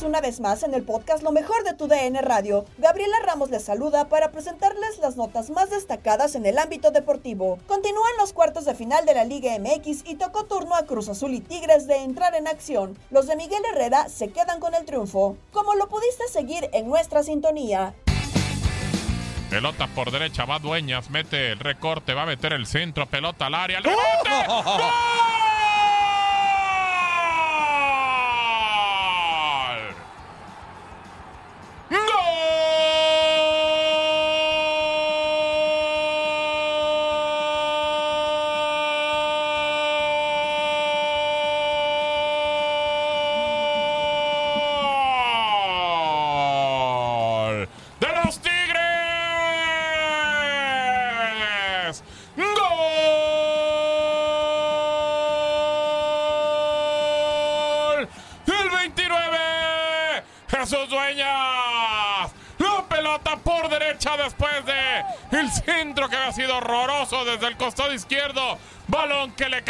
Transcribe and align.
Estamos 0.00 0.18
una 0.18 0.26
vez 0.26 0.40
más 0.40 0.62
en 0.62 0.72
el 0.72 0.82
podcast 0.82 1.22
Lo 1.22 1.30
mejor 1.30 1.62
de 1.62 1.74
tu 1.74 1.86
DN 1.86 2.22
Radio. 2.22 2.64
Gabriela 2.78 3.16
Ramos 3.26 3.50
les 3.50 3.64
saluda 3.64 4.08
para 4.08 4.30
presentarles 4.30 4.98
las 4.98 5.16
notas 5.16 5.50
más 5.50 5.68
destacadas 5.70 6.34
en 6.34 6.46
el 6.46 6.58
ámbito 6.58 6.90
deportivo. 6.90 7.58
Continúan 7.66 8.12
los 8.18 8.32
cuartos 8.32 8.64
de 8.64 8.74
final 8.74 9.04
de 9.04 9.14
la 9.14 9.24
Liga 9.24 9.50
MX 9.58 10.08
y 10.08 10.14
tocó 10.14 10.44
turno 10.44 10.74
a 10.74 10.86
Cruz 10.86 11.08
Azul 11.08 11.34
y 11.34 11.40
Tigres 11.40 11.86
de 11.86 11.96
entrar 11.96 12.34
en 12.34 12.48
acción. 12.48 12.96
Los 13.10 13.26
de 13.26 13.36
Miguel 13.36 13.62
Herrera 13.72 14.08
se 14.08 14.28
quedan 14.30 14.60
con 14.60 14.74
el 14.74 14.84
triunfo, 14.84 15.36
como 15.52 15.74
lo 15.74 15.88
pudiste 15.88 16.28
seguir 16.28 16.70
en 16.72 16.88
nuestra 16.88 17.22
sintonía. 17.22 17.94
Pelota 19.50 19.86
por 19.94 20.10
derecha, 20.10 20.44
va 20.44 20.58
Dueñas, 20.58 21.10
mete 21.10 21.52
el 21.52 21.58
recorte, 21.58 22.14
va 22.14 22.22
a 22.22 22.26
meter 22.26 22.52
el 22.52 22.66
centro, 22.66 23.06
pelota 23.06 23.46
al 23.46 23.54
área. 23.54 23.80
¡Gol! 23.80 23.94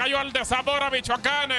cayó 0.01 0.19
al 0.19 0.33
desamor 0.33 0.83
a 0.83 0.91
Michoacán. 0.91 1.51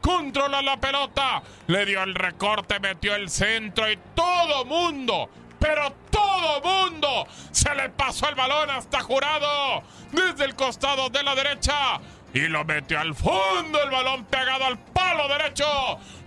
Controla 0.00 0.62
la 0.62 0.76
pelota. 0.76 1.42
Le 1.66 1.84
dio 1.84 2.00
el 2.02 2.14
recorte, 2.14 2.78
metió 2.78 3.14
el 3.16 3.28
centro 3.28 3.90
y 3.90 3.98
todo 4.14 4.64
mundo. 4.64 5.28
Pero 5.58 5.92
todo 6.08 6.60
mundo 6.62 7.26
se 7.50 7.74
le 7.74 7.88
pasó 7.90 8.28
el 8.28 8.36
balón 8.36 8.70
hasta 8.70 9.00
jurado 9.00 9.82
desde 10.12 10.44
el 10.44 10.54
costado 10.54 11.10
de 11.10 11.24
la 11.24 11.34
derecha 11.34 11.98
y 12.32 12.40
lo 12.46 12.64
metió 12.64 13.00
al 13.00 13.14
fondo 13.14 13.82
el 13.82 13.90
balón 13.90 14.24
pegado 14.26 14.66
al 14.66 14.78
palo 14.78 15.26
derecho. 15.26 15.66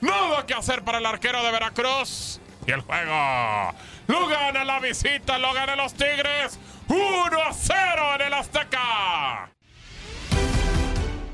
Nada 0.01 0.45
que 0.45 0.53
hacer 0.53 0.83
para 0.83 0.97
el 0.97 1.05
arquero 1.05 1.41
de 1.41 1.51
Veracruz. 1.51 2.41
Y 2.67 2.71
el 2.71 2.81
juego 2.81 3.73
lo 4.07 4.27
gana 4.27 4.65
la 4.65 4.79
visita, 4.79 5.37
lo 5.37 5.53
ganan 5.53 5.77
los 5.77 5.93
Tigres 5.93 6.59
1 6.89 7.41
a 7.41 7.53
0 7.53 8.15
en 8.15 8.21
el 8.21 8.33
Azteca. 8.33 9.51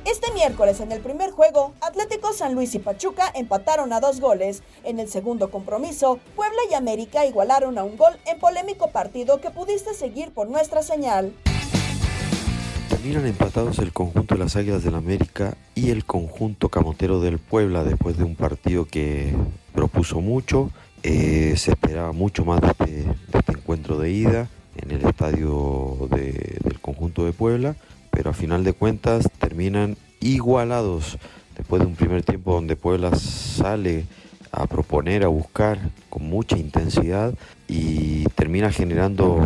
Este 0.10 0.32
miércoles 0.34 0.80
en 0.80 0.92
el 0.94 1.02
primer 1.02 1.32
juego, 1.32 1.74
Atlético 1.82 2.32
San 2.32 2.56
Luis 2.56 2.74
y 2.76 2.80
Pachuca 2.80 3.30
empataron 3.36 3.92
a 3.92 4.00
dos 4.00 4.22
goles. 4.22 4.64
En 4.86 5.00
el 5.00 5.10
segundo 5.10 5.52
compromiso, 5.52 6.20
Puebla 6.36 6.60
y 6.72 6.76
América 6.76 7.26
igualaron 7.26 7.78
a 7.78 7.84
un 7.84 7.98
gol 7.98 8.14
en 8.26 8.40
polémico 8.40 8.90
partido 8.92 9.42
que 9.42 9.52
pudiste 9.52 9.94
seguir 9.94 10.32
por 10.32 10.48
nuestra 10.48 10.82
señal. 10.82 11.34
Terminan 12.90 13.26
empatados 13.28 13.80
el 13.80 13.92
conjunto 13.92 14.36
de 14.36 14.40
las 14.40 14.56
Águilas 14.56 14.84
del 14.86 14.96
América 14.96 15.58
y 15.76 15.90
el 15.90 16.06
conjunto 16.06 16.70
camotero 16.70 17.20
del 17.20 17.38
Puebla 17.38 17.84
después 17.84 18.18
de 18.18 18.24
un 18.24 18.36
partido 18.36 18.86
que 18.86 19.36
propuso 19.74 20.22
mucho. 20.22 20.72
Eh, 21.04 21.54
se 21.58 21.72
esperaba 21.72 22.14
mucho 22.14 22.46
más 22.46 22.62
de 22.62 22.68
este, 22.70 22.86
de 22.86 23.40
este 23.40 23.52
encuentro 23.52 24.00
de 24.00 24.10
ida 24.12 24.48
en 24.78 24.92
el 24.92 25.06
estadio 25.06 26.08
de- 26.12 26.60
del 26.64 26.80
conjunto 26.80 27.26
de 27.26 27.34
Puebla, 27.34 27.76
pero 28.18 28.32
a 28.32 28.34
final 28.34 28.64
de 28.64 28.74
cuentas 28.74 29.30
terminan 29.38 29.96
igualados 30.22 31.20
después 31.56 31.84
de 31.84 31.88
un 31.88 31.94
primer 31.96 32.24
tiempo 32.24 32.52
donde 32.52 32.76
Puebla 32.76 33.16
sale 33.16 34.06
a 34.52 34.66
proponer, 34.66 35.24
a 35.24 35.28
buscar 35.28 35.78
con 36.10 36.28
mucha 36.28 36.58
intensidad 36.58 37.36
y 37.68 38.24
termina 38.30 38.72
generando 38.72 39.40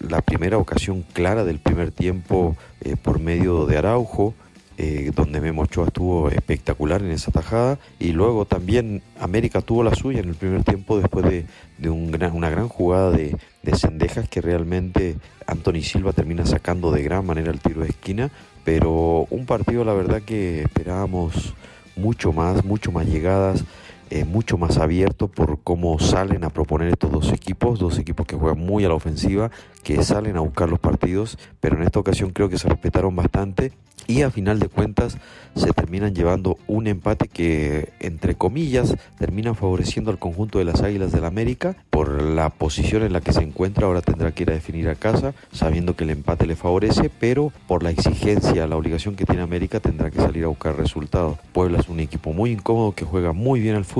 la 0.00 0.22
primera 0.22 0.58
ocasión 0.58 1.04
clara 1.12 1.44
del 1.44 1.60
primer 1.60 1.92
tiempo 1.92 2.56
eh, 2.80 2.96
por 3.00 3.20
medio 3.20 3.64
de 3.66 3.78
Araujo, 3.78 4.34
eh, 4.82 5.10
donde 5.14 5.42
Memo 5.42 5.62
Ochoa 5.62 5.88
estuvo 5.88 6.30
espectacular 6.30 7.02
en 7.02 7.10
esa 7.10 7.30
tajada. 7.30 7.78
Y 7.98 8.12
luego 8.12 8.46
también 8.46 9.02
América 9.20 9.60
tuvo 9.60 9.82
la 9.84 9.94
suya 9.94 10.20
en 10.20 10.30
el 10.30 10.34
primer 10.36 10.64
tiempo 10.64 10.98
después 10.98 11.26
de, 11.26 11.44
de 11.76 11.90
un 11.90 12.10
gran- 12.10 12.32
una 12.34 12.48
gran 12.48 12.68
jugada 12.68 13.10
de, 13.10 13.36
de 13.62 13.76
Cendejas 13.76 14.26
que 14.28 14.40
realmente 14.40 15.16
Anthony 15.46 15.82
Silva 15.82 16.14
termina 16.14 16.46
sacando 16.46 16.92
de 16.92 17.02
gran 17.02 17.26
manera 17.26 17.50
el 17.50 17.60
tiro 17.60 17.82
de 17.82 17.88
esquina, 17.90 18.30
pero 18.64 19.26
un 19.28 19.44
partido 19.44 19.84
la 19.84 19.92
verdad 19.92 20.22
que 20.22 20.62
esperábamos 20.62 21.52
mucho 21.96 22.32
más, 22.32 22.64
mucho 22.64 22.90
más 22.90 23.06
llegadas, 23.06 23.64
eh, 24.10 24.24
mucho 24.24 24.58
más 24.58 24.78
abierto 24.78 25.28
por 25.28 25.60
cómo 25.62 25.98
salen 25.98 26.44
a 26.44 26.50
proponer 26.50 26.88
estos 26.88 27.10
dos 27.12 27.32
equipos, 27.32 27.78
dos 27.78 27.98
equipos 27.98 28.26
que 28.26 28.36
juegan 28.36 28.58
muy 28.58 28.84
a 28.84 28.88
la 28.88 28.94
ofensiva, 28.94 29.50
que 29.84 30.02
salen 30.02 30.36
a 30.36 30.40
buscar 30.40 30.68
los 30.68 30.80
partidos, 30.80 31.38
pero 31.60 31.76
en 31.76 31.84
esta 31.84 32.00
ocasión 32.00 32.30
creo 32.30 32.48
que 32.48 32.58
se 32.58 32.68
respetaron 32.68 33.14
bastante 33.14 33.72
y 34.06 34.22
a 34.22 34.30
final 34.30 34.58
de 34.58 34.68
cuentas 34.68 35.18
se 35.54 35.72
terminan 35.72 36.14
llevando 36.14 36.58
un 36.66 36.86
empate 36.86 37.28
que, 37.28 37.90
entre 38.00 38.34
comillas, 38.34 38.96
termina 39.18 39.54
favoreciendo 39.54 40.10
al 40.10 40.18
conjunto 40.18 40.58
de 40.58 40.64
las 40.64 40.82
Águilas 40.82 41.12
del 41.12 41.20
la 41.20 41.28
América 41.28 41.76
por 41.90 42.22
la 42.22 42.50
posición 42.50 43.02
en 43.02 43.12
la 43.12 43.20
que 43.20 43.32
se 43.32 43.42
encuentra. 43.42 43.86
Ahora 43.86 44.00
tendrá 44.00 44.32
que 44.32 44.44
ir 44.44 44.50
a 44.50 44.54
definir 44.54 44.88
a 44.88 44.94
casa, 44.94 45.34
sabiendo 45.52 45.96
que 45.96 46.04
el 46.04 46.10
empate 46.10 46.46
le 46.46 46.56
favorece, 46.56 47.10
pero 47.10 47.52
por 47.68 47.82
la 47.82 47.90
exigencia, 47.90 48.66
la 48.66 48.76
obligación 48.76 49.16
que 49.16 49.26
tiene 49.26 49.42
América, 49.42 49.80
tendrá 49.80 50.10
que 50.10 50.18
salir 50.18 50.44
a 50.44 50.48
buscar 50.48 50.76
resultados. 50.76 51.38
Puebla 51.52 51.78
es 51.78 51.88
un 51.88 52.00
equipo 52.00 52.32
muy 52.32 52.52
incómodo 52.52 52.92
que 52.92 53.04
juega 53.04 53.32
muy 53.32 53.60
bien 53.60 53.74
al 53.74 53.84
fútbol 53.84 53.99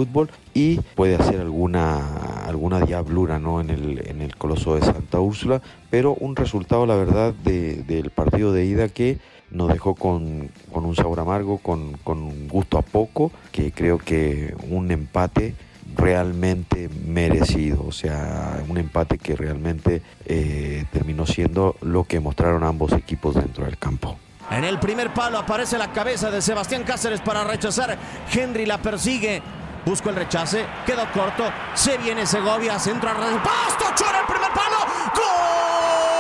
y 0.55 0.77
puede 0.95 1.17
hacer 1.17 1.41
alguna, 1.41 2.45
alguna 2.47 2.81
diablura 2.81 3.39
¿no? 3.39 3.61
en, 3.61 3.71
el, 3.71 4.07
en 4.07 4.23
el 4.23 4.37
Coloso 4.37 4.75
de 4.75 4.83
Santa 4.83 5.21
Úrsula, 5.21 5.61
pero 5.91 6.15
un 6.15 6.37
resultado, 6.37 6.87
la 6.87 6.97
verdad, 6.97 7.35
del 7.35 8.11
partido 8.11 8.53
de 8.53 8.65
ida 8.65 8.89
que 8.89 9.19
nos 9.51 9.73
dejó 9.73 9.95
con, 9.95 10.51
un 10.73 10.97
sabor 10.97 11.21
amargo, 11.21 11.59
con, 11.59 11.95
con 12.05 12.49
gusto 12.49 12.79
a 12.79 12.83
poco, 12.83 13.33
que 13.53 13.73
creo 13.73 13.99
que 13.99 14.55
un 14.69 14.91
empate 14.91 15.55
realmente 15.97 16.89
merecido, 17.07 17.85
o 17.87 17.93
sea, 17.93 18.63
un 18.69 18.79
empate 18.79 19.19
que 19.19 19.35
realmente 19.35 20.03
eh, 20.25 20.85
terminó 20.93 21.27
siendo 21.27 21.77
lo 21.83 22.05
que 22.05 22.21
mostraron 22.21 22.63
ambos 22.63 22.93
equipos 22.93 23.35
dentro 23.35 23.65
del 23.65 23.77
campo. 23.77 24.17
En 24.51 24.65
el 24.65 24.81
primer 24.81 25.15
palo 25.15 25.39
aparece 25.39 25.79
la 25.79 25.93
cabeza 25.93 26.31
de 26.31 26.43
Sebastián 26.43 26.83
Cáceres 26.83 27.21
para 27.21 27.45
rechazar. 27.45 27.97
Henry 28.33 28.67
la 28.67 28.79
persigue. 28.79 29.43
Busco 29.85 30.11
el 30.11 30.17
rechace. 30.17 30.67
Quedó 30.87 31.11
corto. 31.13 31.45
Se 31.75 31.97
viene 31.99 32.27
Segovia. 32.27 32.79
Centro 32.79 33.11
al 33.11 33.43
pasto. 33.43 33.85
Chora 33.95 34.21
el 34.21 34.27
primer 34.27 34.51
palo. 34.53 34.79
¡Gol! 35.15 36.20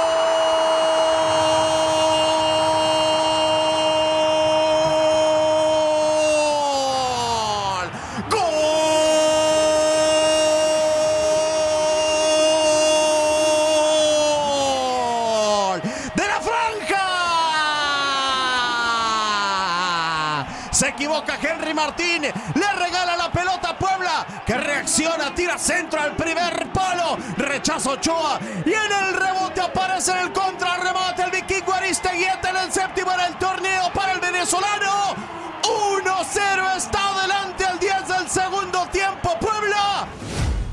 Martín 21.75 22.23
le 22.23 22.73
regala 22.79 23.17
la 23.17 23.32
pelota 23.32 23.70
a 23.70 23.79
Puebla, 23.79 24.26
que 24.44 24.55
reacciona, 24.55 25.35
tira 25.35 25.56
centro 25.56 26.00
al 26.00 26.14
primer 26.14 26.70
palo, 26.73 27.17
rechazo 27.37 27.93
Ochoa 27.93 28.38
y 28.67 28.70
en 28.70 28.93
el 29.06 29.14
rebote 29.14 29.61
aparece 29.62 30.12
el 30.20 30.32
contrarremate 30.32 31.23
el 31.23 31.31
vikingo 31.31 31.73
Aristeguieta 31.73 32.50
en 32.50 32.56
el 32.56 32.73
séptimo 32.73 33.12
en 33.12 33.20
el 33.20 33.37
torneo 33.37 33.91
para 33.94 34.12
el 34.12 34.20
venezolano. 34.20 35.14
1-0 35.62 36.76
está 36.76 37.08
adelante 37.08 37.64
al 37.64 37.79
10 37.79 38.08
del 38.08 38.29
segundo 38.29 38.87
tiempo 38.93 39.38
Puebla. 39.41 40.06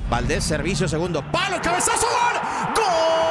Valdés, 0.10 0.44
servicio, 0.44 0.88
segundo 0.88 1.22
palo, 1.32 1.62
cabezazo. 1.62 2.08
¡Gol! 2.76 3.27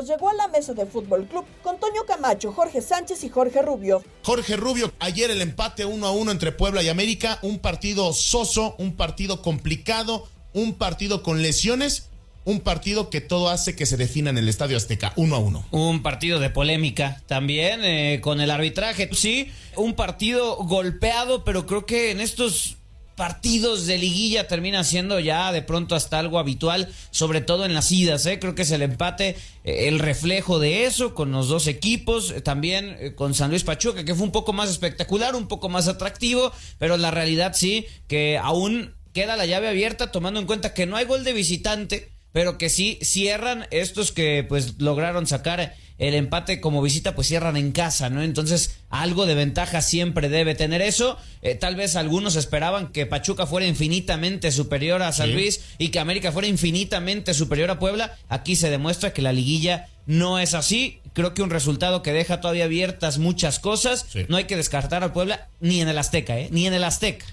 Llegó 0.00 0.28
a 0.28 0.34
la 0.34 0.48
mesa 0.48 0.74
de 0.74 0.86
Fútbol 0.86 1.26
Club 1.26 1.44
con 1.62 1.78
Toño 1.78 2.04
Camacho, 2.06 2.52
Jorge 2.52 2.80
Sánchez 2.80 3.24
y 3.24 3.28
Jorge 3.28 3.62
Rubio. 3.62 4.02
Jorge 4.22 4.56
Rubio, 4.56 4.92
ayer 4.98 5.30
el 5.30 5.40
empate 5.40 5.84
1 5.84 6.06
a 6.06 6.10
1 6.10 6.30
entre 6.30 6.52
Puebla 6.52 6.82
y 6.82 6.88
América, 6.88 7.38
un 7.42 7.58
partido 7.58 8.12
soso, 8.12 8.74
un 8.78 8.96
partido 8.96 9.42
complicado, 9.42 10.28
un 10.52 10.74
partido 10.74 11.22
con 11.22 11.42
lesiones 11.42 12.08
un 12.46 12.60
partido 12.60 13.10
que 13.10 13.20
todo 13.20 13.48
hace 13.50 13.74
que 13.74 13.86
se 13.86 13.96
defina 13.96 14.30
en 14.30 14.38
el 14.38 14.48
Estadio 14.48 14.76
Azteca, 14.76 15.12
uno 15.16 15.34
a 15.34 15.38
uno. 15.40 15.66
Un 15.72 16.02
partido 16.02 16.38
de 16.38 16.48
polémica 16.48 17.20
también 17.26 17.80
eh, 17.84 18.20
con 18.22 18.40
el 18.40 18.52
arbitraje. 18.52 19.10
Sí, 19.12 19.50
un 19.74 19.94
partido 19.94 20.54
golpeado, 20.58 21.42
pero 21.42 21.66
creo 21.66 21.86
que 21.86 22.12
en 22.12 22.20
estos 22.20 22.75
partidos 23.16 23.86
de 23.86 23.98
liguilla 23.98 24.46
termina 24.46 24.84
siendo 24.84 25.18
ya 25.18 25.50
de 25.50 25.62
pronto 25.62 25.96
hasta 25.96 26.18
algo 26.18 26.38
habitual, 26.38 26.88
sobre 27.10 27.40
todo 27.40 27.64
en 27.64 27.74
las 27.74 27.90
idas. 27.90 28.26
¿eh? 28.26 28.38
Creo 28.38 28.54
que 28.54 28.62
es 28.62 28.70
el 28.70 28.82
empate, 28.82 29.36
eh, 29.64 29.88
el 29.88 29.98
reflejo 29.98 30.58
de 30.58 30.84
eso 30.84 31.14
con 31.14 31.32
los 31.32 31.48
dos 31.48 31.66
equipos, 31.66 32.34
también 32.44 33.14
con 33.16 33.34
San 33.34 33.50
Luis 33.50 33.64
Pachuca, 33.64 34.04
que 34.04 34.14
fue 34.14 34.24
un 34.24 34.32
poco 34.32 34.52
más 34.52 34.70
espectacular, 34.70 35.34
un 35.34 35.48
poco 35.48 35.68
más 35.68 35.88
atractivo, 35.88 36.52
pero 36.78 36.96
la 36.96 37.10
realidad 37.10 37.52
sí 37.54 37.86
que 38.06 38.38
aún 38.40 38.94
queda 39.12 39.36
la 39.36 39.46
llave 39.46 39.68
abierta 39.68 40.12
tomando 40.12 40.38
en 40.38 40.46
cuenta 40.46 40.74
que 40.74 40.86
no 40.86 40.96
hay 40.96 41.06
gol 41.06 41.24
de 41.24 41.32
visitante 41.32 42.16
pero 42.36 42.58
que 42.58 42.68
sí 42.68 42.98
cierran 43.00 43.66
estos 43.70 44.12
que 44.12 44.44
pues 44.46 44.74
lograron 44.78 45.26
sacar 45.26 45.74
el 45.98 46.14
empate 46.14 46.60
como 46.60 46.82
visita, 46.82 47.14
pues 47.14 47.28
cierran 47.28 47.56
en 47.56 47.72
casa, 47.72 48.10
¿no? 48.10 48.22
Entonces, 48.22 48.76
algo 48.90 49.24
de 49.26 49.34
ventaja 49.34 49.80
siempre 49.80 50.28
debe 50.28 50.54
tener 50.54 50.82
eso. 50.82 51.16
Eh, 51.42 51.54
tal 51.54 51.74
vez 51.74 51.96
algunos 51.96 52.36
esperaban 52.36 52.92
que 52.92 53.06
Pachuca 53.06 53.46
fuera 53.46 53.66
infinitamente 53.66 54.52
superior 54.52 55.02
a 55.02 55.12
San 55.12 55.32
Luis 55.32 55.62
y 55.78 55.88
que 55.88 55.98
América 55.98 56.32
fuera 56.32 56.48
infinitamente 56.48 57.32
superior 57.32 57.70
a 57.70 57.78
Puebla. 57.78 58.16
Aquí 58.28 58.56
se 58.56 58.70
demuestra 58.70 59.12
que 59.12 59.22
la 59.22 59.32
liguilla 59.32 59.88
no 60.04 60.38
es 60.38 60.54
así. 60.54 61.00
Creo 61.14 61.32
que 61.32 61.42
un 61.42 61.50
resultado 61.50 62.02
que 62.02 62.12
deja 62.12 62.40
todavía 62.42 62.64
abiertas 62.64 63.18
muchas 63.18 63.58
cosas. 63.58 64.06
No 64.28 64.36
hay 64.36 64.44
que 64.44 64.56
descartar 64.56 65.02
a 65.02 65.14
Puebla 65.14 65.48
ni 65.60 65.80
en 65.80 65.88
el 65.88 65.98
Azteca, 65.98 66.38
¿eh? 66.38 66.48
Ni 66.50 66.66
en 66.66 66.74
el 66.74 66.84
Azteca. 66.84 67.24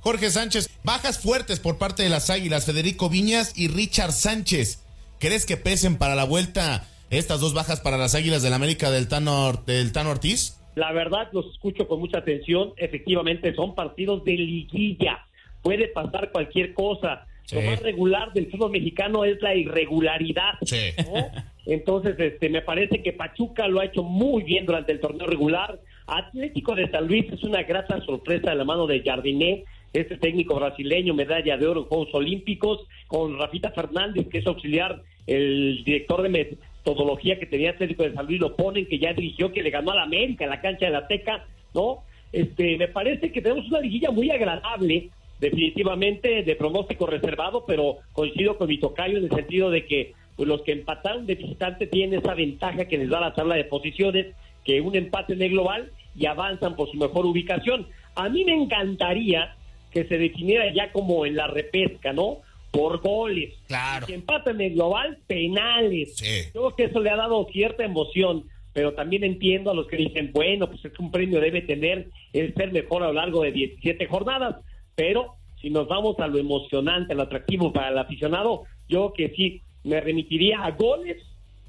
Jorge 0.00 0.30
Sánchez, 0.30 0.68
bajas 0.82 1.18
fuertes 1.18 1.60
por 1.60 1.78
parte 1.78 2.02
de 2.02 2.08
las 2.08 2.30
Águilas, 2.30 2.64
Federico 2.64 3.08
Viñas 3.08 3.52
y 3.54 3.68
Richard 3.68 4.12
Sánchez. 4.12 4.80
¿Crees 5.20 5.44
que 5.44 5.58
pesen 5.58 5.96
para 5.96 6.14
la 6.14 6.24
vuelta 6.24 6.88
estas 7.10 7.40
dos 7.40 7.54
bajas 7.54 7.80
para 7.80 7.98
las 7.98 8.14
Águilas 8.14 8.42
del 8.42 8.52
América 8.52 8.90
del 8.90 9.08
Tano, 9.08 9.52
del 9.66 9.92
Tano 9.92 10.10
Ortiz? 10.10 10.60
La 10.76 10.92
verdad, 10.92 11.28
los 11.32 11.46
escucho 11.52 11.88
con 11.88 11.98
mucha 11.98 12.18
atención. 12.18 12.72
Efectivamente, 12.76 13.54
son 13.54 13.74
partidos 13.74 14.24
de 14.24 14.32
liguilla. 14.32 15.26
Puede 15.62 15.88
pasar 15.88 16.30
cualquier 16.30 16.72
cosa. 16.72 17.26
Lo 17.52 17.62
más 17.62 17.82
regular 17.82 18.32
del 18.32 18.48
fútbol 18.48 18.70
mexicano 18.70 19.24
es 19.24 19.42
la 19.42 19.56
irregularidad. 19.56 20.54
Entonces, 21.66 22.14
este, 22.18 22.48
me 22.48 22.62
parece 22.62 23.02
que 23.02 23.12
Pachuca 23.12 23.66
lo 23.66 23.80
ha 23.80 23.86
hecho 23.86 24.04
muy 24.04 24.44
bien 24.44 24.64
durante 24.64 24.92
el 24.92 25.00
torneo 25.00 25.26
regular. 25.26 25.80
Atlético 26.06 26.76
de 26.76 26.88
San 26.90 27.08
Luis 27.08 27.26
es 27.32 27.42
una 27.42 27.64
grata 27.64 28.00
sorpresa 28.04 28.50
de 28.50 28.56
la 28.56 28.64
mano 28.64 28.86
de 28.86 29.02
Jardiné 29.02 29.64
este 29.92 30.16
técnico 30.16 30.54
brasileño, 30.54 31.14
medalla 31.14 31.56
de 31.56 31.66
oro 31.66 31.80
en 31.80 31.86
Juegos 31.86 32.14
Olímpicos, 32.14 32.86
con 33.08 33.36
Rafita 33.38 33.72
Fernández, 33.72 34.28
que 34.28 34.38
es 34.38 34.46
auxiliar, 34.46 35.02
el 35.26 35.82
director 35.84 36.22
de 36.22 36.28
metodología 36.84 37.38
que 37.38 37.46
tenía 37.46 37.70
Atlético 37.70 38.04
de 38.04 38.14
San 38.14 38.26
Luis, 38.26 38.40
lo 38.40 38.56
ponen, 38.56 38.86
que 38.86 38.98
ya 38.98 39.12
dirigió, 39.12 39.52
que 39.52 39.62
le 39.62 39.70
ganó 39.70 39.92
a 39.92 39.96
la 39.96 40.02
América 40.02 40.44
en 40.44 40.50
la 40.50 40.60
cancha 40.60 40.86
de 40.86 40.92
la 40.92 41.06
Teca, 41.06 41.46
¿no? 41.74 41.98
Este, 42.32 42.76
me 42.76 42.88
parece 42.88 43.32
que 43.32 43.42
tenemos 43.42 43.66
una 43.68 43.80
liguilla 43.80 44.10
muy 44.10 44.30
agradable, 44.30 45.10
definitivamente 45.40 46.42
de 46.42 46.56
pronóstico 46.56 47.06
reservado, 47.06 47.64
pero 47.66 47.98
coincido 48.12 48.56
con 48.56 48.68
mi 48.68 48.78
tocayo 48.78 49.18
en 49.18 49.24
el 49.24 49.30
sentido 49.30 49.70
de 49.70 49.86
que 49.86 50.12
pues, 50.36 50.48
los 50.48 50.62
que 50.62 50.72
empataron 50.72 51.26
de 51.26 51.34
visitante 51.34 51.86
tienen 51.86 52.20
esa 52.20 52.34
ventaja 52.34 52.86
que 52.86 52.98
les 52.98 53.08
da 53.08 53.20
la 53.20 53.34
tabla 53.34 53.56
de 53.56 53.64
posiciones, 53.64 54.26
que 54.64 54.80
un 54.80 54.94
empate 54.94 55.32
en 55.32 55.42
el 55.42 55.50
global 55.50 55.90
y 56.16 56.26
avanzan 56.26 56.76
por 56.76 56.90
su 56.90 56.96
mejor 56.96 57.26
ubicación. 57.26 57.86
A 58.14 58.28
mí 58.28 58.44
me 58.44 58.54
encantaría 58.54 59.56
que 59.90 60.04
se 60.04 60.18
definiera 60.18 60.72
ya 60.72 60.92
como 60.92 61.26
en 61.26 61.36
la 61.36 61.46
repesca, 61.46 62.12
¿no? 62.12 62.38
Por 62.70 63.00
goles. 63.00 63.54
Claro. 63.66 64.06
Si 64.06 64.12
empatan 64.12 64.60
en 64.60 64.68
el 64.68 64.74
global, 64.74 65.18
penales. 65.26 66.16
Sí. 66.16 66.50
Creo 66.52 66.74
que 66.76 66.84
eso 66.84 67.00
le 67.00 67.10
ha 67.10 67.16
dado 67.16 67.46
cierta 67.52 67.84
emoción 67.84 68.44
pero 68.72 68.94
también 68.94 69.24
entiendo 69.24 69.70
a 69.70 69.74
los 69.74 69.86
que 69.88 69.96
dicen, 69.96 70.30
bueno, 70.32 70.68
pues 70.68 70.84
es 70.84 70.92
que 70.92 71.02
un 71.02 71.10
premio 71.10 71.40
debe 71.40 71.62
tener 71.62 72.08
el 72.32 72.54
ser 72.54 72.72
mejor 72.72 73.02
a 73.02 73.08
lo 73.08 73.14
largo 73.14 73.42
de 73.42 73.52
17 73.52 74.06
jornadas, 74.06 74.56
pero 74.94 75.34
si 75.60 75.70
nos 75.70 75.88
vamos 75.88 76.18
a 76.20 76.28
lo 76.28 76.38
emocionante, 76.38 77.12
a 77.12 77.16
lo 77.16 77.24
atractivo 77.24 77.72
para 77.72 77.88
el 77.88 77.98
aficionado, 77.98 78.64
yo 78.88 79.12
que 79.12 79.30
sí 79.30 79.62
me 79.84 80.00
remitiría 80.00 80.64
a 80.64 80.70
goles 80.72 81.16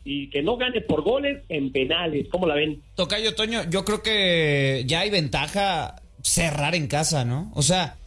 y 0.04 0.30
que 0.30 0.42
no 0.42 0.58
gane 0.58 0.82
por 0.82 1.04
goles 1.04 1.44
en 1.50 1.72
penales. 1.72 2.28
¿Cómo 2.32 2.48
la 2.48 2.56
ven? 2.56 2.82
Tocayo 2.96 3.36
Toño, 3.36 3.70
yo 3.70 3.84
creo 3.84 4.02
que 4.02 4.84
ya 4.86 5.02
hay 5.02 5.10
ventaja 5.10 6.02
cerrar 6.22 6.76
en 6.76 6.88
casa, 6.88 7.26
¿no? 7.26 7.52
O 7.54 7.62
sea, 7.62 7.98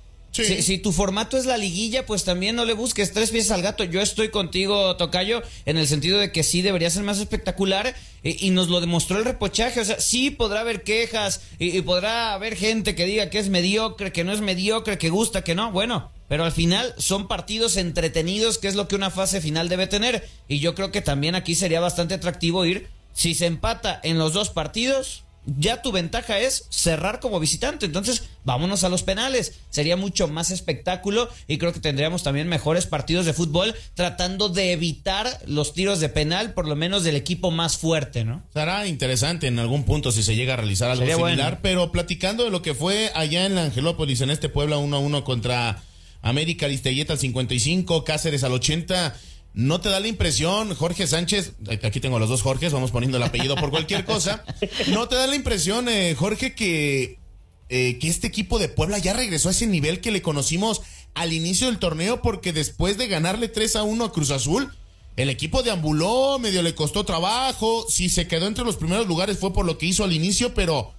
si, 0.42 0.78
tu 0.78 0.90
formato 0.90 1.36
es 1.36 1.46
la 1.46 1.56
liguilla, 1.56 2.06
pues 2.06 2.24
también 2.24 2.56
no 2.56 2.64
le 2.64 2.72
busques 2.72 3.12
tres 3.12 3.30
pies 3.30 3.50
al 3.52 3.62
gato. 3.62 3.84
Yo 3.84 4.00
estoy 4.00 4.30
contigo, 4.30 4.96
Tocayo, 4.96 5.42
en 5.64 5.78
el 5.78 5.86
sentido 5.86 6.18
de 6.18 6.32
que 6.32 6.42
sí 6.42 6.60
debería 6.60 6.90
ser 6.90 7.04
más 7.04 7.18
espectacular 7.18 7.94
y, 8.22 8.50
nos 8.50 8.68
lo 8.68 8.80
demostró 8.80 9.18
el 9.18 9.24
repochaje. 9.24 9.80
O 9.80 9.84
sea, 9.84 10.00
sí 10.00 10.30
podrá 10.30 10.60
haber 10.60 10.82
quejas 10.82 11.42
y, 11.58 11.80
podrá 11.82 12.34
haber 12.34 12.56
gente 12.56 12.94
que 12.94 13.06
diga 13.06 13.30
que 13.30 13.38
es 13.38 13.48
mediocre, 13.48 14.12
que 14.12 14.24
no 14.24 14.32
es 14.32 14.40
mediocre, 14.40 14.98
que 14.98 15.10
gusta, 15.10 15.44
que 15.44 15.54
no. 15.54 15.70
Bueno, 15.70 16.10
pero 16.28 16.44
al 16.44 16.52
final 16.52 16.94
son 16.98 17.28
partidos 17.28 17.76
entretenidos, 17.76 18.58
que 18.58 18.68
es 18.68 18.74
lo 18.74 18.88
que 18.88 18.96
una 18.96 19.10
fase 19.10 19.40
final 19.40 19.68
debe 19.68 19.86
tener. 19.86 20.28
Y 20.48 20.58
yo 20.58 20.74
creo 20.74 20.90
que 20.90 21.02
también 21.02 21.34
aquí 21.34 21.54
sería 21.54 21.80
bastante 21.80 22.14
atractivo 22.14 22.64
ir, 22.64 22.88
si 23.12 23.34
se 23.34 23.46
empata 23.46 24.00
en 24.02 24.18
los 24.18 24.32
dos 24.32 24.50
partidos, 24.50 25.23
ya 25.46 25.82
tu 25.82 25.92
ventaja 25.92 26.38
es 26.38 26.66
cerrar 26.70 27.20
como 27.20 27.40
visitante. 27.40 27.86
Entonces, 27.86 28.24
vámonos 28.44 28.84
a 28.84 28.88
los 28.88 29.02
penales. 29.02 29.54
Sería 29.70 29.96
mucho 29.96 30.28
más 30.28 30.50
espectáculo 30.50 31.28
y 31.46 31.58
creo 31.58 31.72
que 31.72 31.80
tendríamos 31.80 32.22
también 32.22 32.48
mejores 32.48 32.86
partidos 32.86 33.26
de 33.26 33.32
fútbol 33.32 33.74
tratando 33.94 34.48
de 34.48 34.72
evitar 34.72 35.40
los 35.46 35.74
tiros 35.74 36.00
de 36.00 36.08
penal, 36.08 36.54
por 36.54 36.66
lo 36.66 36.76
menos 36.76 37.04
del 37.04 37.16
equipo 37.16 37.50
más 37.50 37.76
fuerte, 37.76 38.24
¿no? 38.24 38.42
Será 38.52 38.86
interesante 38.86 39.46
en 39.46 39.58
algún 39.58 39.84
punto 39.84 40.12
si 40.12 40.22
se 40.22 40.36
llega 40.36 40.54
a 40.54 40.56
realizar 40.56 40.90
algo 40.90 41.06
similar, 41.06 41.60
pero 41.62 41.92
platicando 41.92 42.44
de 42.44 42.50
lo 42.50 42.62
que 42.62 42.74
fue 42.74 43.10
allá 43.14 43.46
en 43.46 43.54
la 43.54 43.64
Angelópolis, 43.64 44.20
en 44.20 44.30
este 44.30 44.48
Puebla 44.48 44.78
1 44.78 44.96
a 44.96 44.98
1 44.98 45.24
contra 45.24 45.82
América 46.22 46.68
Listeguieta 46.68 47.12
al 47.12 47.18
55, 47.18 48.04
Cáceres 48.04 48.44
al 48.44 48.52
80 48.52 49.14
¿No 49.54 49.80
te 49.80 49.88
da 49.88 50.00
la 50.00 50.08
impresión, 50.08 50.74
Jorge 50.74 51.06
Sánchez, 51.06 51.52
aquí 51.84 52.00
tengo 52.00 52.18
los 52.18 52.28
dos 52.28 52.42
Jorges, 52.42 52.72
vamos 52.72 52.90
poniendo 52.90 53.18
el 53.18 53.22
apellido 53.22 53.54
por 53.54 53.70
cualquier 53.70 54.04
cosa, 54.04 54.44
¿no 54.88 55.06
te 55.06 55.14
da 55.14 55.28
la 55.28 55.36
impresión, 55.36 55.88
eh, 55.88 56.16
Jorge, 56.18 56.56
que, 56.56 57.20
eh, 57.68 57.98
que 58.00 58.08
este 58.08 58.26
equipo 58.26 58.58
de 58.58 58.68
Puebla 58.68 58.98
ya 58.98 59.12
regresó 59.12 59.48
a 59.48 59.52
ese 59.52 59.68
nivel 59.68 60.00
que 60.00 60.10
le 60.10 60.22
conocimos 60.22 60.82
al 61.14 61.32
inicio 61.32 61.68
del 61.68 61.78
torneo? 61.78 62.20
Porque 62.20 62.52
después 62.52 62.98
de 62.98 63.06
ganarle 63.06 63.46
3 63.46 63.76
a 63.76 63.84
1 63.84 64.04
a 64.04 64.12
Cruz 64.12 64.32
Azul, 64.32 64.74
el 65.16 65.30
equipo 65.30 65.62
deambuló, 65.62 66.40
medio 66.40 66.60
le 66.60 66.74
costó 66.74 67.04
trabajo, 67.04 67.86
si 67.88 68.08
se 68.08 68.26
quedó 68.26 68.48
entre 68.48 68.64
los 68.64 68.74
primeros 68.74 69.06
lugares 69.06 69.38
fue 69.38 69.52
por 69.52 69.64
lo 69.64 69.78
que 69.78 69.86
hizo 69.86 70.02
al 70.02 70.12
inicio, 70.12 70.52
pero 70.54 70.94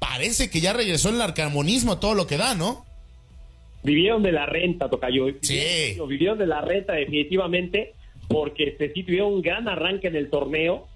parece 0.00 0.50
que 0.50 0.60
ya 0.60 0.72
regresó 0.72 1.10
el 1.10 1.22
arcamonismo 1.22 1.98
todo 1.98 2.14
lo 2.14 2.26
que 2.26 2.36
da, 2.36 2.56
¿no? 2.56 2.84
Vivieron 3.82 4.22
de 4.22 4.32
la 4.32 4.46
renta, 4.46 4.88
Tocayo. 4.88 5.26
Sí. 5.40 5.96
Vivieron 6.08 6.38
de 6.38 6.46
la 6.46 6.60
renta 6.60 6.94
definitivamente 6.94 7.94
porque 8.28 8.64
este, 8.64 8.92
sí 8.92 9.02
tuvieron 9.02 9.34
un 9.34 9.42
gran 9.42 9.68
arranque 9.68 10.08
en 10.08 10.16
el 10.16 10.30
torneo. 10.30 10.86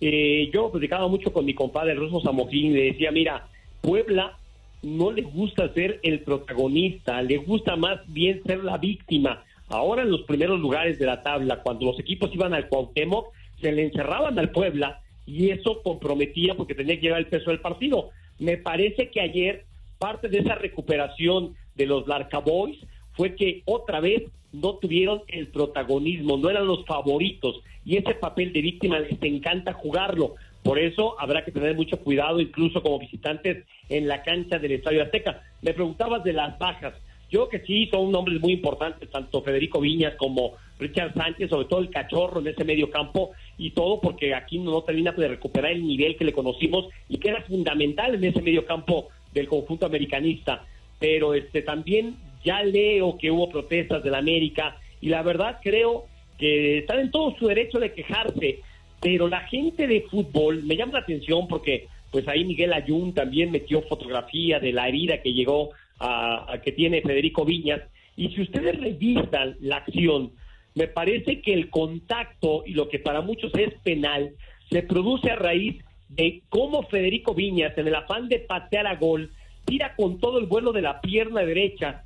Eh, 0.00 0.50
yo 0.52 0.70
platicaba 0.70 1.08
mucho 1.08 1.32
con 1.32 1.44
mi 1.44 1.54
compadre 1.54 1.94
Ruso 1.94 2.20
Samojín 2.20 2.72
y 2.72 2.74
le 2.74 2.84
decía, 2.92 3.10
mira, 3.10 3.48
Puebla 3.80 4.38
no 4.82 5.10
le 5.10 5.22
gusta 5.22 5.72
ser 5.72 6.00
el 6.02 6.20
protagonista, 6.20 7.22
le 7.22 7.38
gusta 7.38 7.76
más 7.76 8.00
bien 8.12 8.42
ser 8.44 8.62
la 8.62 8.78
víctima. 8.78 9.44
Ahora 9.68 10.02
en 10.02 10.10
los 10.10 10.22
primeros 10.22 10.60
lugares 10.60 10.98
de 10.98 11.06
la 11.06 11.22
tabla, 11.22 11.62
cuando 11.62 11.86
los 11.86 11.98
equipos 11.98 12.30
iban 12.32 12.54
al 12.54 12.68
Cuauhtémoc, 12.68 13.32
se 13.60 13.72
le 13.72 13.84
encerraban 13.84 14.38
al 14.38 14.50
Puebla 14.50 15.00
y 15.26 15.50
eso 15.50 15.82
comprometía 15.82 16.54
porque 16.54 16.74
tenía 16.74 16.96
que 16.96 17.02
llevar 17.02 17.20
el 17.20 17.26
peso 17.26 17.50
del 17.50 17.60
partido. 17.60 18.10
Me 18.38 18.58
parece 18.58 19.10
que 19.10 19.20
ayer 19.20 19.64
parte 19.98 20.28
de 20.28 20.38
esa 20.38 20.54
recuperación 20.54 21.56
de 21.76 21.86
los 21.86 22.06
Larca 22.06 22.38
Boys 22.38 22.78
fue 23.12 23.34
que 23.34 23.62
otra 23.64 24.00
vez 24.00 24.24
no 24.52 24.74
tuvieron 24.76 25.22
el 25.28 25.48
protagonismo, 25.48 26.36
no 26.36 26.50
eran 26.50 26.66
los 26.66 26.84
favoritos 26.84 27.60
y 27.84 27.96
ese 27.96 28.14
papel 28.14 28.52
de 28.52 28.62
víctima 28.62 28.98
les 28.98 29.20
encanta 29.22 29.72
jugarlo. 29.72 30.34
Por 30.62 30.78
eso 30.78 31.14
habrá 31.20 31.44
que 31.44 31.52
tener 31.52 31.76
mucho 31.76 31.98
cuidado, 31.98 32.40
incluso 32.40 32.82
como 32.82 32.98
visitantes 32.98 33.64
en 33.88 34.08
la 34.08 34.22
cancha 34.22 34.58
del 34.58 34.72
Estadio 34.72 35.02
Azteca. 35.02 35.42
Me 35.62 35.72
preguntabas 35.72 36.24
de 36.24 36.32
las 36.32 36.58
bajas. 36.58 36.94
Yo 37.30 37.48
que 37.48 37.60
sí, 37.60 37.88
son 37.90 38.10
nombres 38.10 38.40
muy 38.40 38.52
importantes, 38.52 39.10
tanto 39.10 39.42
Federico 39.42 39.80
Viñas 39.80 40.14
como 40.16 40.54
Richard 40.78 41.14
Sánchez, 41.14 41.50
sobre 41.50 41.66
todo 41.66 41.80
el 41.80 41.90
cachorro 41.90 42.40
en 42.40 42.48
ese 42.48 42.64
medio 42.64 42.90
campo 42.90 43.30
y 43.58 43.70
todo 43.70 44.00
porque 44.00 44.34
aquí 44.34 44.58
no 44.58 44.82
termina 44.82 45.12
de 45.12 45.28
recuperar 45.28 45.72
el 45.72 45.86
nivel 45.86 46.16
que 46.16 46.24
le 46.24 46.32
conocimos 46.32 46.86
y 47.08 47.18
que 47.18 47.28
era 47.30 47.42
fundamental 47.42 48.14
en 48.14 48.24
ese 48.24 48.42
medio 48.42 48.64
campo 48.64 49.08
del 49.32 49.48
conjunto 49.48 49.86
americanista 49.86 50.64
pero 50.98 51.34
este 51.34 51.62
también 51.62 52.16
ya 52.44 52.62
leo 52.62 53.18
que 53.18 53.30
hubo 53.30 53.48
protestas 53.48 54.02
de 54.02 54.10
la 54.10 54.18
América 54.18 54.76
y 55.00 55.08
la 55.08 55.22
verdad 55.22 55.58
creo 55.62 56.06
que 56.38 56.78
están 56.78 57.00
en 57.00 57.10
todo 57.10 57.34
su 57.38 57.46
derecho 57.46 57.78
de 57.78 57.92
quejarse, 57.92 58.60
pero 59.00 59.28
la 59.28 59.40
gente 59.40 59.86
de 59.86 60.02
fútbol 60.02 60.62
me 60.64 60.76
llama 60.76 60.94
la 60.94 60.98
atención 61.00 61.48
porque 61.48 61.88
pues 62.10 62.26
ahí 62.28 62.44
Miguel 62.44 62.72
Ayun 62.72 63.12
también 63.14 63.50
metió 63.50 63.82
fotografía 63.82 64.58
de 64.58 64.72
la 64.72 64.88
herida 64.88 65.20
que 65.20 65.32
llegó 65.32 65.70
a, 65.98 66.60
que 66.64 66.72
tiene 66.72 67.02
Federico 67.02 67.44
Viñas. 67.44 67.82
Y 68.16 68.28
si 68.30 68.42
ustedes 68.42 68.78
revisan 68.80 69.56
la 69.60 69.76
acción, 69.76 70.32
me 70.74 70.88
parece 70.88 71.40
que 71.40 71.52
el 71.52 71.68
contacto 71.68 72.62
y 72.66 72.72
lo 72.72 72.88
que 72.88 72.98
para 72.98 73.20
muchos 73.20 73.52
es 73.54 73.74
penal 73.82 74.32
se 74.70 74.82
produce 74.82 75.30
a 75.30 75.36
raíz 75.36 75.82
de 76.08 76.42
cómo 76.48 76.84
Federico 76.84 77.34
Viñas 77.34 77.76
en 77.76 77.88
el 77.88 77.94
afán 77.94 78.28
de 78.28 78.38
patear 78.38 78.86
a 78.86 78.96
gol 78.96 79.30
tira 79.66 79.94
con 79.96 80.18
todo 80.18 80.38
el 80.38 80.46
vuelo 80.46 80.72
de 80.72 80.82
la 80.82 81.00
pierna 81.00 81.42
derecha 81.42 82.04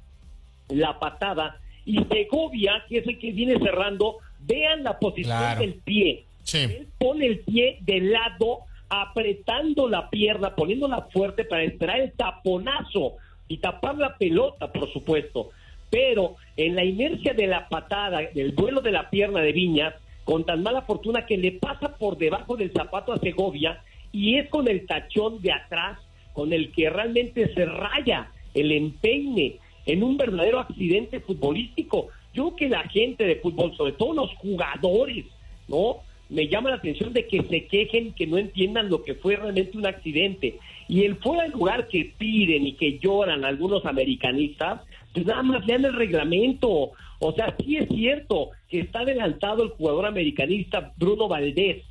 la 0.69 0.99
patada 0.99 1.61
y 1.85 1.99
Segovia, 2.05 2.85
que 2.89 2.99
es 2.99 3.07
el 3.07 3.19
que 3.19 3.33
viene 3.33 3.59
cerrando, 3.59 4.19
vean 4.41 4.83
la 4.83 4.99
posición 4.99 5.59
del 5.59 5.75
pie. 5.75 6.25
Él 6.53 6.89
pone 6.99 7.27
el 7.27 7.41
pie 7.41 7.79
de 7.83 8.01
lado, 8.01 8.61
apretando 8.89 9.89
la 9.89 10.11
pierna, 10.11 10.55
poniéndola 10.55 11.09
fuerte 11.13 11.45
para 11.45 11.63
esperar 11.63 12.01
el 12.01 12.13
taponazo 12.13 13.17
y 13.49 13.59
tapar 13.59 13.97
la 13.97 14.17
pelota, 14.17 14.73
por 14.73 14.93
supuesto. 14.93 15.51
Pero 15.91 16.37
en 16.57 16.77
la 16.77 16.85
inercia 16.85 17.35
de 17.35 17.47
la 17.47 17.69
patada, 17.69 18.21
del 18.35 18.53
vuelo 18.53 18.81
de 18.81 18.93
la 18.93 19.11
pierna 19.11 19.41
de 19.41 19.53
Viñas, 19.53 19.95
con 20.25 20.45
tan 20.45 20.63
mala 20.63 20.83
fortuna 20.83 21.27
que 21.27 21.37
le 21.37 21.53
pasa 21.53 21.97
por 21.97 22.17
debajo 22.17 22.57
del 22.57 22.73
zapato 22.73 23.13
a 23.13 23.19
Segovia 23.19 23.83
y 24.13 24.37
es 24.37 24.49
con 24.49 24.69
el 24.69 24.87
tachón 24.87 25.41
de 25.41 25.53
atrás 25.53 25.99
con 26.41 26.55
el 26.55 26.73
que 26.73 26.89
realmente 26.89 27.53
se 27.53 27.67
raya 27.67 28.31
el 28.55 28.73
empeine 28.73 29.57
en 29.85 30.03
un 30.03 30.17
verdadero 30.17 30.59
accidente 30.59 31.21
futbolístico. 31.21 32.09
Yo 32.33 32.57
que 32.57 32.71
la 32.71 32.83
gente 32.89 33.25
de 33.25 33.37
fútbol, 33.37 33.77
sobre 33.77 33.93
todo 33.93 34.15
los 34.15 34.35
jugadores, 34.37 35.27
¿no? 35.69 35.99
Me 36.31 36.49
llama 36.49 36.71
la 36.71 36.77
atención 36.77 37.13
de 37.13 37.27
que 37.27 37.43
se 37.43 37.67
quejen, 37.67 38.15
que 38.15 38.27
no 38.27 38.39
entiendan 38.39 38.89
lo 38.89 39.05
que 39.05 39.17
fue 39.17 39.37
realmente 39.37 39.77
un 39.77 39.87
accidente. 39.87 40.59
Y 40.89 41.03
el 41.03 41.17
fuera 41.17 41.43
de 41.43 41.51
lugar 41.51 41.89
que 41.89 42.11
piden 42.17 42.67
y 42.67 42.73
que 42.73 42.99
lloran 42.99 43.45
algunos 43.45 43.85
americanistas, 43.85 44.81
pues 45.13 45.27
nada 45.27 45.43
más 45.43 45.67
lean 45.67 45.85
el 45.85 45.93
reglamento. 45.93 46.93
O 47.19 47.33
sea, 47.35 47.55
sí 47.63 47.77
es 47.77 47.87
cierto 47.91 48.49
que 48.71 48.81
está 48.81 49.01
adelantado 49.01 49.63
el 49.63 49.69
jugador 49.69 50.07
americanista 50.07 50.95
Bruno 50.97 51.29
Valdés. 51.29 51.85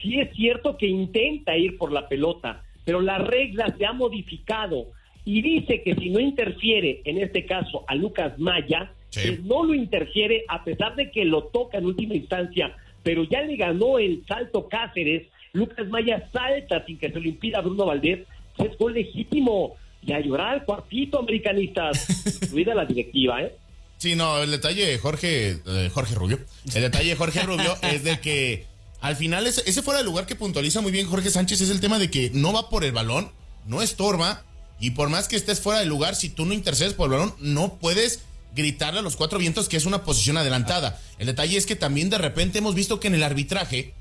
Sí 0.00 0.20
es 0.20 0.30
cierto 0.36 0.76
que 0.76 0.86
intenta 0.86 1.56
ir 1.56 1.76
por 1.78 1.90
la 1.90 2.06
pelota, 2.06 2.62
pero 2.88 3.02
la 3.02 3.18
regla 3.18 3.66
se 3.76 3.84
ha 3.84 3.92
modificado 3.92 4.86
y 5.26 5.42
dice 5.42 5.82
que 5.82 5.94
si 5.94 6.08
no 6.08 6.20
interfiere, 6.20 7.02
en 7.04 7.18
este 7.18 7.44
caso 7.44 7.84
a 7.86 7.94
Lucas 7.94 8.38
Maya, 8.38 8.94
pues 9.12 9.44
no 9.44 9.62
lo 9.62 9.74
interfiere 9.74 10.46
a 10.48 10.64
pesar 10.64 10.96
de 10.96 11.10
que 11.10 11.26
lo 11.26 11.42
toca 11.48 11.76
en 11.76 11.84
última 11.84 12.14
instancia, 12.14 12.74
pero 13.02 13.24
ya 13.24 13.42
le 13.42 13.56
ganó 13.56 13.98
el 13.98 14.24
salto 14.26 14.70
Cáceres, 14.70 15.26
Lucas 15.52 15.86
Maya 15.88 16.30
salta 16.32 16.82
sin 16.86 16.96
que 16.96 17.12
se 17.12 17.20
lo 17.20 17.28
impida 17.28 17.60
Bruno 17.60 17.84
Valdés, 17.84 18.20
es 18.56 18.78
gol 18.78 18.94
legítimo. 18.94 19.76
Y 20.00 20.12
a 20.14 20.20
llorar 20.20 20.54
al 20.54 20.64
cuartito 20.64 21.18
americanistas, 21.18 22.40
incluida 22.42 22.74
la 22.74 22.86
directiva, 22.86 23.42
¿eh? 23.42 23.52
Sí, 23.98 24.14
no, 24.16 24.42
el 24.42 24.50
detalle, 24.50 24.96
Jorge, 24.96 25.58
eh, 25.66 25.90
Jorge 25.92 26.14
Rubio, 26.14 26.38
el 26.74 26.80
detalle, 26.80 27.14
Jorge 27.16 27.42
Rubio, 27.42 27.76
es 27.82 28.02
de 28.02 28.18
que 28.18 28.64
al 29.00 29.16
final, 29.16 29.46
ese, 29.46 29.62
ese 29.66 29.82
fuera 29.82 29.98
de 29.98 30.04
lugar 30.04 30.26
que 30.26 30.36
puntualiza 30.36 30.80
muy 30.80 30.92
bien 30.92 31.06
Jorge 31.06 31.30
Sánchez 31.30 31.60
es 31.60 31.70
el 31.70 31.80
tema 31.80 31.98
de 31.98 32.10
que 32.10 32.30
no 32.34 32.52
va 32.52 32.68
por 32.68 32.84
el 32.84 32.92
balón, 32.92 33.30
no 33.66 33.82
estorba, 33.82 34.44
y 34.80 34.90
por 34.90 35.08
más 35.08 35.28
que 35.28 35.36
estés 35.36 35.60
fuera 35.60 35.80
de 35.80 35.86
lugar, 35.86 36.14
si 36.14 36.28
tú 36.28 36.46
no 36.46 36.54
intercedes 36.54 36.94
por 36.94 37.06
el 37.06 37.18
balón, 37.18 37.34
no 37.40 37.74
puedes 37.78 38.20
gritarle 38.54 39.00
a 39.00 39.02
los 39.02 39.16
cuatro 39.16 39.38
vientos 39.38 39.68
que 39.68 39.76
es 39.76 39.86
una 39.86 40.04
posición 40.04 40.36
adelantada. 40.36 41.00
El 41.18 41.26
detalle 41.26 41.56
es 41.56 41.66
que 41.66 41.76
también 41.76 42.10
de 42.10 42.18
repente 42.18 42.58
hemos 42.58 42.74
visto 42.74 42.98
que 43.00 43.08
en 43.08 43.14
el 43.14 43.22
arbitraje 43.22 43.94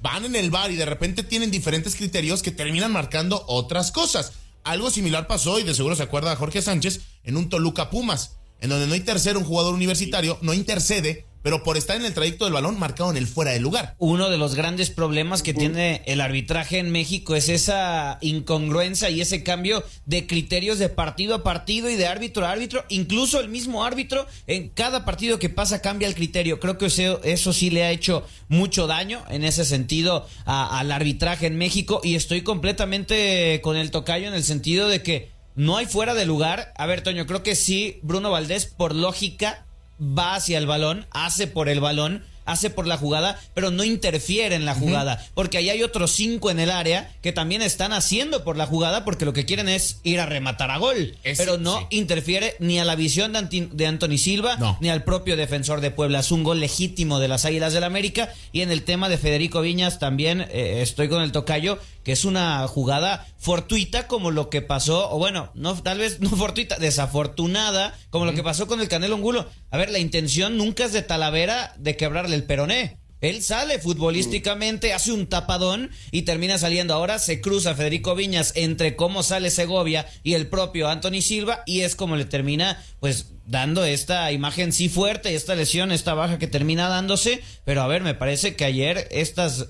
van 0.00 0.24
en 0.24 0.36
el 0.36 0.50
bar 0.50 0.70
y 0.70 0.76
de 0.76 0.86
repente 0.86 1.22
tienen 1.22 1.50
diferentes 1.50 1.94
criterios 1.94 2.42
que 2.42 2.52
terminan 2.52 2.92
marcando 2.92 3.44
otras 3.48 3.90
cosas. 3.90 4.32
Algo 4.64 4.90
similar 4.90 5.26
pasó, 5.26 5.58
y 5.58 5.62
de 5.62 5.74
seguro 5.74 5.96
se 5.96 6.02
acuerda 6.02 6.36
Jorge 6.36 6.62
Sánchez, 6.62 7.00
en 7.24 7.36
un 7.36 7.48
Toluca 7.48 7.90
Pumas, 7.90 8.32
en 8.60 8.70
donde 8.70 8.86
no 8.86 8.94
intercede 8.94 9.38
un 9.38 9.44
jugador 9.44 9.74
universitario, 9.74 10.38
no 10.42 10.52
intercede 10.52 11.26
pero 11.42 11.62
por 11.62 11.76
estar 11.76 11.96
en 11.96 12.04
el 12.04 12.14
trayecto 12.14 12.44
del 12.44 12.54
balón 12.54 12.78
marcado 12.78 13.10
en 13.10 13.16
el 13.16 13.26
fuera 13.26 13.52
de 13.52 13.60
lugar. 13.60 13.94
Uno 13.98 14.30
de 14.30 14.38
los 14.38 14.54
grandes 14.54 14.90
problemas 14.90 15.42
que 15.42 15.54
tiene 15.54 16.02
el 16.06 16.20
arbitraje 16.20 16.78
en 16.78 16.90
México 16.90 17.34
es 17.34 17.48
esa 17.48 18.18
incongruencia 18.20 19.10
y 19.10 19.20
ese 19.20 19.42
cambio 19.42 19.84
de 20.06 20.26
criterios 20.26 20.78
de 20.78 20.88
partido 20.88 21.34
a 21.34 21.42
partido 21.42 21.88
y 21.90 21.96
de 21.96 22.06
árbitro 22.06 22.46
a 22.46 22.50
árbitro. 22.50 22.84
Incluso 22.88 23.40
el 23.40 23.48
mismo 23.48 23.84
árbitro 23.84 24.26
en 24.46 24.68
cada 24.68 25.04
partido 25.04 25.38
que 25.38 25.48
pasa 25.48 25.80
cambia 25.80 26.08
el 26.08 26.14
criterio. 26.14 26.60
Creo 26.60 26.78
que 26.78 26.86
eso, 26.86 27.22
eso 27.22 27.52
sí 27.52 27.70
le 27.70 27.84
ha 27.84 27.90
hecho 27.90 28.26
mucho 28.48 28.86
daño 28.86 29.22
en 29.28 29.44
ese 29.44 29.64
sentido 29.64 30.26
al 30.44 30.90
arbitraje 30.92 31.46
en 31.46 31.56
México 31.56 32.00
y 32.02 32.14
estoy 32.14 32.42
completamente 32.42 33.60
con 33.62 33.76
el 33.76 33.90
tocayo 33.90 34.28
en 34.28 34.34
el 34.34 34.44
sentido 34.44 34.88
de 34.88 35.02
que 35.02 35.30
no 35.54 35.76
hay 35.76 35.86
fuera 35.86 36.14
de 36.14 36.24
lugar. 36.24 36.72
A 36.76 36.86
ver, 36.86 37.02
Toño, 37.02 37.26
creo 37.26 37.42
que 37.42 37.56
sí, 37.56 37.98
Bruno 38.02 38.30
Valdés, 38.30 38.66
por 38.66 38.94
lógica, 38.94 39.66
va 40.00 40.34
hacia 40.34 40.58
el 40.58 40.66
balón, 40.66 41.06
hace 41.10 41.46
por 41.46 41.68
el 41.68 41.80
balón, 41.80 42.24
hace 42.48 42.70
por 42.70 42.86
la 42.86 42.96
jugada, 42.96 43.38
pero 43.54 43.70
no 43.70 43.84
interfiere 43.84 44.54
en 44.54 44.64
la 44.64 44.74
jugada, 44.74 45.24
porque 45.34 45.58
ahí 45.58 45.68
hay 45.68 45.82
otros 45.82 46.12
cinco 46.12 46.50
en 46.50 46.58
el 46.58 46.70
área 46.70 47.12
que 47.20 47.32
también 47.32 47.60
están 47.60 47.92
haciendo 47.92 48.42
por 48.42 48.56
la 48.56 48.66
jugada 48.66 49.04
porque 49.04 49.26
lo 49.26 49.34
que 49.34 49.44
quieren 49.44 49.68
es 49.68 50.00
ir 50.02 50.18
a 50.18 50.26
rematar 50.26 50.70
a 50.70 50.78
gol, 50.78 51.14
pero 51.36 51.58
no 51.58 51.86
interfiere 51.90 52.56
ni 52.58 52.78
a 52.78 52.84
la 52.84 52.96
visión 52.96 53.32
de, 53.32 53.86
Anthony 53.86 54.18
Silva 54.18 54.78
ni 54.80 54.88
al 54.88 55.04
propio 55.04 55.36
defensor 55.36 55.80
de 55.80 55.90
Puebla. 55.90 56.20
Es 56.20 56.32
un 56.32 56.42
gol 56.42 56.60
legítimo 56.60 57.18
de 57.18 57.28
las 57.28 57.44
Águilas 57.44 57.72
del 57.72 57.84
América. 57.84 58.32
Y 58.52 58.62
en 58.62 58.70
el 58.70 58.82
tema 58.82 59.08
de 59.08 59.18
Federico 59.18 59.60
Viñas 59.60 59.98
también 59.98 60.40
eh, 60.40 60.80
estoy 60.80 61.08
con 61.08 61.22
el 61.22 61.32
tocayo 61.32 61.78
que 62.08 62.12
es 62.12 62.24
una 62.24 62.66
jugada 62.68 63.26
fortuita 63.36 64.06
como 64.06 64.30
lo 64.30 64.48
que 64.48 64.62
pasó, 64.62 65.10
o 65.10 65.18
bueno, 65.18 65.50
no 65.52 65.74
tal 65.82 65.98
vez 65.98 66.20
no 66.20 66.30
fortuita, 66.30 66.78
desafortunada, 66.78 67.94
como 68.08 68.24
lo 68.24 68.32
que 68.32 68.42
pasó 68.42 68.66
con 68.66 68.80
el 68.80 68.88
Canelo 68.88 69.16
Angulo. 69.16 69.46
A 69.70 69.76
ver, 69.76 69.90
la 69.90 69.98
intención 69.98 70.56
nunca 70.56 70.86
es 70.86 70.94
de 70.94 71.02
Talavera 71.02 71.74
de 71.76 71.98
quebrarle 71.98 72.34
el 72.34 72.44
peroné. 72.44 72.96
Él 73.20 73.42
sale 73.42 73.78
futbolísticamente, 73.78 74.94
hace 74.94 75.12
un 75.12 75.26
tapadón 75.26 75.90
y 76.10 76.22
termina 76.22 76.56
saliendo. 76.56 76.94
Ahora 76.94 77.18
se 77.18 77.42
cruza 77.42 77.74
Federico 77.74 78.14
Viñas 78.14 78.52
entre 78.54 78.96
cómo 78.96 79.22
sale 79.22 79.50
Segovia 79.50 80.06
y 80.22 80.32
el 80.32 80.46
propio 80.46 80.88
Anthony 80.88 81.20
Silva 81.20 81.62
y 81.66 81.80
es 81.80 81.94
como 81.94 82.16
le 82.16 82.24
termina 82.24 82.82
pues 83.00 83.32
dando 83.44 83.84
esta 83.84 84.32
imagen 84.32 84.72
sí 84.72 84.88
fuerte, 84.88 85.34
esta 85.34 85.54
lesión, 85.54 85.92
esta 85.92 86.14
baja 86.14 86.38
que 86.38 86.46
termina 86.46 86.88
dándose. 86.88 87.42
Pero 87.66 87.82
a 87.82 87.86
ver, 87.86 88.02
me 88.02 88.14
parece 88.14 88.56
que 88.56 88.64
ayer 88.64 89.08
estas 89.10 89.66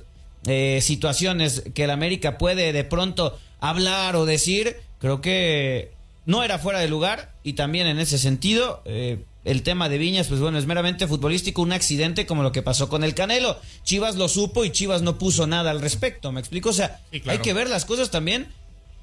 eh, 0.48 0.80
situaciones 0.80 1.62
que 1.74 1.84
el 1.84 1.90
América 1.90 2.38
puede 2.38 2.72
de 2.72 2.84
pronto 2.84 3.38
hablar 3.60 4.16
o 4.16 4.24
decir, 4.24 4.76
creo 4.98 5.20
que 5.20 5.92
no 6.24 6.42
era 6.42 6.58
fuera 6.58 6.78
de 6.78 6.88
lugar 6.88 7.32
y 7.42 7.52
también 7.54 7.86
en 7.86 7.98
ese 7.98 8.18
sentido 8.18 8.82
eh, 8.84 9.18
el 9.44 9.62
tema 9.62 9.88
de 9.88 9.98
Viñas, 9.98 10.28
pues 10.28 10.40
bueno, 10.40 10.58
es 10.58 10.66
meramente 10.66 11.06
futbolístico, 11.06 11.62
un 11.62 11.72
accidente 11.72 12.26
como 12.26 12.42
lo 12.42 12.52
que 12.52 12.62
pasó 12.62 12.88
con 12.88 13.04
el 13.04 13.14
Canelo. 13.14 13.58
Chivas 13.82 14.16
lo 14.16 14.28
supo 14.28 14.64
y 14.64 14.70
Chivas 14.70 15.02
no 15.02 15.18
puso 15.18 15.46
nada 15.46 15.70
al 15.70 15.80
respecto, 15.80 16.32
¿me 16.32 16.40
explico? 16.40 16.70
O 16.70 16.74
sea, 16.74 17.00
hay 17.26 17.38
que 17.38 17.52
ver 17.52 17.68
las 17.68 17.84
cosas 17.84 18.10
también. 18.10 18.48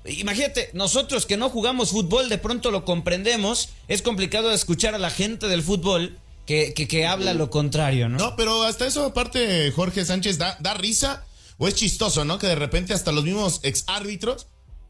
Imagínate, 0.06 0.70
nosotros 0.74 1.26
que 1.26 1.38
no 1.38 1.50
jugamos 1.50 1.90
fútbol 1.90 2.30
de 2.30 2.38
pronto 2.38 2.70
lo 2.70 2.86
comprendemos, 2.86 3.70
es 3.88 4.02
complicado 4.04 4.52
escuchar 4.52 4.94
a 4.94 5.00
la 5.00 5.10
gente 5.10 5.48
del 5.48 5.64
fútbol 5.64 6.18
que, 6.46 6.74
que, 6.74 7.08
habla 7.08 7.34
lo 7.34 7.50
contrario, 7.50 8.08
¿no? 8.08 8.18
No, 8.20 8.36
pero 8.36 8.64
hasta 8.64 8.86
eso 8.86 9.06
aparte 9.06 9.72
Jorge 9.72 10.06
Sánchez 10.06 10.38
da, 10.38 10.58
da 10.60 10.76
risa 10.76 11.26
o 11.58 11.68
es 11.68 11.76
chistoso, 11.76 12.26
¿no? 12.26 12.38
Que 12.38 12.48
de 12.48 12.56
repente 12.56 12.94
hasta 12.94 13.12
los 13.12 13.24
mismos 13.24 13.62
ex 13.64 13.86
árbitros 13.88 14.48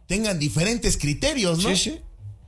tengan 0.07 0.39
diferentes 0.39 0.97
criterios, 0.97 1.63
¿no? 1.63 1.75
Sí, 1.75 1.91
sí. 1.91 1.99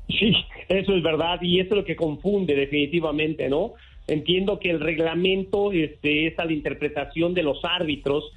Sí, 0.10 0.34
eso 0.70 0.96
es 0.96 1.04
verdad 1.04 1.40
y 1.42 1.60
eso 1.60 1.72
es 1.72 1.78
lo 1.78 1.86
que 1.86 1.96
confunde 1.96 2.56
definitivamente, 2.56 3.50
¿no? 3.50 3.74
Entiendo 4.08 4.58
que 4.60 4.70
el 4.70 4.80
reglamento 4.80 5.74
este, 5.74 6.28
es 6.28 6.40
a 6.40 6.46
la 6.46 6.54
interpretación 6.54 7.34
de 7.34 7.44
los 7.44 7.60
árbitros, 7.64 8.32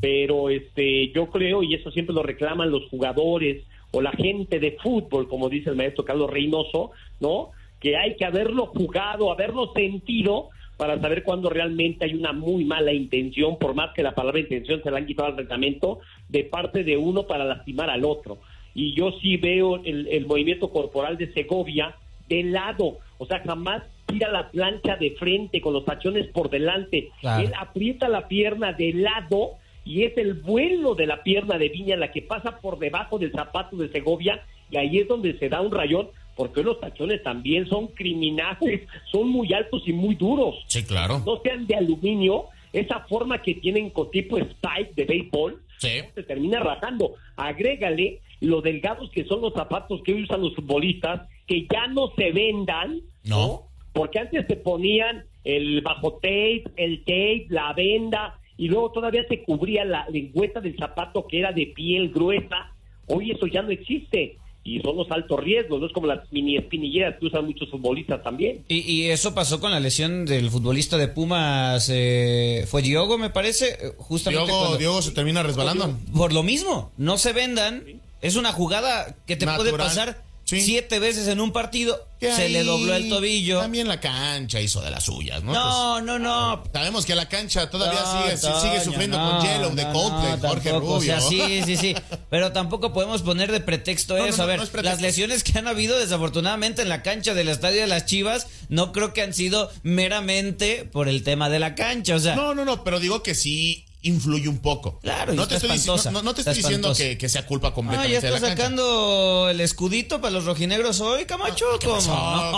pero 0.00 0.50
este, 0.50 1.10
yo 1.12 1.28
creo, 1.30 1.64
y 1.64 1.74
eso 1.74 1.90
siempre 1.90 2.14
lo 2.14 2.22
reclaman 2.22 2.70
los 2.70 2.88
jugadores 2.88 3.64
o 3.90 4.00
la 4.00 4.12
gente 4.12 4.60
de 4.60 4.76
fútbol, 4.82 5.28
como 5.28 5.48
dice 5.48 5.70
el 5.70 5.76
maestro 5.76 6.04
Carlos 6.04 6.30
Reynoso, 6.30 6.92
¿no? 7.18 7.50
Que 7.80 7.96
hay 7.96 8.14
que 8.16 8.24
haberlo 8.24 8.66
jugado, 8.66 9.32
haberlo 9.32 9.72
sentido 9.72 10.50
para 10.76 11.00
saber 11.00 11.22
cuándo 11.22 11.48
realmente 11.48 12.04
hay 12.04 12.14
una 12.14 12.32
muy 12.32 12.64
mala 12.64 12.92
intención, 12.92 13.58
por 13.58 13.74
más 13.74 13.92
que 13.94 14.02
la 14.02 14.14
palabra 14.14 14.40
intención 14.40 14.82
se 14.82 14.90
la 14.90 14.98
han 14.98 15.06
quitado 15.06 15.28
al 15.28 15.36
reglamento, 15.36 16.00
de 16.28 16.44
parte 16.44 16.84
de 16.84 16.96
uno 16.96 17.26
para 17.26 17.44
lastimar 17.44 17.90
al 17.90 18.04
otro. 18.04 18.38
Y 18.74 18.94
yo 18.94 19.12
sí 19.22 19.38
veo 19.38 19.82
el, 19.84 20.26
movimiento 20.26 20.68
corporal 20.70 21.16
de 21.16 21.32
Segovia 21.32 21.96
de 22.28 22.42
lado, 22.42 22.98
o 23.18 23.26
sea, 23.26 23.40
jamás 23.40 23.84
tira 24.04 24.30
la 24.30 24.50
plancha 24.50 24.96
de 24.96 25.12
frente 25.12 25.60
con 25.60 25.72
los 25.72 25.84
tachones 25.84 26.26
por 26.28 26.50
delante. 26.50 27.10
Él 27.22 27.52
aprieta 27.58 28.08
la 28.08 28.28
pierna 28.28 28.72
de 28.72 28.92
lado 28.92 29.52
y 29.84 30.02
es 30.02 30.18
el 30.18 30.34
vuelo 30.34 30.94
de 30.94 31.06
la 31.06 31.22
pierna 31.22 31.56
de 31.56 31.68
Viña 31.68 31.96
la 31.96 32.10
que 32.10 32.20
pasa 32.20 32.58
por 32.60 32.78
debajo 32.78 33.18
del 33.18 33.32
zapato 33.32 33.76
de 33.76 33.88
Segovia 33.88 34.42
y 34.70 34.76
ahí 34.76 34.98
es 34.98 35.08
donde 35.08 35.38
se 35.38 35.48
da 35.48 35.60
un 35.60 35.70
rayón 35.70 36.08
porque 36.36 36.62
los 36.62 36.78
tachones 36.78 37.22
también 37.22 37.66
son 37.66 37.88
criminales, 37.88 38.82
son 39.10 39.28
muy 39.30 39.52
altos 39.52 39.82
y 39.86 39.92
muy 39.92 40.14
duros. 40.14 40.54
Sí, 40.68 40.84
claro. 40.84 41.22
No 41.24 41.40
sean 41.42 41.66
de 41.66 41.74
aluminio, 41.74 42.44
esa 42.72 43.00
forma 43.08 43.40
que 43.40 43.54
tienen 43.54 43.90
con 43.90 44.10
tipo 44.10 44.36
spike 44.36 44.94
de 44.94 45.04
béisbol, 45.06 45.62
se 45.78 46.02
termina 46.26 46.60
rajando. 46.60 47.14
Agrégale 47.36 48.20
lo 48.40 48.60
delgados 48.60 49.10
que 49.10 49.24
son 49.24 49.40
los 49.40 49.54
zapatos 49.54 50.02
que 50.02 50.14
usan 50.14 50.42
los 50.42 50.54
futbolistas, 50.54 51.22
que 51.46 51.66
ya 51.72 51.86
no 51.86 52.12
se 52.16 52.32
vendan, 52.32 53.00
¿no? 53.24 53.62
Porque 53.94 54.18
antes 54.18 54.46
se 54.46 54.56
ponían 54.56 55.24
el 55.42 55.80
bajo 55.80 56.14
tape, 56.14 56.64
el 56.76 57.00
tape, 57.00 57.46
la 57.48 57.72
venda, 57.72 58.38
y 58.58 58.68
luego 58.68 58.92
todavía 58.92 59.24
se 59.28 59.42
cubría 59.42 59.84
la 59.86 60.06
lengüeta 60.10 60.60
del 60.60 60.76
zapato 60.76 61.26
que 61.26 61.38
era 61.38 61.52
de 61.52 61.66
piel 61.66 62.10
gruesa. 62.10 62.74
Hoy 63.06 63.30
eso 63.30 63.46
ya 63.46 63.62
no 63.62 63.70
existe 63.70 64.36
y 64.66 64.80
son 64.80 64.96
los 64.96 65.08
altos 65.12 65.38
riesgos, 65.38 65.80
no 65.80 65.86
es 65.86 65.92
como 65.92 66.08
las 66.08 66.20
mini 66.32 66.56
espinilleras 66.56 67.16
que 67.18 67.26
usan 67.26 67.46
muchos 67.46 67.70
futbolistas 67.70 68.22
también. 68.22 68.64
Y, 68.68 69.06
eso 69.06 69.32
pasó 69.34 69.60
con 69.60 69.70
la 69.70 69.78
lesión 69.78 70.26
del 70.26 70.50
futbolista 70.50 70.98
de 70.98 71.06
Pumas, 71.06 71.88
eh, 71.92 72.64
fue 72.68 72.82
Diogo, 72.82 73.16
me 73.16 73.30
parece, 73.30 73.78
eh, 73.80 73.92
justamente. 73.96 74.46
Diogo, 74.46 74.76
Diogo 74.76 75.02
se 75.02 75.12
termina 75.12 75.44
resbalando. 75.44 75.96
Por 76.12 76.32
lo 76.32 76.42
mismo, 76.42 76.90
no 76.96 77.16
se 77.16 77.32
vendan, 77.32 77.84
es 78.20 78.34
una 78.34 78.52
jugada 78.52 79.14
que 79.26 79.36
te 79.36 79.46
puede 79.46 79.72
pasar 79.72 80.25
siete 80.46 80.98
veces 80.98 81.28
en 81.28 81.40
un 81.40 81.52
partido, 81.52 82.06
se 82.20 82.48
le 82.48 82.64
dobló 82.64 82.94
el 82.94 83.08
tobillo. 83.08 83.60
También 83.60 83.88
la 83.88 84.00
cancha 84.00 84.60
hizo 84.60 84.80
de 84.80 84.90
las 84.90 85.04
suyas, 85.04 85.42
¿no? 85.42 85.52
No, 85.52 85.94
pues, 85.94 86.04
no, 86.04 86.18
no. 86.18 86.62
Sabemos 86.72 87.04
que 87.04 87.14
la 87.14 87.28
cancha 87.28 87.68
todavía 87.68 88.00
sigue, 88.04 88.36
sigue, 88.36 88.80
sufriendo 88.80 89.18
con 89.18 89.42
Yellow 89.42 89.74
de 89.74 89.82
Coldplay, 89.92 90.38
Jorge 90.40 90.72
Rubio. 90.72 90.90
O 90.94 91.00
sea, 91.00 91.20
sí, 91.20 91.62
sí, 91.64 91.76
sí. 91.76 91.94
Pero 92.30 92.52
tampoco 92.52 92.92
podemos 92.92 93.22
poner 93.22 93.50
de 93.50 93.60
pretexto 93.60 94.16
eso. 94.16 94.42
A 94.42 94.46
ver, 94.46 94.60
las 94.82 95.00
lesiones 95.00 95.42
que 95.42 95.58
han 95.58 95.66
habido 95.66 95.98
desafortunadamente 95.98 96.82
en 96.82 96.88
la 96.88 97.02
cancha 97.02 97.34
del 97.34 97.48
Estadio 97.48 97.80
de 97.80 97.86
las 97.86 98.06
Chivas, 98.06 98.46
no 98.68 98.92
creo 98.92 99.12
que 99.12 99.22
han 99.22 99.34
sido 99.34 99.70
meramente 99.82 100.84
por 100.84 101.08
el 101.08 101.22
tema 101.22 101.50
de 101.50 101.58
la 101.58 101.74
cancha. 101.74 102.14
O 102.14 102.20
sea. 102.20 102.36
No, 102.36 102.54
no, 102.54 102.64
no, 102.64 102.84
pero 102.84 103.00
digo 103.00 103.22
que 103.22 103.34
sí 103.34 103.84
influye 104.06 104.48
un 104.48 104.58
poco. 104.58 104.98
Claro, 105.00 105.34
no 105.34 105.46
te, 105.46 105.56
estoy, 105.56 105.70
no, 106.12 106.34
te 106.34 106.40
estoy 106.40 106.54
diciendo 106.54 106.92
que, 106.94 107.28
sea 107.28 107.46
culpa 107.46 107.74
completamente 107.74 108.16
ah, 108.16 108.20
ya 108.20 108.28
está 108.28 108.48
sacando 108.48 109.48
el 109.50 109.60
escudito 109.60 110.20
para 110.20 110.32
los 110.32 110.44
rojinegros 110.44 111.00
hoy, 111.00 111.24
Camacho. 111.24 111.66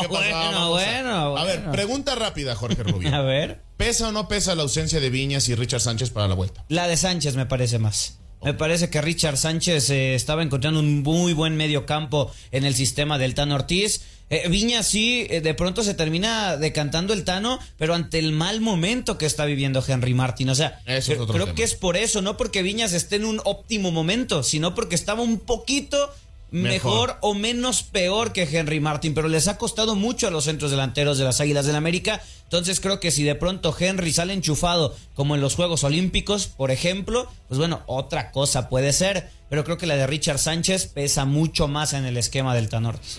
bueno, 0.09 0.71
bueno, 0.71 1.37
A 1.37 1.45
ver, 1.45 1.71
pregunta 1.71 2.15
rápida, 2.15 2.55
Jorge 2.55 2.83
Rubio. 2.83 3.09
A 3.15 3.23
ver. 3.23 3.63
¿Pesa 3.77 4.09
o 4.09 4.13
no 4.13 4.29
pesa 4.29 4.55
la 4.55 4.63
ausencia 4.63 5.01
de 5.01 5.11
Viñas 5.11 5.49
y 5.49 5.55
Richard 5.55 5.81
Sánchez 5.81 6.11
para 6.11 6.29
la 6.29 6.35
vuelta? 6.35 6.65
La 6.69 6.89
de 6.89 6.97
Sánchez 6.97 7.37
me 7.37 7.47
parece 7.47 7.79
más. 7.79 8.19
Me 8.43 8.55
parece 8.55 8.89
que 8.89 9.01
Richard 9.03 9.37
Sánchez 9.37 9.91
eh, 9.91 10.15
estaba 10.15 10.43
encontrando 10.43 10.79
un 10.81 11.03
muy 11.03 11.33
buen 11.33 11.57
medio 11.57 11.87
campo 11.87 12.31
en 12.53 12.65
el 12.65 12.75
sistema 12.75 13.19
del 13.19 13.35
Tano 13.35 13.57
Ortiz. 13.57 14.03
Eh, 14.31 14.49
Viña 14.49 14.83
sí, 14.83 15.27
eh, 15.31 15.41
de 15.41 15.55
pronto 15.55 15.83
se 15.83 15.95
termina 15.95 16.57
decantando 16.57 17.15
el 17.15 17.25
Tano, 17.25 17.59
pero 17.77 17.95
ante 17.95 18.19
el 18.19 18.33
mal 18.33 18.61
momento 18.61 19.17
que 19.17 19.27
está 19.27 19.45
viviendo 19.45 19.83
Henry 19.87 20.15
Martin. 20.15 20.51
O 20.51 20.55
sea, 20.55 20.81
creo 20.85 21.55
que 21.55 21.63
es 21.63 21.75
por 21.75 21.97
eso, 21.97 22.21
no 22.23 22.37
porque 22.37 22.63
Viñas 22.63 22.93
esté 22.93 23.17
en 23.17 23.25
un 23.25 23.41
óptimo 23.45 23.91
momento, 23.91 24.43
sino 24.43 24.75
porque 24.75 24.95
estaba 24.95 25.23
un 25.23 25.39
poquito 25.39 26.11
mejor. 26.51 27.17
o 27.21 27.35
menos 27.35 27.83
peor 27.83 28.33
que 28.33 28.43
Henry 28.43 28.81
Martin, 28.81 29.15
pero 29.15 29.29
les 29.29 29.49
ha 29.49 29.59
costado 29.59 29.95
mucho 29.95 30.29
a 30.29 30.31
los 30.31 30.45
centros 30.45 30.71
delanteros 30.71 31.19
de 31.19 31.25
las 31.25 31.41
Águilas 31.41 31.67
del 31.67 31.77
América. 31.77 32.23
Entonces 32.45 32.81
creo 32.81 33.01
que 33.01 33.11
si 33.11 33.25
de 33.25 33.35
pronto 33.35 33.75
Henry 33.79 34.13
sale 34.13 34.33
enchufado 34.33 34.95
como 35.15 35.35
en 35.35 35.41
los 35.41 35.55
Juegos 35.55 35.85
Olímpicos, 35.85 36.47
por 36.47 36.71
ejemplo, 36.71 37.31
pues 37.49 37.59
bueno, 37.59 37.83
otra 37.87 38.31
cosa 38.31 38.69
puede 38.69 38.93
ser. 38.93 39.31
Pero 39.49 39.65
creo 39.65 39.79
que 39.79 39.87
la 39.87 39.97
de 39.97 40.07
Richard 40.07 40.39
Sánchez 40.39 40.89
pesa 40.89 41.25
mucho 41.25 41.69
más 41.69 41.95
en 41.95 42.05
el 42.05 42.19
esquema 42.19 42.55
del 42.55 42.69
Tanortes. 42.69 43.19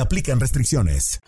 aplican 0.00 0.40
restricciones. 0.40 1.20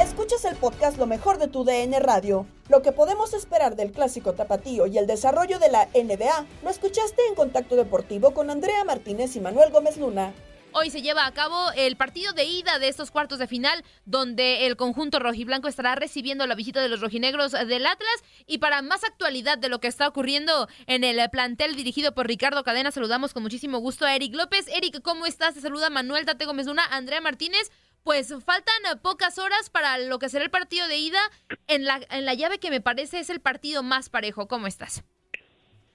Escuchas 0.00 0.44
el 0.44 0.56
podcast 0.56 0.98
Lo 0.98 1.06
mejor 1.06 1.38
de 1.38 1.48
tu 1.48 1.64
DN 1.64 1.98
Radio. 2.00 2.46
Lo 2.68 2.82
que 2.82 2.92
podemos 2.92 3.34
esperar 3.34 3.76
del 3.76 3.92
clásico 3.92 4.32
tapatío 4.32 4.86
y 4.86 4.98
el 4.98 5.06
desarrollo 5.06 5.58
de 5.58 5.70
la 5.70 5.88
NBA 5.94 6.46
lo 6.62 6.70
escuchaste 6.70 7.22
en 7.28 7.34
Contacto 7.34 7.76
Deportivo 7.76 8.32
con 8.32 8.50
Andrea 8.50 8.84
Martínez 8.84 9.36
y 9.36 9.40
Manuel 9.40 9.70
Gómez 9.70 9.96
Luna. 9.96 10.32
Hoy 10.72 10.90
se 10.90 11.02
lleva 11.02 11.26
a 11.26 11.34
cabo 11.34 11.56
el 11.76 11.96
partido 11.96 12.32
de 12.32 12.44
ida 12.44 12.78
de 12.78 12.86
estos 12.86 13.10
cuartos 13.10 13.40
de 13.40 13.48
final, 13.48 13.82
donde 14.04 14.66
el 14.66 14.76
conjunto 14.76 15.18
rojiblanco 15.18 15.66
estará 15.66 15.96
recibiendo 15.96 16.46
la 16.46 16.54
visita 16.54 16.80
de 16.80 16.88
los 16.88 17.00
rojinegros 17.00 17.50
del 17.52 17.86
Atlas. 17.86 18.24
Y 18.46 18.58
para 18.58 18.80
más 18.80 19.02
actualidad 19.02 19.58
de 19.58 19.68
lo 19.68 19.80
que 19.80 19.88
está 19.88 20.06
ocurriendo 20.06 20.68
en 20.86 21.02
el 21.02 21.28
plantel 21.30 21.74
dirigido 21.74 22.14
por 22.14 22.28
Ricardo 22.28 22.62
Cadena, 22.62 22.92
saludamos 22.92 23.34
con 23.34 23.42
muchísimo 23.42 23.78
gusto 23.78 24.06
a 24.06 24.14
Eric 24.14 24.32
López. 24.34 24.68
Eric, 24.68 25.02
¿cómo 25.02 25.26
estás? 25.26 25.54
Te 25.54 25.60
saluda 25.60 25.90
Manuel 25.90 26.24
Tate 26.24 26.44
Gómez 26.44 26.66
Luna, 26.66 26.84
Andrea 26.90 27.20
Martínez. 27.20 27.72
Pues 28.04 28.28
faltan 28.28 29.00
pocas 29.02 29.38
horas 29.38 29.70
para 29.70 29.98
lo 29.98 30.20
que 30.20 30.28
será 30.28 30.44
el 30.44 30.50
partido 30.50 30.86
de 30.86 30.98
ida 30.98 31.20
en 31.66 31.84
la, 31.84 32.00
en 32.10 32.24
la 32.24 32.34
llave 32.34 32.58
que 32.58 32.70
me 32.70 32.80
parece 32.80 33.18
es 33.18 33.28
el 33.28 33.40
partido 33.40 33.82
más 33.82 34.08
parejo. 34.08 34.46
¿Cómo 34.46 34.68
estás? 34.68 35.02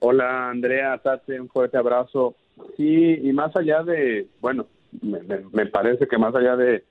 Hola 0.00 0.50
Andrea, 0.50 0.98
Tate, 0.98 1.40
un 1.40 1.48
fuerte 1.48 1.78
abrazo. 1.78 2.36
Sí, 2.76 3.20
y 3.22 3.32
más 3.32 3.54
allá 3.56 3.82
de, 3.82 4.28
bueno, 4.40 4.66
me, 5.02 5.20
me 5.52 5.66
parece 5.66 6.06
que 6.06 6.18
más 6.18 6.34
allá 6.34 6.56
de 6.56 6.84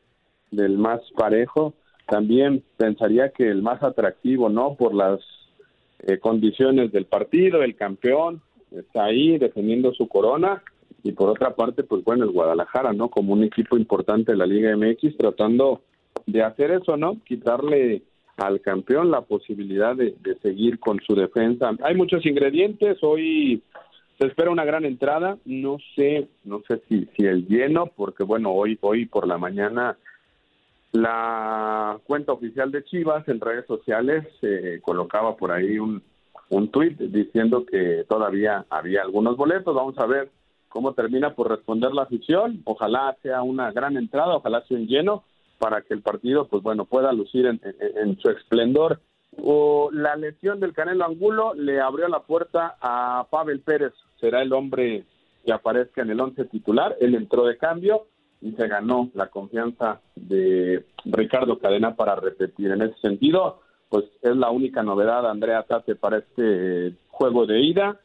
del 0.51 0.77
más 0.77 1.01
parejo, 1.15 1.73
también 2.07 2.63
pensaría 2.77 3.29
que 3.29 3.49
el 3.49 3.61
más 3.61 3.81
atractivo, 3.83 4.49
¿no? 4.49 4.75
Por 4.75 4.93
las 4.93 5.19
eh, 5.99 6.17
condiciones 6.19 6.91
del 6.91 7.05
partido, 7.05 7.63
el 7.63 7.75
campeón 7.75 8.41
está 8.71 9.05
ahí 9.05 9.37
defendiendo 9.37 9.93
su 9.93 10.07
corona 10.07 10.61
y 11.03 11.11
por 11.11 11.29
otra 11.29 11.55
parte, 11.55 11.83
pues 11.83 12.03
bueno, 12.03 12.25
el 12.25 12.31
Guadalajara, 12.31 12.93
¿no? 12.93 13.09
Como 13.09 13.33
un 13.33 13.43
equipo 13.43 13.77
importante 13.77 14.31
de 14.31 14.37
la 14.37 14.45
Liga 14.45 14.75
MX 14.75 15.17
tratando 15.17 15.81
de 16.25 16.43
hacer 16.43 16.71
eso, 16.71 16.97
¿no? 16.97 17.17
Quitarle 17.25 18.03
al 18.37 18.59
campeón 18.61 19.11
la 19.11 19.21
posibilidad 19.21 19.95
de, 19.95 20.15
de 20.21 20.35
seguir 20.39 20.79
con 20.79 20.99
su 20.99 21.15
defensa. 21.15 21.71
Hay 21.83 21.95
muchos 21.95 22.25
ingredientes, 22.25 22.97
hoy 23.01 23.61
se 24.17 24.27
espera 24.27 24.49
una 24.51 24.65
gran 24.65 24.85
entrada, 24.85 25.37
no 25.45 25.77
sé, 25.95 26.27
no 26.43 26.61
sé 26.67 26.81
si, 26.87 27.05
si 27.15 27.25
el 27.25 27.47
lleno, 27.47 27.87
porque 27.87 28.23
bueno, 28.23 28.51
hoy, 28.51 28.77
hoy 28.81 29.05
por 29.05 29.27
la 29.27 29.37
mañana 29.37 29.97
la 30.91 31.99
cuenta 32.05 32.31
oficial 32.31 32.71
de 32.71 32.83
Chivas 32.85 33.27
en 33.27 33.41
redes 33.41 33.65
sociales 33.65 34.25
eh, 34.41 34.79
colocaba 34.81 35.35
por 35.35 35.51
ahí 35.51 35.77
un, 35.77 36.01
un 36.49 36.71
tuit 36.71 36.97
diciendo 36.97 37.65
que 37.65 38.05
todavía 38.07 38.65
había 38.69 39.01
algunos 39.01 39.35
boletos. 39.35 39.75
Vamos 39.75 39.97
a 39.97 40.05
ver 40.05 40.29
cómo 40.69 40.93
termina 40.93 41.35
por 41.35 41.49
responder 41.49 41.91
la 41.91 42.03
afición. 42.03 42.61
Ojalá 42.63 43.17
sea 43.21 43.41
una 43.41 43.71
gran 43.73 43.97
entrada, 43.97 44.37
ojalá 44.37 44.63
sea 44.67 44.77
un 44.77 44.87
lleno 44.87 45.25
para 45.59 45.81
que 45.81 45.93
el 45.93 46.01
partido, 46.01 46.47
pues 46.47 46.63
bueno, 46.63 46.85
pueda 46.85 47.11
lucir 47.11 47.45
en, 47.45 47.59
en, 47.63 47.97
en 47.97 48.17
su 48.19 48.29
esplendor. 48.29 49.01
O 49.43 49.89
la 49.91 50.15
lesión 50.15 50.61
del 50.61 50.71
Canelo 50.71 51.03
Angulo 51.03 51.53
le 51.55 51.81
abrió 51.81 52.07
la 52.07 52.21
puerta 52.21 52.77
a 52.79 53.27
Pavel 53.29 53.59
Pérez, 53.59 53.91
será 54.25 54.41
el 54.41 54.53
hombre 54.53 55.05
que 55.45 55.53
aparezca 55.53 56.01
en 56.01 56.09
el 56.09 56.19
once 56.19 56.45
titular. 56.45 56.95
Él 56.99 57.13
entró 57.13 57.45
de 57.45 57.57
cambio 57.57 58.07
y 58.41 58.53
se 58.53 58.67
ganó 58.67 59.11
la 59.13 59.27
confianza 59.27 60.01
de 60.15 60.83
Ricardo 61.05 61.59
Cadena 61.59 61.95
para 61.95 62.15
repetir. 62.15 62.71
En 62.71 62.81
ese 62.81 62.97
sentido, 63.01 63.61
pues 63.87 64.05
es 64.23 64.35
la 64.35 64.49
única 64.49 64.81
novedad, 64.81 65.29
Andrea 65.29 65.61
Tate, 65.61 65.95
para 65.95 66.17
este 66.17 66.95
juego 67.09 67.45
de 67.45 67.61
ida. 67.61 67.99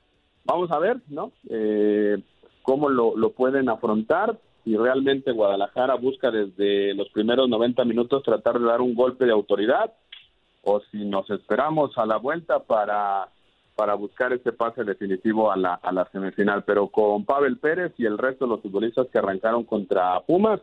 Vamos 0.44 0.70
a 0.70 0.78
ver, 0.78 0.98
¿no? 1.09 1.33
Eh, 1.48 2.18
cómo 2.61 2.90
lo, 2.90 3.16
lo 3.16 3.30
pueden 3.33 3.70
afrontar. 3.70 4.38
Si 4.64 4.76
realmente 4.76 5.33
Guadalajara 5.33 5.94
busca 5.94 6.30
desde 6.30 6.92
los 6.92 7.09
primeros 7.09 7.48
90 7.48 7.83
minutos 7.87 8.22
tratar 8.22 8.59
de 8.59 8.66
dar 8.66 8.83
un 8.83 8.94
golpe 8.94 9.24
de 9.24 9.33
autoridad 9.33 9.94
o 10.62 10.80
si 10.90 10.98
nos 11.06 11.30
esperamos 11.30 11.96
a 11.96 12.04
la 12.04 12.18
vuelta 12.18 12.59
para 12.59 13.30
para 13.80 13.94
buscar 13.94 14.30
ese 14.34 14.52
pase 14.52 14.84
definitivo 14.84 15.50
a 15.50 15.56
la, 15.56 15.72
a 15.72 15.90
la 15.90 16.06
semifinal. 16.12 16.64
Pero 16.64 16.88
con 16.88 17.24
Pavel 17.24 17.56
Pérez 17.56 17.94
y 17.96 18.04
el 18.04 18.18
resto 18.18 18.44
de 18.44 18.50
los 18.50 18.60
futbolistas 18.60 19.06
que 19.10 19.18
arrancaron 19.18 19.64
contra 19.64 20.20
Pumas, 20.20 20.60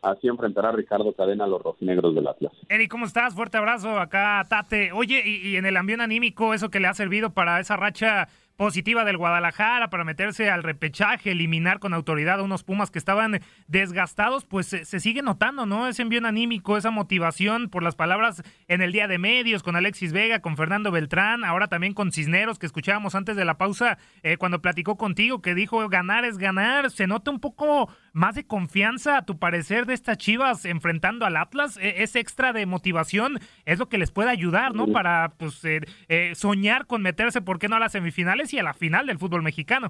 así 0.00 0.28
enfrentará 0.28 0.70
Ricardo 0.70 1.12
Cadena 1.12 1.42
a 1.42 1.48
los 1.48 1.60
rojinegros 1.60 2.14
del 2.14 2.28
Atlas. 2.28 2.52
Eri, 2.68 2.86
¿cómo 2.86 3.06
estás? 3.06 3.34
Fuerte 3.34 3.58
abrazo 3.58 3.98
acá, 3.98 4.46
Tate. 4.48 4.92
Oye, 4.92 5.24
y, 5.26 5.48
y 5.48 5.56
en 5.56 5.66
el 5.66 5.76
ambiente 5.76 6.04
anímico, 6.04 6.54
eso 6.54 6.70
que 6.70 6.78
le 6.78 6.86
ha 6.86 6.94
servido 6.94 7.30
para 7.30 7.58
esa 7.58 7.76
racha 7.76 8.28
positiva 8.56 9.04
del 9.04 9.18
Guadalajara 9.18 9.90
para 9.90 10.04
meterse 10.04 10.50
al 10.50 10.62
repechaje, 10.62 11.32
eliminar 11.32 11.78
con 11.78 11.94
autoridad 11.94 12.40
a 12.40 12.42
unos 12.42 12.62
Pumas 12.64 12.90
que 12.90 12.98
estaban 12.98 13.40
desgastados, 13.66 14.44
pues 14.44 14.66
se, 14.66 14.84
se, 14.84 15.00
sigue 15.00 15.22
notando, 15.22 15.66
¿no? 15.66 15.88
Ese 15.88 16.02
envío 16.02 16.22
anímico, 16.26 16.76
esa 16.76 16.90
motivación 16.90 17.68
por 17.68 17.82
las 17.82 17.96
palabras 17.96 18.42
en 18.68 18.82
el 18.82 18.92
día 18.92 19.08
de 19.08 19.18
medios, 19.18 19.62
con 19.62 19.76
Alexis 19.76 20.12
Vega, 20.12 20.40
con 20.40 20.56
Fernando 20.56 20.90
Beltrán, 20.90 21.44
ahora 21.44 21.68
también 21.68 21.94
con 21.94 22.12
Cisneros, 22.12 22.58
que 22.58 22.66
escuchábamos 22.66 23.14
antes 23.14 23.36
de 23.36 23.44
la 23.44 23.58
pausa 23.58 23.98
eh, 24.22 24.36
cuando 24.36 24.62
platicó 24.62 24.96
contigo, 24.96 25.42
que 25.42 25.54
dijo 25.54 25.88
ganar 25.88 26.24
es 26.24 26.38
ganar. 26.38 26.90
Se 26.90 27.06
nota 27.06 27.30
un 27.30 27.40
poco 27.40 27.90
más 28.12 28.34
de 28.34 28.46
confianza, 28.46 29.18
a 29.18 29.24
tu 29.24 29.38
parecer, 29.38 29.86
de 29.86 29.94
estas 29.94 30.18
chivas 30.18 30.64
enfrentando 30.64 31.26
al 31.26 31.36
Atlas. 31.36 31.78
E 31.78 32.02
ese 32.02 32.20
extra 32.20 32.52
de 32.52 32.66
motivación 32.66 33.40
es 33.64 33.78
lo 33.78 33.88
que 33.88 33.98
les 33.98 34.10
puede 34.10 34.30
ayudar, 34.30 34.74
¿no? 34.74 34.86
Para 34.88 35.32
pues 35.36 35.64
eh, 35.64 35.80
eh, 36.08 36.32
soñar 36.34 36.86
con 36.86 37.02
meterse, 37.02 37.40
¿por 37.40 37.58
qué 37.58 37.68
no 37.68 37.76
a 37.76 37.80
las 37.80 37.92
semifinales 37.92 38.41
y 38.50 38.58
a 38.58 38.62
la 38.62 38.74
final 38.74 39.06
del 39.06 39.18
fútbol 39.18 39.42
mexicano? 39.42 39.88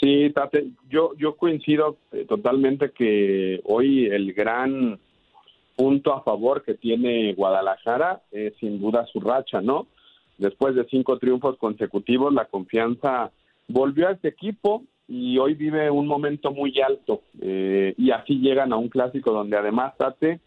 Sí, 0.00 0.30
Tate, 0.30 0.68
yo, 0.88 1.12
yo 1.16 1.36
coincido 1.36 1.98
eh, 2.12 2.24
totalmente 2.26 2.90
que 2.90 3.60
hoy 3.64 4.06
el 4.06 4.32
gran 4.32 4.98
punto 5.76 6.14
a 6.14 6.22
favor 6.22 6.62
que 6.62 6.74
tiene 6.74 7.34
Guadalajara 7.34 8.22
es 8.30 8.54
sin 8.60 8.80
duda 8.80 9.06
su 9.06 9.20
racha, 9.20 9.60
¿no? 9.60 9.86
Después 10.38 10.74
de 10.74 10.86
cinco 10.86 11.18
triunfos 11.18 11.58
consecutivos, 11.58 12.32
la 12.32 12.46
confianza 12.46 13.30
volvió 13.68 14.08
a 14.08 14.12
este 14.12 14.28
equipo 14.28 14.84
y 15.06 15.38
hoy 15.38 15.54
vive 15.54 15.90
un 15.90 16.06
momento 16.06 16.52
muy 16.52 16.80
alto 16.80 17.22
eh, 17.42 17.94
y 17.98 18.10
así 18.10 18.38
llegan 18.38 18.72
a 18.72 18.76
un 18.76 18.88
clásico 18.88 19.32
donde 19.32 19.56
además, 19.56 19.96
Tate, 19.98 20.40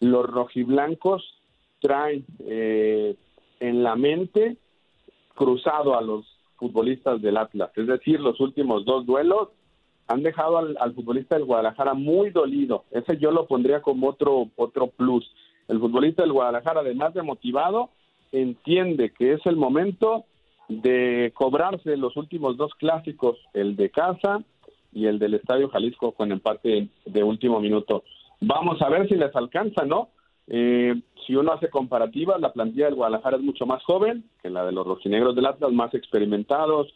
los 0.00 0.26
rojiblancos 0.26 1.22
traen 1.80 2.24
eh, 2.40 3.14
en 3.60 3.82
la 3.82 3.94
mente 3.94 4.56
cruzado 5.38 5.96
a 5.96 6.02
los 6.02 6.26
futbolistas 6.56 7.22
del 7.22 7.36
Atlas. 7.36 7.70
Es 7.76 7.86
decir, 7.86 8.18
los 8.18 8.40
últimos 8.40 8.84
dos 8.84 9.06
duelos 9.06 9.50
han 10.08 10.24
dejado 10.24 10.58
al, 10.58 10.94
futbolista 10.94 11.36
del 11.36 11.44
Guadalajara 11.44 11.94
muy 11.94 12.30
dolido. 12.30 12.84
Ese 12.90 13.18
yo 13.18 13.30
lo 13.30 13.46
pondría 13.46 13.80
como 13.80 14.08
otro, 14.08 14.48
otro 14.56 14.88
plus. 14.88 15.30
El 15.68 15.78
futbolista 15.78 16.22
del 16.22 16.32
Guadalajara, 16.32 16.80
además 16.80 17.14
de 17.14 17.22
motivado, 17.22 17.90
entiende 18.32 19.12
que 19.16 19.34
es 19.34 19.46
el 19.46 19.54
momento 19.54 20.24
de 20.68 21.32
cobrarse 21.34 21.96
los 21.96 22.16
últimos 22.16 22.56
dos 22.56 22.74
clásicos, 22.74 23.38
el 23.54 23.76
de 23.76 23.90
casa 23.90 24.42
y 24.92 25.06
el 25.06 25.20
del 25.20 25.34
Estadio 25.34 25.68
Jalisco 25.68 26.12
con 26.12 26.32
empate 26.32 26.88
de 27.06 27.22
último 27.22 27.60
minuto. 27.60 28.02
Vamos 28.40 28.82
a 28.82 28.88
ver 28.88 29.08
si 29.08 29.14
les 29.14 29.34
alcanza, 29.36 29.84
¿no? 29.84 30.08
Eh, 30.48 30.94
si 31.26 31.36
uno 31.36 31.52
hace 31.52 31.68
comparativas, 31.68 32.40
la 32.40 32.52
plantilla 32.52 32.86
del 32.86 32.94
Guadalajara 32.94 33.36
es 33.36 33.42
mucho 33.42 33.66
más 33.66 33.82
joven 33.84 34.24
que 34.42 34.48
la 34.48 34.64
de 34.64 34.72
los 34.72 34.86
rojinegros 34.86 35.36
del 35.36 35.46
Atlas, 35.46 35.72
más 35.72 35.92
experimentados, 35.94 36.88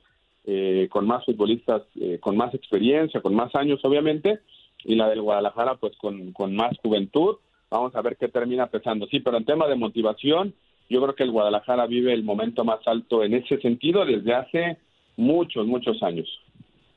eh, 0.44 0.88
con 0.90 1.06
más 1.06 1.24
futbolistas, 1.24 1.82
eh, 2.00 2.18
con 2.20 2.36
más 2.36 2.54
experiencia, 2.54 3.20
con 3.20 3.34
más 3.34 3.54
años, 3.54 3.80
obviamente, 3.84 4.40
y 4.84 4.94
la 4.94 5.08
del 5.08 5.20
Guadalajara, 5.20 5.76
pues 5.76 5.96
con, 5.98 6.32
con 6.32 6.56
más 6.56 6.76
juventud. 6.82 7.36
Vamos 7.70 7.94
a 7.94 8.02
ver 8.02 8.16
qué 8.16 8.28
termina 8.28 8.66
pesando. 8.66 9.06
Sí, 9.06 9.20
pero 9.20 9.36
en 9.36 9.44
tema 9.44 9.68
de 9.68 9.76
motivación, 9.76 10.54
yo 10.88 11.02
creo 11.02 11.14
que 11.14 11.22
el 11.22 11.30
Guadalajara 11.30 11.86
vive 11.86 12.12
el 12.12 12.24
momento 12.24 12.64
más 12.64 12.80
alto 12.86 13.22
en 13.22 13.34
ese 13.34 13.60
sentido 13.60 14.04
desde 14.04 14.34
hace 14.34 14.78
muchos, 15.16 15.66
muchos 15.66 16.02
años. 16.02 16.28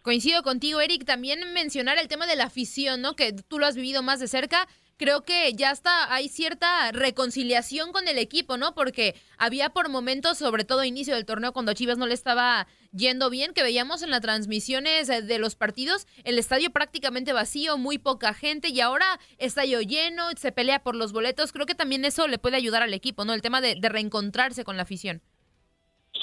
Coincido 0.02 0.44
contigo, 0.44 0.82
Eric. 0.82 1.04
También 1.06 1.40
mencionar 1.54 1.98
el 1.98 2.08
tema 2.08 2.28
de 2.28 2.36
la 2.36 2.46
afición, 2.46 3.02
¿no? 3.02 3.16
Que 3.16 3.34
tú 3.34 3.60
lo 3.60 3.66
has 3.66 3.76
vivido 3.76 4.04
más 4.04 4.20
de 4.20 4.28
cerca. 4.28 4.68
Creo 4.98 5.24
que 5.24 5.54
ya 5.54 5.72
está, 5.72 6.14
hay 6.14 6.30
cierta 6.30 6.92
reconciliación 6.92 7.92
con 7.92 8.08
el 8.08 8.18
equipo, 8.18 8.58
¿no? 8.58 8.74
Porque 8.74 9.16
había 9.38 9.70
por 9.70 9.90
momentos, 9.90 10.38
sobre 10.38 10.64
todo 10.64 10.84
inicio 10.84 11.16
del 11.16 11.26
torneo, 11.26 11.54
cuando 11.54 11.74
Chivas 11.74 11.98
no 11.98 12.08
le 12.08 12.14
estaba 12.14 12.68
yendo 12.92 13.30
bien, 13.30 13.54
que 13.54 13.64
veíamos 13.64 14.04
en 14.04 14.12
las 14.12 14.22
transmisiones 14.22 15.10
eh, 15.10 15.22
de 15.22 15.40
los 15.40 15.56
partidos 15.56 16.08
el 16.24 16.40
estadio 16.40 16.72
prácticamente 16.72 17.34
vacío, 17.34 17.78
muy 17.78 17.98
poca 17.98 18.34
gente 18.34 18.70
y 18.70 18.80
ahora 18.82 19.20
estadio 19.38 19.82
lleno, 19.82 20.24
se 20.38 20.52
pelea 20.52 20.84
por 20.84 20.96
los 20.96 21.14
boletos. 21.14 21.52
Creo 21.52 21.66
que 21.66 21.76
también 21.76 22.06
eso 22.06 22.28
le 22.28 22.38
puede 22.38 22.58
ayudar 22.58 22.84
al 22.84 22.94
equipo, 22.94 23.26
¿no? 23.26 23.34
El 23.34 23.42
tema 23.42 23.62
de 23.62 23.78
reencontrarse 23.90 24.64
con 24.64 24.78
la 24.78 24.84
afición. 24.84 25.22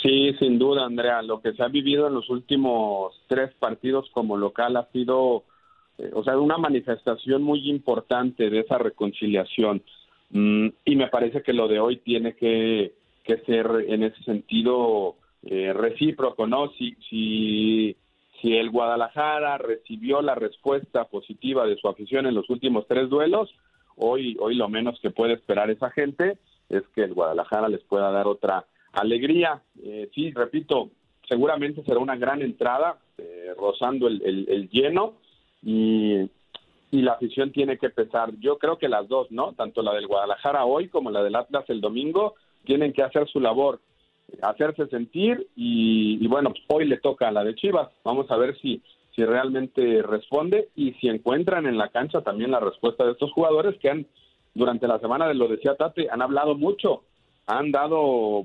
Sí, 0.02 0.34
sin 0.40 0.58
duda, 0.58 0.84
Andrea. 0.84 1.22
Lo 1.22 1.40
que 1.40 1.52
se 1.52 1.62
ha 1.62 1.68
vivido 1.68 2.08
en 2.08 2.14
los 2.14 2.28
últimos 2.28 3.14
tres 3.28 3.54
partidos 3.54 4.08
como 4.12 4.36
local 4.36 4.76
ha 4.76 4.90
sido, 4.90 5.44
eh, 5.98 6.10
o 6.12 6.22
sea, 6.24 6.38
una 6.38 6.58
manifestación 6.58 7.42
muy 7.42 7.68
importante 7.68 8.50
de 8.50 8.60
esa 8.60 8.78
reconciliación. 8.78 9.82
Mm, 10.30 10.68
y 10.84 10.96
me 10.96 11.08
parece 11.08 11.42
que 11.42 11.52
lo 11.52 11.68
de 11.68 11.80
hoy 11.80 11.96
tiene 11.98 12.34
que, 12.34 12.94
que 13.24 13.38
ser 13.38 13.68
en 13.88 14.02
ese 14.02 14.22
sentido 14.24 15.16
eh, 15.44 15.72
recíproco, 15.72 16.46
¿no? 16.46 16.70
Si, 16.78 16.96
si, 17.08 17.96
si 18.40 18.56
el 18.56 18.70
Guadalajara 18.70 19.58
recibió 19.58 20.22
la 20.22 20.34
respuesta 20.34 21.04
positiva 21.04 21.66
de 21.66 21.76
su 21.76 21.88
afición 21.88 22.26
en 22.26 22.34
los 22.34 22.48
últimos 22.48 22.86
tres 22.86 23.08
duelos, 23.08 23.50
hoy, 23.96 24.36
hoy 24.40 24.54
lo 24.54 24.68
menos 24.68 24.98
que 25.00 25.10
puede 25.10 25.34
esperar 25.34 25.70
esa 25.70 25.90
gente 25.90 26.38
es 26.68 26.82
que 26.94 27.02
el 27.02 27.14
Guadalajara 27.14 27.68
les 27.68 27.82
pueda 27.82 28.10
dar 28.10 28.26
otra 28.26 28.64
alegría. 28.92 29.62
Eh, 29.82 30.08
sí, 30.14 30.30
repito, 30.32 30.90
seguramente 31.28 31.82
será 31.84 31.98
una 31.98 32.16
gran 32.16 32.42
entrada, 32.42 32.98
eh, 33.18 33.52
rozando 33.58 34.06
el, 34.08 34.22
el, 34.48 34.68
lleno 34.70 35.14
y, 35.62 36.30
la 36.90 37.12
afición 37.12 37.52
tiene 37.52 37.78
que 37.78 37.88
pesar. 37.88 38.32
Yo 38.38 38.58
creo 38.58 38.76
que 38.76 38.88
las 38.88 39.08
dos, 39.08 39.30
¿no? 39.30 39.54
Tanto 39.54 39.82
la 39.82 39.94
del 39.94 40.06
Guadalajara 40.06 40.66
hoy 40.66 40.88
como 40.88 41.10
la 41.10 41.22
del 41.22 41.34
Atlas 41.34 41.64
el 41.68 41.80
domingo 41.80 42.34
tienen 42.64 42.92
que 42.92 43.02
hacer 43.02 43.26
su 43.28 43.40
labor, 43.40 43.80
hacerse 44.42 44.86
sentir 44.88 45.48
y, 45.56 46.22
y 46.22 46.28
bueno, 46.28 46.50
pues 46.50 46.62
hoy 46.68 46.84
le 46.84 46.98
toca 46.98 47.28
a 47.28 47.32
la 47.32 47.44
de 47.44 47.54
Chivas. 47.54 47.88
Vamos 48.04 48.30
a 48.30 48.36
ver 48.36 48.58
si 48.60 48.82
si 49.16 49.24
realmente 49.24 50.02
responde 50.02 50.68
y 50.74 50.92
si 50.94 51.08
encuentran 51.08 51.66
en 51.66 51.76
la 51.76 51.88
cancha 51.88 52.22
también 52.22 52.50
la 52.50 52.60
respuesta 52.60 53.04
de 53.04 53.12
estos 53.12 53.32
jugadores 53.32 53.78
que 53.78 53.90
han 53.90 54.06
durante 54.54 54.86
la 54.86 54.98
semana 55.00 55.26
de 55.28 55.34
lo 55.34 55.48
decía 55.48 55.76
Tate 55.76 56.08
han 56.10 56.22
hablado 56.22 56.54
mucho 56.54 57.02
han 57.46 57.72
dado 57.72 58.44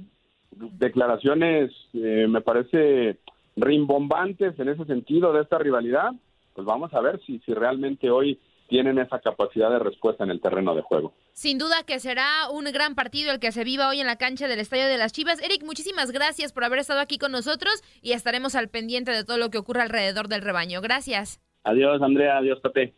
declaraciones, 0.51 1.71
eh, 1.93 2.25
me 2.27 2.41
parece, 2.41 3.17
rimbombantes 3.55 4.57
en 4.59 4.69
ese 4.69 4.85
sentido 4.85 5.33
de 5.33 5.41
esta 5.41 5.57
rivalidad, 5.57 6.11
pues 6.57 6.65
vamos 6.65 6.91
a 6.95 7.01
ver 7.01 7.21
si, 7.23 7.37
si 7.45 7.53
realmente 7.53 8.09
hoy 8.09 8.39
tienen 8.67 8.97
esa 8.97 9.19
capacidad 9.19 9.69
de 9.69 9.77
respuesta 9.77 10.23
en 10.23 10.31
el 10.31 10.41
terreno 10.41 10.73
de 10.73 10.81
juego. 10.81 11.13
Sin 11.33 11.59
duda 11.59 11.83
que 11.85 11.99
será 11.99 12.49
un 12.51 12.65
gran 12.65 12.95
partido 12.95 13.31
el 13.31 13.39
que 13.39 13.51
se 13.51 13.63
viva 13.63 13.87
hoy 13.87 13.99
en 13.99 14.07
la 14.07 14.15
cancha 14.15 14.47
del 14.47 14.59
Estadio 14.59 14.87
de 14.87 14.97
las 14.97 15.13
Chivas. 15.13 15.39
Eric, 15.39 15.63
muchísimas 15.63 16.09
gracias 16.11 16.53
por 16.53 16.63
haber 16.63 16.79
estado 16.79 16.99
aquí 16.99 17.19
con 17.19 17.31
nosotros 17.31 17.83
y 18.01 18.13
estaremos 18.13 18.55
al 18.55 18.69
pendiente 18.69 19.11
de 19.11 19.23
todo 19.23 19.37
lo 19.37 19.51
que 19.51 19.59
ocurra 19.59 19.83
alrededor 19.83 20.29
del 20.29 20.41
rebaño. 20.41 20.81
Gracias. 20.81 21.39
Adiós, 21.63 22.01
Andrea. 22.01 22.39
Adiós, 22.39 22.59
Tate. 22.63 22.95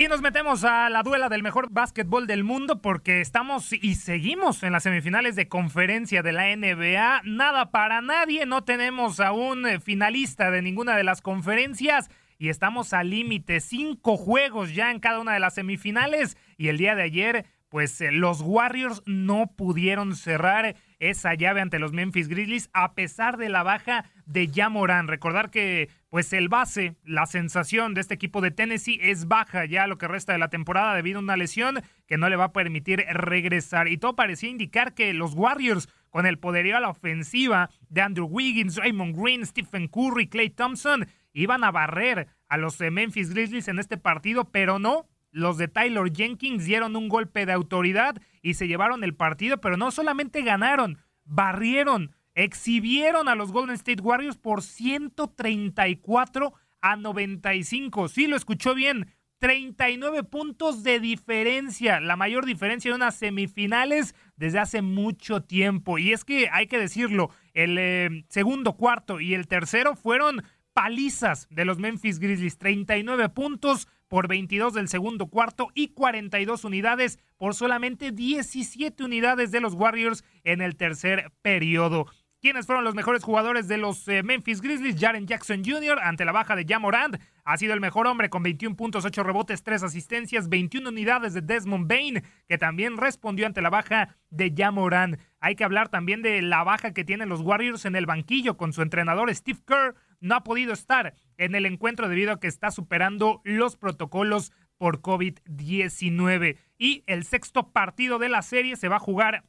Y 0.00 0.06
nos 0.06 0.22
metemos 0.22 0.62
a 0.62 0.88
la 0.90 1.02
duela 1.02 1.28
del 1.28 1.42
mejor 1.42 1.72
básquetbol 1.72 2.28
del 2.28 2.44
mundo 2.44 2.80
porque 2.80 3.20
estamos 3.20 3.72
y 3.72 3.96
seguimos 3.96 4.62
en 4.62 4.70
las 4.70 4.84
semifinales 4.84 5.34
de 5.34 5.48
conferencia 5.48 6.22
de 6.22 6.30
la 6.30 6.54
NBA. 6.56 7.22
Nada 7.24 7.72
para 7.72 8.00
nadie, 8.00 8.46
no 8.46 8.62
tenemos 8.62 9.18
a 9.18 9.32
un 9.32 9.66
eh, 9.66 9.80
finalista 9.80 10.52
de 10.52 10.62
ninguna 10.62 10.96
de 10.96 11.02
las 11.02 11.20
conferencias 11.20 12.10
y 12.38 12.48
estamos 12.48 12.92
al 12.92 13.10
límite. 13.10 13.58
Cinco 13.58 14.16
juegos 14.16 14.72
ya 14.72 14.92
en 14.92 15.00
cada 15.00 15.18
una 15.18 15.32
de 15.32 15.40
las 15.40 15.54
semifinales 15.54 16.36
y 16.56 16.68
el 16.68 16.78
día 16.78 16.94
de 16.94 17.02
ayer 17.02 17.46
pues 17.68 18.00
eh, 18.00 18.12
los 18.12 18.40
Warriors 18.40 19.02
no 19.04 19.52
pudieron 19.56 20.14
cerrar 20.14 20.76
esa 20.98 21.34
llave 21.34 21.60
ante 21.60 21.78
los 21.78 21.92
Memphis 21.92 22.28
Grizzlies 22.28 22.70
a 22.72 22.94
pesar 22.94 23.36
de 23.36 23.48
la 23.48 23.62
baja 23.62 24.04
de 24.26 24.50
Jamoran. 24.52 25.08
Recordar 25.08 25.50
que 25.50 25.88
pues 26.10 26.32
el 26.32 26.48
base, 26.48 26.96
la 27.04 27.26
sensación 27.26 27.94
de 27.94 28.00
este 28.00 28.14
equipo 28.14 28.40
de 28.40 28.50
Tennessee 28.50 28.98
es 29.02 29.26
baja 29.26 29.64
ya 29.64 29.86
lo 29.86 29.98
que 29.98 30.08
resta 30.08 30.32
de 30.32 30.38
la 30.38 30.48
temporada 30.48 30.94
debido 30.94 31.18
a 31.18 31.22
una 31.22 31.36
lesión 31.36 31.82
que 32.06 32.18
no 32.18 32.28
le 32.28 32.36
va 32.36 32.44
a 32.44 32.52
permitir 32.52 33.04
regresar. 33.10 33.88
Y 33.88 33.98
todo 33.98 34.16
parecía 34.16 34.48
indicar 34.48 34.94
que 34.94 35.12
los 35.12 35.34
Warriors 35.34 35.88
con 36.10 36.26
el 36.26 36.38
poderío 36.38 36.76
a 36.76 36.80
la 36.80 36.88
ofensiva 36.88 37.70
de 37.88 38.00
Andrew 38.00 38.26
Wiggins, 38.26 38.76
Raymond 38.76 39.16
Green, 39.16 39.44
Stephen 39.44 39.88
Curry, 39.88 40.28
Clay 40.28 40.50
Thompson 40.50 41.06
iban 41.32 41.64
a 41.64 41.70
barrer 41.70 42.28
a 42.48 42.56
los 42.56 42.80
eh, 42.80 42.90
Memphis 42.90 43.30
Grizzlies 43.30 43.68
en 43.68 43.78
este 43.78 43.96
partido, 43.98 44.50
pero 44.50 44.78
no, 44.78 45.06
los 45.38 45.56
de 45.56 45.68
Tyler 45.68 46.12
Jenkins 46.12 46.64
dieron 46.64 46.96
un 46.96 47.08
golpe 47.08 47.46
de 47.46 47.52
autoridad 47.52 48.20
y 48.42 48.54
se 48.54 48.66
llevaron 48.68 49.04
el 49.04 49.14
partido, 49.14 49.60
pero 49.60 49.76
no 49.76 49.90
solamente 49.90 50.42
ganaron, 50.42 50.98
barrieron, 51.24 52.14
exhibieron 52.34 53.28
a 53.28 53.34
los 53.34 53.52
Golden 53.52 53.74
State 53.76 54.02
Warriors 54.02 54.36
por 54.36 54.62
134 54.62 56.52
a 56.80 56.96
95. 56.96 58.08
Sí, 58.08 58.26
lo 58.26 58.36
escuchó 58.36 58.74
bien. 58.74 59.12
39 59.38 60.24
puntos 60.24 60.82
de 60.82 60.98
diferencia, 60.98 62.00
la 62.00 62.16
mayor 62.16 62.44
diferencia 62.44 62.88
en 62.88 62.96
unas 62.96 63.14
semifinales 63.14 64.16
desde 64.36 64.58
hace 64.58 64.82
mucho 64.82 65.42
tiempo. 65.42 65.98
Y 65.98 66.12
es 66.12 66.24
que 66.24 66.48
hay 66.52 66.66
que 66.66 66.78
decirlo, 66.78 67.30
el 67.54 67.78
eh, 67.78 68.24
segundo 68.28 68.76
cuarto 68.76 69.20
y 69.20 69.34
el 69.34 69.46
tercero 69.46 69.94
fueron 69.94 70.42
palizas 70.72 71.46
de 71.50 71.64
los 71.64 71.78
Memphis 71.78 72.18
Grizzlies. 72.18 72.58
39 72.58 73.28
puntos, 73.28 73.86
por 74.08 74.28
22 74.28 74.72
del 74.72 74.88
segundo 74.88 75.26
cuarto 75.26 75.68
y 75.74 75.88
42 75.88 76.64
unidades 76.64 77.18
por 77.36 77.54
solamente 77.54 78.10
17 78.10 79.04
unidades 79.04 79.50
de 79.50 79.60
los 79.60 79.74
Warriors 79.74 80.24
en 80.44 80.60
el 80.60 80.76
tercer 80.76 81.32
periodo. 81.42 82.06
¿Quiénes 82.40 82.66
fueron 82.66 82.84
los 82.84 82.94
mejores 82.94 83.24
jugadores 83.24 83.66
de 83.66 83.78
los 83.78 84.06
eh, 84.06 84.22
Memphis 84.22 84.60
Grizzlies? 84.60 85.00
Jaren 85.00 85.26
Jackson 85.26 85.64
Jr. 85.64 85.98
ante 86.00 86.24
la 86.24 86.30
baja 86.30 86.54
de 86.54 86.64
Jamorand 86.64 87.18
ha 87.44 87.56
sido 87.56 87.74
el 87.74 87.80
mejor 87.80 88.06
hombre 88.06 88.30
con 88.30 88.44
21 88.44 88.76
puntos, 88.76 89.04
8 89.04 89.24
rebotes, 89.24 89.64
3 89.64 89.82
asistencias, 89.82 90.48
21 90.48 90.88
unidades 90.88 91.34
de 91.34 91.40
Desmond 91.40 91.88
Bain, 91.88 92.22
que 92.46 92.56
también 92.56 92.96
respondió 92.96 93.44
ante 93.44 93.60
la 93.60 93.70
baja 93.70 94.16
de 94.30 94.54
Jamorand. 94.56 95.18
Hay 95.40 95.56
que 95.56 95.64
hablar 95.64 95.88
también 95.88 96.22
de 96.22 96.40
la 96.40 96.62
baja 96.62 96.92
que 96.92 97.04
tienen 97.04 97.28
los 97.28 97.40
Warriors 97.40 97.86
en 97.86 97.96
el 97.96 98.06
banquillo 98.06 98.56
con 98.56 98.72
su 98.72 98.82
entrenador 98.82 99.34
Steve 99.34 99.58
Kerr. 99.66 99.96
No 100.20 100.34
ha 100.34 100.44
podido 100.44 100.72
estar 100.72 101.14
en 101.36 101.54
el 101.54 101.66
encuentro 101.66 102.08
debido 102.08 102.32
a 102.32 102.40
que 102.40 102.48
está 102.48 102.70
superando 102.70 103.40
los 103.44 103.76
protocolos 103.76 104.52
por 104.76 105.00
COVID-19. 105.00 106.56
Y 106.78 107.04
el 107.06 107.24
sexto 107.24 107.70
partido 107.72 108.18
de 108.18 108.28
la 108.28 108.42
serie 108.42 108.76
se 108.76 108.88
va 108.88 108.96
a 108.96 109.00
jugar 109.00 109.44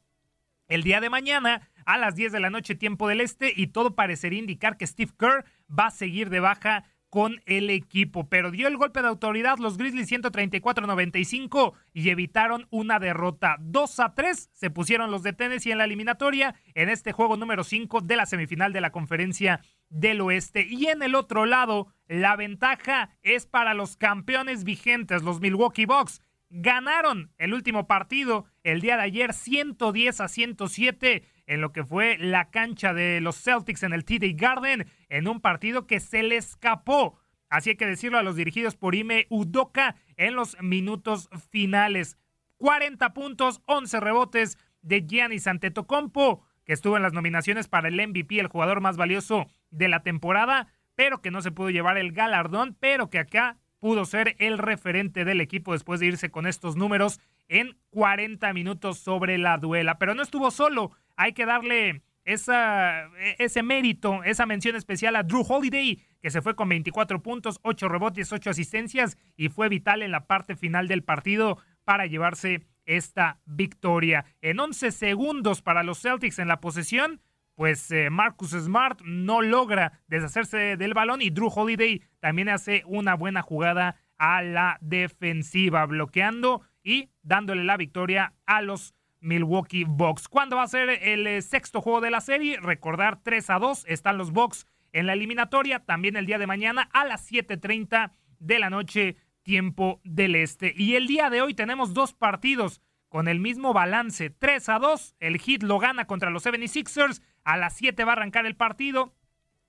el 0.68 0.82
día 0.82 1.00
de 1.00 1.10
mañana 1.10 1.68
a 1.84 1.98
las 1.98 2.14
10 2.14 2.32
de 2.32 2.40
la 2.40 2.50
noche 2.50 2.74
tiempo 2.74 3.08
del 3.08 3.20
este 3.20 3.52
y 3.54 3.68
todo 3.68 3.94
parecería 3.94 4.38
indicar 4.38 4.76
que 4.76 4.86
Steve 4.86 5.12
Kerr 5.18 5.44
va 5.68 5.86
a 5.86 5.90
seguir 5.90 6.30
de 6.30 6.40
baja 6.40 6.84
con 7.10 7.42
el 7.44 7.70
equipo, 7.70 8.28
pero 8.28 8.52
dio 8.52 8.68
el 8.68 8.76
golpe 8.76 9.02
de 9.02 9.08
autoridad 9.08 9.58
los 9.58 9.76
Grizzlies 9.76 10.10
134-95 10.10 11.72
y 11.92 12.08
evitaron 12.08 12.68
una 12.70 13.00
derrota 13.00 13.56
2 13.60 14.00
a 14.00 14.14
3. 14.14 14.50
Se 14.52 14.70
pusieron 14.70 15.10
los 15.10 15.24
de 15.24 15.32
Tennessee 15.32 15.72
en 15.72 15.78
la 15.78 15.84
eliminatoria 15.84 16.54
en 16.74 16.88
este 16.88 17.12
juego 17.12 17.36
número 17.36 17.64
5 17.64 18.00
de 18.00 18.16
la 18.16 18.26
semifinal 18.26 18.72
de 18.72 18.80
la 18.80 18.92
conferencia 18.92 19.60
del 19.88 20.20
oeste. 20.20 20.66
Y 20.70 20.86
en 20.86 21.02
el 21.02 21.16
otro 21.16 21.46
lado, 21.46 21.88
la 22.06 22.36
ventaja 22.36 23.10
es 23.22 23.44
para 23.44 23.74
los 23.74 23.96
campeones 23.96 24.62
vigentes, 24.62 25.22
los 25.22 25.40
Milwaukee 25.40 25.86
Bucks. 25.86 26.22
Ganaron 26.48 27.32
el 27.38 27.54
último 27.54 27.86
partido 27.86 28.44
el 28.62 28.80
día 28.80 28.96
de 28.96 29.02
ayer 29.02 29.34
110 29.34 30.20
a 30.20 30.28
107 30.28 31.24
en 31.50 31.60
lo 31.60 31.72
que 31.72 31.84
fue 31.84 32.16
la 32.16 32.48
cancha 32.50 32.94
de 32.94 33.20
los 33.20 33.42
Celtics 33.42 33.82
en 33.82 33.92
el 33.92 34.04
TD 34.04 34.36
Garden 34.36 34.86
en 35.08 35.26
un 35.26 35.40
partido 35.40 35.88
que 35.88 35.98
se 35.98 36.22
le 36.22 36.36
escapó. 36.36 37.18
Así 37.48 37.70
hay 37.70 37.76
que 37.76 37.86
decirlo 37.86 38.18
a 38.18 38.22
los 38.22 38.36
dirigidos 38.36 38.76
por 38.76 38.94
Ime 38.94 39.26
Udoka 39.30 39.96
en 40.16 40.36
los 40.36 40.56
minutos 40.62 41.28
finales. 41.50 42.16
40 42.58 43.12
puntos, 43.14 43.62
11 43.66 43.98
rebotes 43.98 44.58
de 44.82 45.04
Giannis 45.04 45.48
Antetokounmpo, 45.48 46.44
que 46.64 46.72
estuvo 46.72 46.96
en 46.96 47.02
las 47.02 47.14
nominaciones 47.14 47.66
para 47.66 47.88
el 47.88 47.96
MVP, 47.96 48.38
el 48.38 48.46
jugador 48.46 48.80
más 48.80 48.96
valioso 48.96 49.48
de 49.72 49.88
la 49.88 50.04
temporada, 50.04 50.68
pero 50.94 51.20
que 51.20 51.32
no 51.32 51.42
se 51.42 51.50
pudo 51.50 51.70
llevar 51.70 51.98
el 51.98 52.12
galardón, 52.12 52.76
pero 52.78 53.10
que 53.10 53.18
acá 53.18 53.56
pudo 53.80 54.04
ser 54.04 54.36
el 54.38 54.56
referente 54.56 55.24
del 55.24 55.40
equipo 55.40 55.72
después 55.72 55.98
de 55.98 56.06
irse 56.06 56.30
con 56.30 56.46
estos 56.46 56.76
números 56.76 57.18
en 57.50 57.76
40 57.90 58.52
minutos 58.54 58.98
sobre 58.98 59.36
la 59.36 59.58
duela. 59.58 59.98
Pero 59.98 60.14
no 60.14 60.22
estuvo 60.22 60.50
solo, 60.50 60.92
hay 61.16 61.34
que 61.34 61.44
darle 61.44 62.02
esa, 62.24 63.10
ese 63.38 63.62
mérito, 63.62 64.22
esa 64.24 64.46
mención 64.46 64.76
especial 64.76 65.16
a 65.16 65.24
Drew 65.24 65.44
Holiday, 65.46 66.00
que 66.22 66.30
se 66.30 66.42
fue 66.42 66.54
con 66.54 66.68
24 66.68 67.22
puntos, 67.22 67.58
8 67.62 67.88
rebotes, 67.88 68.32
8 68.32 68.50
asistencias 68.50 69.18
y 69.36 69.48
fue 69.48 69.68
vital 69.68 70.02
en 70.02 70.12
la 70.12 70.26
parte 70.26 70.54
final 70.54 70.86
del 70.86 71.02
partido 71.02 71.58
para 71.84 72.06
llevarse 72.06 72.66
esta 72.86 73.40
victoria. 73.46 74.24
En 74.42 74.60
11 74.60 74.92
segundos 74.92 75.60
para 75.60 75.82
los 75.82 76.00
Celtics 76.00 76.38
en 76.38 76.48
la 76.48 76.60
posesión, 76.60 77.20
pues 77.56 77.90
eh, 77.90 78.10
Marcus 78.10 78.52
Smart 78.52 79.00
no 79.02 79.42
logra 79.42 80.00
deshacerse 80.06 80.76
del 80.76 80.94
balón 80.94 81.20
y 81.20 81.30
Drew 81.30 81.50
Holiday 81.52 82.00
también 82.20 82.48
hace 82.48 82.84
una 82.86 83.14
buena 83.14 83.42
jugada 83.42 83.96
a 84.18 84.42
la 84.42 84.78
defensiva, 84.80 85.84
bloqueando 85.86 86.62
y 86.82 87.10
dándole 87.22 87.64
la 87.64 87.76
victoria 87.76 88.34
a 88.46 88.62
los 88.62 88.94
Milwaukee 89.20 89.84
Bucks. 89.84 90.28
¿Cuándo 90.28 90.56
va 90.56 90.62
a 90.62 90.68
ser 90.68 90.90
el 90.90 91.26
eh, 91.26 91.42
sexto 91.42 91.80
juego 91.80 92.00
de 92.00 92.10
la 92.10 92.20
serie? 92.20 92.58
Recordar 92.60 93.20
3 93.22 93.50
a 93.50 93.58
2. 93.58 93.84
Están 93.86 94.18
los 94.18 94.32
Bucks 94.32 94.66
en 94.92 95.06
la 95.06 95.12
eliminatoria. 95.12 95.80
También 95.80 96.16
el 96.16 96.26
día 96.26 96.38
de 96.38 96.46
mañana 96.46 96.88
a 96.92 97.04
las 97.04 97.30
7:30 97.30 98.12
de 98.38 98.58
la 98.58 98.70
noche, 98.70 99.16
tiempo 99.42 100.00
del 100.04 100.34
este. 100.34 100.72
Y 100.76 100.94
el 100.94 101.06
día 101.06 101.30
de 101.30 101.42
hoy 101.42 101.54
tenemos 101.54 101.94
dos 101.94 102.14
partidos 102.14 102.80
con 103.08 103.28
el 103.28 103.40
mismo 103.40 103.72
balance: 103.72 104.30
3 104.30 104.68
a 104.70 104.78
2. 104.78 105.16
El 105.20 105.38
Heat 105.38 105.62
lo 105.62 105.78
gana 105.78 106.06
contra 106.06 106.30
los 106.30 106.44
76ers. 106.44 107.22
A 107.44 107.56
las 107.56 107.76
7 107.76 108.04
va 108.04 108.12
a 108.12 108.16
arrancar 108.16 108.46
el 108.46 108.56
partido. 108.56 109.14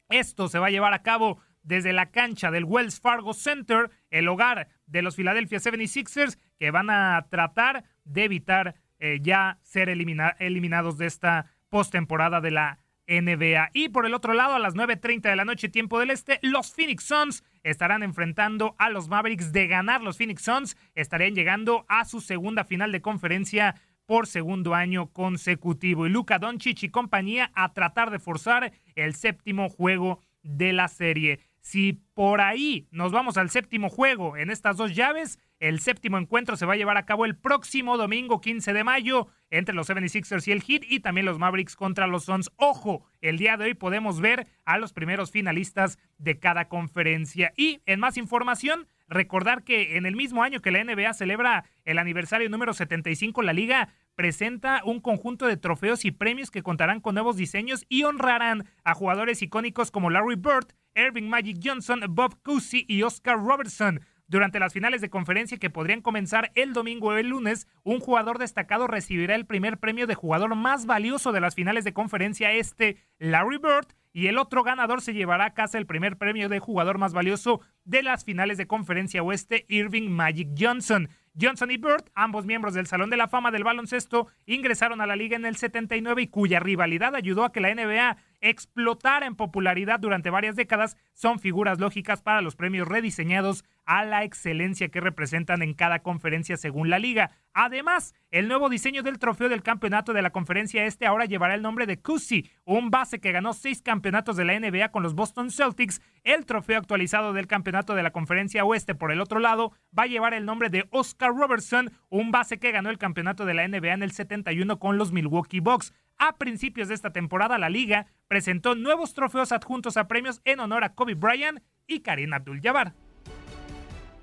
Esto 0.09 0.49
se 0.49 0.59
va 0.59 0.67
a 0.67 0.71
llevar 0.71 0.93
a 0.93 1.03
cabo 1.03 1.39
desde 1.63 1.93
la 1.93 2.11
cancha 2.11 2.51
del 2.51 2.65
Wells 2.65 2.99
Fargo 2.99 3.33
Center, 3.33 3.91
el 4.09 4.27
hogar 4.27 4.67
de 4.87 5.01
los 5.01 5.15
Philadelphia 5.15 5.59
76ers, 5.59 6.37
que 6.61 6.69
van 6.69 6.91
a 6.91 7.25
tratar 7.27 7.85
de 8.05 8.25
evitar 8.25 8.75
eh, 8.99 9.17
ya 9.19 9.57
ser 9.63 9.89
eliminados 9.89 10.99
de 10.99 11.07
esta 11.07 11.47
postemporada 11.69 12.39
de 12.39 12.51
la 12.51 12.77
NBA. 13.07 13.71
Y 13.73 13.89
por 13.89 14.05
el 14.05 14.13
otro 14.13 14.35
lado, 14.35 14.53
a 14.53 14.59
las 14.59 14.75
9.30 14.75 15.21
de 15.21 15.35
la 15.35 15.43
noche, 15.43 15.69
tiempo 15.69 15.97
del 15.97 16.11
este, 16.11 16.37
los 16.43 16.71
Phoenix 16.71 17.05
Suns 17.05 17.43
estarán 17.63 18.03
enfrentando 18.03 18.75
a 18.77 18.91
los 18.91 19.07
Mavericks. 19.09 19.51
De 19.51 19.65
ganar 19.65 20.03
los 20.03 20.19
Phoenix 20.19 20.43
Suns, 20.43 20.77
estarían 20.93 21.33
llegando 21.33 21.83
a 21.89 22.05
su 22.05 22.21
segunda 22.21 22.63
final 22.63 22.91
de 22.91 23.01
conferencia 23.01 23.73
por 24.05 24.27
segundo 24.27 24.75
año 24.75 25.07
consecutivo. 25.07 26.05
Y 26.05 26.11
Luka 26.11 26.37
Doncic 26.37 26.83
y 26.83 26.89
compañía 26.89 27.51
a 27.55 27.73
tratar 27.73 28.11
de 28.11 28.19
forzar 28.19 28.71
el 28.93 29.15
séptimo 29.15 29.67
juego 29.67 30.19
de 30.43 30.73
la 30.73 30.89
serie. 30.89 31.39
Si 31.61 31.93
por 32.13 32.41
ahí 32.41 32.87
nos 32.91 33.11
vamos 33.11 33.37
al 33.37 33.49
séptimo 33.49 33.89
juego 33.89 34.35
en 34.35 34.49
estas 34.49 34.77
dos 34.77 34.95
llaves, 34.95 35.39
el 35.59 35.79
séptimo 35.79 36.17
encuentro 36.17 36.57
se 36.57 36.65
va 36.65 36.73
a 36.73 36.75
llevar 36.75 36.97
a 36.97 37.05
cabo 37.05 37.23
el 37.23 37.37
próximo 37.37 37.97
domingo 37.97 38.41
15 38.41 38.73
de 38.73 38.83
mayo 38.83 39.27
entre 39.51 39.75
los 39.75 39.87
76ers 39.89 40.47
y 40.47 40.51
el 40.51 40.63
Heat 40.63 40.81
y 40.89 41.01
también 41.01 41.27
los 41.27 41.37
Mavericks 41.37 41.75
contra 41.75 42.07
los 42.07 42.25
Suns. 42.25 42.49
Ojo, 42.55 43.05
el 43.21 43.37
día 43.37 43.57
de 43.57 43.65
hoy 43.65 43.73
podemos 43.75 44.19
ver 44.21 44.47
a 44.65 44.79
los 44.79 44.91
primeros 44.91 45.29
finalistas 45.29 45.99
de 46.17 46.39
cada 46.39 46.67
conferencia. 46.67 47.53
Y 47.55 47.81
en 47.85 47.99
más 47.99 48.17
información, 48.17 48.87
recordar 49.11 49.63
que 49.63 49.97
en 49.97 50.05
el 50.05 50.15
mismo 50.15 50.41
año 50.41 50.61
que 50.61 50.71
la 50.71 50.83
NBA 50.83 51.13
celebra 51.13 51.65
el 51.83 51.99
aniversario 51.99 52.49
número 52.49 52.73
75, 52.73 53.41
la 53.43 53.53
liga 53.53 53.89
presenta 54.15 54.81
un 54.85 55.01
conjunto 55.01 55.45
de 55.45 55.57
trofeos 55.57 56.05
y 56.05 56.11
premios 56.11 56.49
que 56.49 56.63
contarán 56.63 57.01
con 57.01 57.15
nuevos 57.15 57.35
diseños 57.35 57.85
y 57.89 58.03
honrarán 58.03 58.65
a 58.83 58.93
jugadores 58.93 59.41
icónicos 59.41 59.91
como 59.91 60.09
Larry 60.09 60.35
Bird, 60.35 60.73
Irving 60.95 61.29
Magic 61.29 61.59
Johnson, 61.61 62.01
Bob 62.09 62.41
Cousy 62.41 62.85
y 62.87 63.03
Oscar 63.03 63.37
Robertson. 63.37 63.99
Durante 64.27 64.59
las 64.59 64.71
finales 64.71 65.01
de 65.01 65.09
conferencia 65.09 65.57
que 65.57 65.69
podrían 65.69 66.01
comenzar 66.01 66.51
el 66.55 66.71
domingo 66.71 67.07
o 67.07 67.17
el 67.17 67.27
lunes, 67.27 67.67
un 67.83 67.99
jugador 67.99 68.37
destacado 68.37 68.87
recibirá 68.87 69.35
el 69.35 69.45
primer 69.45 69.77
premio 69.77 70.07
de 70.07 70.15
jugador 70.15 70.55
más 70.55 70.85
valioso 70.85 71.33
de 71.33 71.41
las 71.41 71.53
finales 71.53 71.83
de 71.83 71.91
conferencia 71.91 72.53
este, 72.53 72.95
Larry 73.19 73.57
Bird, 73.57 73.87
y 74.13 74.27
el 74.27 74.37
otro 74.37 74.63
ganador 74.63 75.01
se 75.01 75.13
llevará 75.13 75.45
a 75.45 75.53
casa 75.53 75.77
el 75.77 75.85
primer 75.85 76.17
premio 76.17 76.49
de 76.49 76.59
jugador 76.59 76.97
más 76.97 77.13
valioso 77.13 77.61
de 77.85 78.03
las 78.03 78.25
finales 78.25 78.57
de 78.57 78.67
conferencia 78.67 79.23
oeste, 79.23 79.65
Irving 79.69 80.09
Magic 80.09 80.49
Johnson. 80.57 81.09
Johnson 81.39 81.71
y 81.71 81.77
Bird, 81.77 82.03
ambos 82.13 82.45
miembros 82.45 82.73
del 82.73 82.87
Salón 82.87 83.09
de 83.09 83.17
la 83.17 83.29
Fama 83.29 83.51
del 83.51 83.63
Baloncesto, 83.63 84.27
ingresaron 84.45 84.99
a 84.99 85.07
la 85.07 85.15
liga 85.15 85.37
en 85.37 85.45
el 85.45 85.55
79 85.55 86.23
y 86.23 86.27
cuya 86.27 86.59
rivalidad 86.59 87.15
ayudó 87.15 87.45
a 87.45 87.53
que 87.53 87.61
la 87.61 87.73
NBA 87.73 88.17
explotara 88.41 89.25
en 89.25 89.35
popularidad 89.35 89.99
durante 89.99 90.29
varias 90.29 90.55
décadas, 90.55 90.97
son 91.13 91.39
figuras 91.39 91.79
lógicas 91.79 92.21
para 92.21 92.41
los 92.41 92.55
premios 92.55 92.87
rediseñados 92.87 93.63
a 93.85 94.03
la 94.03 94.23
excelencia 94.23 94.89
que 94.89 95.01
representan 95.01 95.61
en 95.61 95.73
cada 95.73 95.99
conferencia 95.99 96.57
según 96.57 96.89
la 96.89 96.99
liga. 96.99 97.31
Además, 97.53 98.13
el 98.29 98.47
nuevo 98.47 98.69
diseño 98.69 99.03
del 99.03 99.19
trofeo 99.19 99.49
del 99.49 99.63
campeonato 99.63 100.13
de 100.13 100.21
la 100.21 100.29
conferencia 100.29 100.85
este 100.85 101.05
ahora 101.05 101.25
llevará 101.25 101.55
el 101.55 101.61
nombre 101.61 101.85
de 101.85 101.99
Cusi, 101.99 102.49
un 102.63 102.89
base 102.89 103.19
que 103.19 103.31
ganó 103.31 103.53
seis 103.53 103.81
campeonatos 103.81 104.37
de 104.37 104.45
la 104.45 104.57
NBA 104.59 104.89
con 104.89 105.03
los 105.03 105.15
Boston 105.15 105.51
Celtics. 105.51 106.01
El 106.23 106.45
trofeo 106.45 106.79
actualizado 106.79 107.33
del 107.33 107.47
campeonato 107.47 107.93
de 107.95 108.03
la 108.03 108.11
conferencia 108.11 108.63
oeste, 108.63 108.95
por 108.95 109.11
el 109.11 109.21
otro 109.21 109.39
lado, 109.39 109.73
va 109.97 110.03
a 110.03 110.07
llevar 110.07 110.33
el 110.33 110.45
nombre 110.45 110.69
de 110.69 110.87
Oscar 110.91 111.31
Robertson, 111.35 111.91
un 112.09 112.31
base 112.31 112.59
que 112.59 112.71
ganó 112.71 112.89
el 112.89 112.97
campeonato 112.97 113.45
de 113.45 113.53
la 113.53 113.67
NBA 113.67 113.93
en 113.93 114.03
el 114.03 114.11
71 114.11 114.79
con 114.79 114.97
los 114.97 115.11
Milwaukee 115.11 115.59
Bucks. 115.59 115.93
A 116.17 116.37
principios 116.37 116.87
de 116.87 116.93
esta 116.93 117.11
temporada, 117.11 117.57
la 117.57 117.69
liga 117.69 118.05
presentó 118.31 118.75
nuevos 118.75 119.13
trofeos 119.13 119.51
adjuntos 119.51 119.97
a 119.97 120.07
premios 120.07 120.39
en 120.45 120.61
honor 120.61 120.85
a 120.85 120.93
Kobe 120.95 121.15
Bryant 121.15 121.59
y 121.85 121.99
Karim 121.99 122.31
Abdul-Jabbar. 122.31 122.93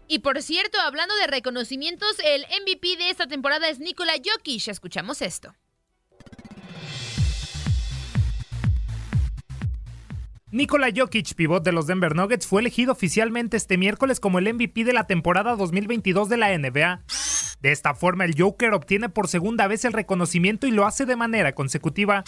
Y 0.06 0.20
por 0.20 0.40
cierto, 0.40 0.80
hablando 0.80 1.14
de 1.16 1.26
reconocimientos, 1.26 2.16
el 2.24 2.46
MVP 2.62 2.96
de 2.96 3.10
esta 3.10 3.26
temporada 3.26 3.68
es 3.68 3.80
Nikola 3.80 4.14
Jokic. 4.14 4.68
Escuchamos 4.68 5.20
esto. 5.20 5.52
Nikola 10.52 10.88
Jokic, 10.96 11.34
pivot 11.34 11.62
de 11.62 11.72
los 11.72 11.86
Denver 11.86 12.16
Nuggets, 12.16 12.46
fue 12.46 12.62
elegido 12.62 12.92
oficialmente 12.92 13.58
este 13.58 13.76
miércoles 13.76 14.20
como 14.20 14.38
el 14.38 14.54
MVP 14.54 14.84
de 14.84 14.94
la 14.94 15.06
temporada 15.06 15.54
2022 15.54 16.30
de 16.30 16.36
la 16.38 16.56
NBA. 16.56 17.02
De 17.60 17.72
esta 17.72 17.94
forma, 17.94 18.24
el 18.24 18.34
Joker 18.38 18.72
obtiene 18.72 19.08
por 19.08 19.26
segunda 19.26 19.66
vez 19.66 19.84
el 19.84 19.92
reconocimiento 19.92 20.66
y 20.66 20.70
lo 20.70 20.86
hace 20.86 21.06
de 21.06 21.16
manera 21.16 21.54
consecutiva. 21.54 22.22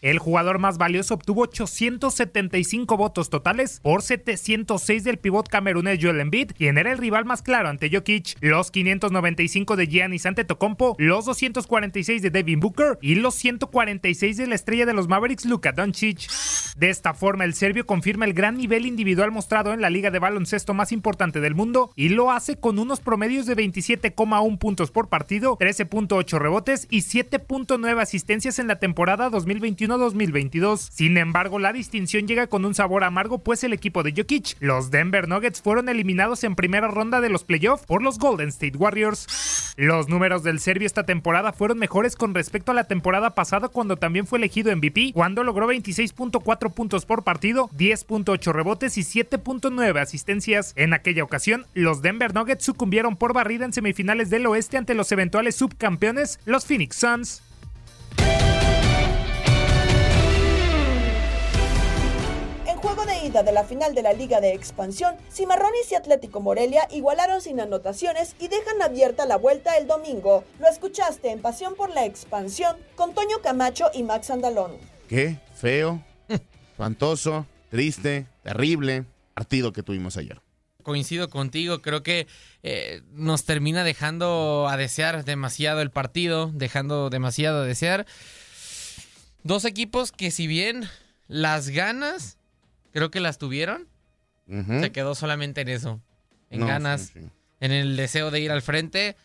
El 0.00 0.18
jugador 0.18 0.58
más 0.58 0.78
valioso 0.78 1.14
obtuvo 1.14 1.42
875 1.42 2.96
votos 2.96 3.28
totales 3.28 3.80
por 3.82 4.02
706 4.02 5.02
del 5.04 5.18
pivot 5.18 5.48
camerunés 5.48 5.98
Joel 6.00 6.20
Embiid, 6.20 6.52
quien 6.52 6.78
era 6.78 6.92
el 6.92 6.98
rival 6.98 7.24
más 7.24 7.42
claro 7.42 7.68
ante 7.68 7.90
Jokic, 7.90 8.36
los 8.40 8.70
595 8.70 9.74
de 9.76 9.86
Giannis 9.86 10.26
Antetokounmpo, 10.26 10.96
los 10.98 11.24
246 11.24 12.22
de 12.22 12.30
Devin 12.30 12.60
Booker 12.60 12.98
y 13.00 13.16
los 13.16 13.34
146 13.34 14.36
de 14.36 14.46
la 14.46 14.54
estrella 14.54 14.86
de 14.86 14.94
los 14.94 15.08
Mavericks 15.08 15.46
Luka 15.46 15.72
Doncic. 15.72 16.28
De 16.76 16.90
esta 16.90 17.14
forma, 17.14 17.44
el 17.44 17.54
serbio 17.54 17.86
confirma 17.86 18.26
el 18.26 18.34
gran 18.34 18.56
nivel 18.56 18.86
individual 18.86 19.32
mostrado 19.32 19.72
en 19.72 19.80
la 19.80 19.90
liga 19.90 20.10
de 20.10 20.18
baloncesto 20.18 20.74
más 20.74 20.92
importante 20.92 21.40
del 21.40 21.54
mundo 21.54 21.90
y 21.96 22.10
lo 22.10 22.30
hace 22.30 22.56
con 22.56 22.78
unos 22.78 23.00
promedios 23.00 23.46
de 23.46 23.56
27,1 23.56 24.58
puntos 24.58 24.75
por 24.76 25.08
partido, 25.08 25.56
13.8 25.56 26.38
rebotes 26.38 26.86
y 26.90 26.98
7.9 26.98 28.00
asistencias 28.00 28.58
en 28.58 28.68
la 28.68 28.78
temporada 28.78 29.30
2021-2022. 29.30 30.90
Sin 30.92 31.16
embargo, 31.16 31.58
la 31.58 31.72
distinción 31.72 32.28
llega 32.28 32.46
con 32.46 32.64
un 32.66 32.74
sabor 32.74 33.04
amargo, 33.04 33.38
pues 33.38 33.64
el 33.64 33.72
equipo 33.72 34.02
de 34.02 34.12
Jokic, 34.14 34.56
los 34.60 34.90
Denver 34.90 35.28
Nuggets, 35.28 35.62
fueron 35.62 35.88
eliminados 35.88 36.44
en 36.44 36.54
primera 36.54 36.88
ronda 36.88 37.20
de 37.22 37.30
los 37.30 37.44
playoffs 37.44 37.86
por 37.86 38.02
los 38.02 38.18
Golden 38.18 38.50
State 38.50 38.76
Warriors. 38.76 39.74
Los 39.78 40.08
números 40.08 40.42
del 40.42 40.60
serbio 40.60 40.86
esta 40.86 41.04
temporada 41.04 41.52
fueron 41.52 41.78
mejores 41.78 42.16
con 42.16 42.34
respecto 42.34 42.72
a 42.72 42.74
la 42.74 42.84
temporada 42.84 43.34
pasada 43.34 43.68
cuando 43.68 43.96
también 43.96 44.26
fue 44.26 44.38
elegido 44.38 44.74
MVP, 44.74 45.12
cuando 45.14 45.42
logró 45.42 45.66
26.4 45.68 46.72
puntos 46.72 47.06
por 47.06 47.24
partido, 47.24 47.70
10.8 47.76 48.52
rebotes 48.52 48.98
y 48.98 49.02
7.9 49.02 50.00
asistencias. 50.00 50.72
En 50.76 50.92
aquella 50.92 51.24
ocasión, 51.24 51.66
los 51.74 52.02
Denver 52.02 52.34
Nuggets 52.34 52.64
sucumbieron 52.64 53.16
por 53.16 53.32
barrida 53.32 53.64
en 53.64 53.72
semifinales 53.72 54.30
del 54.30 54.46
oeste 54.46 54.65
ante 54.74 54.94
los 54.94 55.12
eventuales 55.12 55.54
subcampeones, 55.54 56.40
los 56.44 56.64
Phoenix 56.64 56.96
Suns. 56.96 57.42
En 62.66 62.76
juego 62.78 63.06
de 63.06 63.26
ida 63.26 63.42
de 63.42 63.52
la 63.52 63.64
final 63.64 63.94
de 63.94 64.02
la 64.02 64.12
Liga 64.12 64.40
de 64.40 64.54
Expansión, 64.54 65.14
Cimarrones 65.30 65.92
y 65.92 65.94
Atlético 65.94 66.40
Morelia 66.40 66.88
igualaron 66.90 67.40
sin 67.40 67.60
anotaciones 67.60 68.34
y 68.40 68.48
dejan 68.48 68.82
abierta 68.82 69.26
la 69.26 69.36
vuelta 69.36 69.76
el 69.76 69.86
domingo. 69.86 70.42
Lo 70.58 70.68
escuchaste 70.68 71.30
en 71.30 71.40
Pasión 71.40 71.74
por 71.76 71.90
la 71.90 72.04
Expansión 72.04 72.76
con 72.96 73.14
Toño 73.14 73.40
Camacho 73.42 73.86
y 73.94 74.02
Max 74.02 74.30
Andalón. 74.30 74.72
Qué 75.08 75.38
feo, 75.54 76.02
espantoso, 76.72 77.46
triste, 77.70 78.26
terrible 78.42 79.04
partido 79.34 79.72
que 79.72 79.82
tuvimos 79.82 80.16
ayer 80.16 80.45
coincido 80.86 81.28
contigo, 81.28 81.82
creo 81.82 82.04
que 82.04 82.28
eh, 82.62 83.02
nos 83.10 83.44
termina 83.44 83.82
dejando 83.82 84.68
a 84.70 84.76
desear 84.76 85.24
demasiado 85.24 85.82
el 85.82 85.90
partido, 85.90 86.52
dejando 86.54 87.10
demasiado 87.10 87.62
a 87.62 87.64
desear. 87.64 88.06
Dos 89.42 89.64
equipos 89.64 90.12
que 90.12 90.30
si 90.30 90.46
bien 90.46 90.88
las 91.26 91.70
ganas, 91.70 92.38
creo 92.92 93.10
que 93.10 93.18
las 93.18 93.38
tuvieron, 93.38 93.88
se 94.46 94.92
quedó 94.92 95.16
solamente 95.16 95.62
en 95.62 95.70
eso, 95.70 96.00
en 96.50 96.64
ganas, 96.64 97.14
en 97.58 97.72
el 97.72 97.96
deseo 97.96 98.30
de 98.30 98.38
ir 98.38 98.52
al 98.52 98.62
frente, 98.62 99.16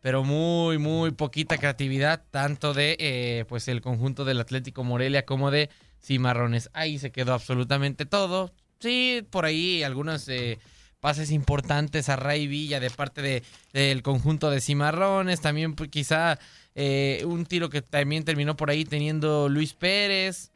pero 0.00 0.24
muy, 0.24 0.78
muy 0.78 1.10
poquita 1.10 1.58
creatividad, 1.58 2.22
tanto 2.30 2.72
de 2.72 2.96
eh, 2.98 3.44
pues 3.50 3.68
el 3.68 3.82
conjunto 3.82 4.24
del 4.24 4.40
Atlético 4.40 4.82
Morelia 4.82 5.26
como 5.26 5.50
de 5.50 5.68
Cimarrones. 6.02 6.70
Ahí 6.72 6.98
se 6.98 7.12
quedó 7.12 7.34
absolutamente 7.34 8.06
todo. 8.06 8.54
Sí, 8.80 9.26
por 9.28 9.44
ahí 9.44 9.82
algunas... 9.82 10.26
Eh, 10.28 10.58
pases 11.02 11.32
importantes 11.32 12.08
a 12.08 12.14
Ray 12.14 12.46
Villa 12.46 12.78
de 12.78 12.88
parte 12.88 13.42
del 13.72 14.02
conjunto 14.02 14.50
de 14.50 14.60
Cimarrones. 14.60 15.40
También 15.40 15.74
pues, 15.74 15.90
quizá 15.90 16.38
eh, 16.76 17.24
un 17.26 17.44
tiro 17.44 17.70
que 17.70 17.82
también 17.82 18.24
terminó 18.24 18.56
por 18.56 18.70
ahí 18.70 18.84
teniendo 18.84 19.48
Luis 19.48 19.74
Pérez. 19.74 20.52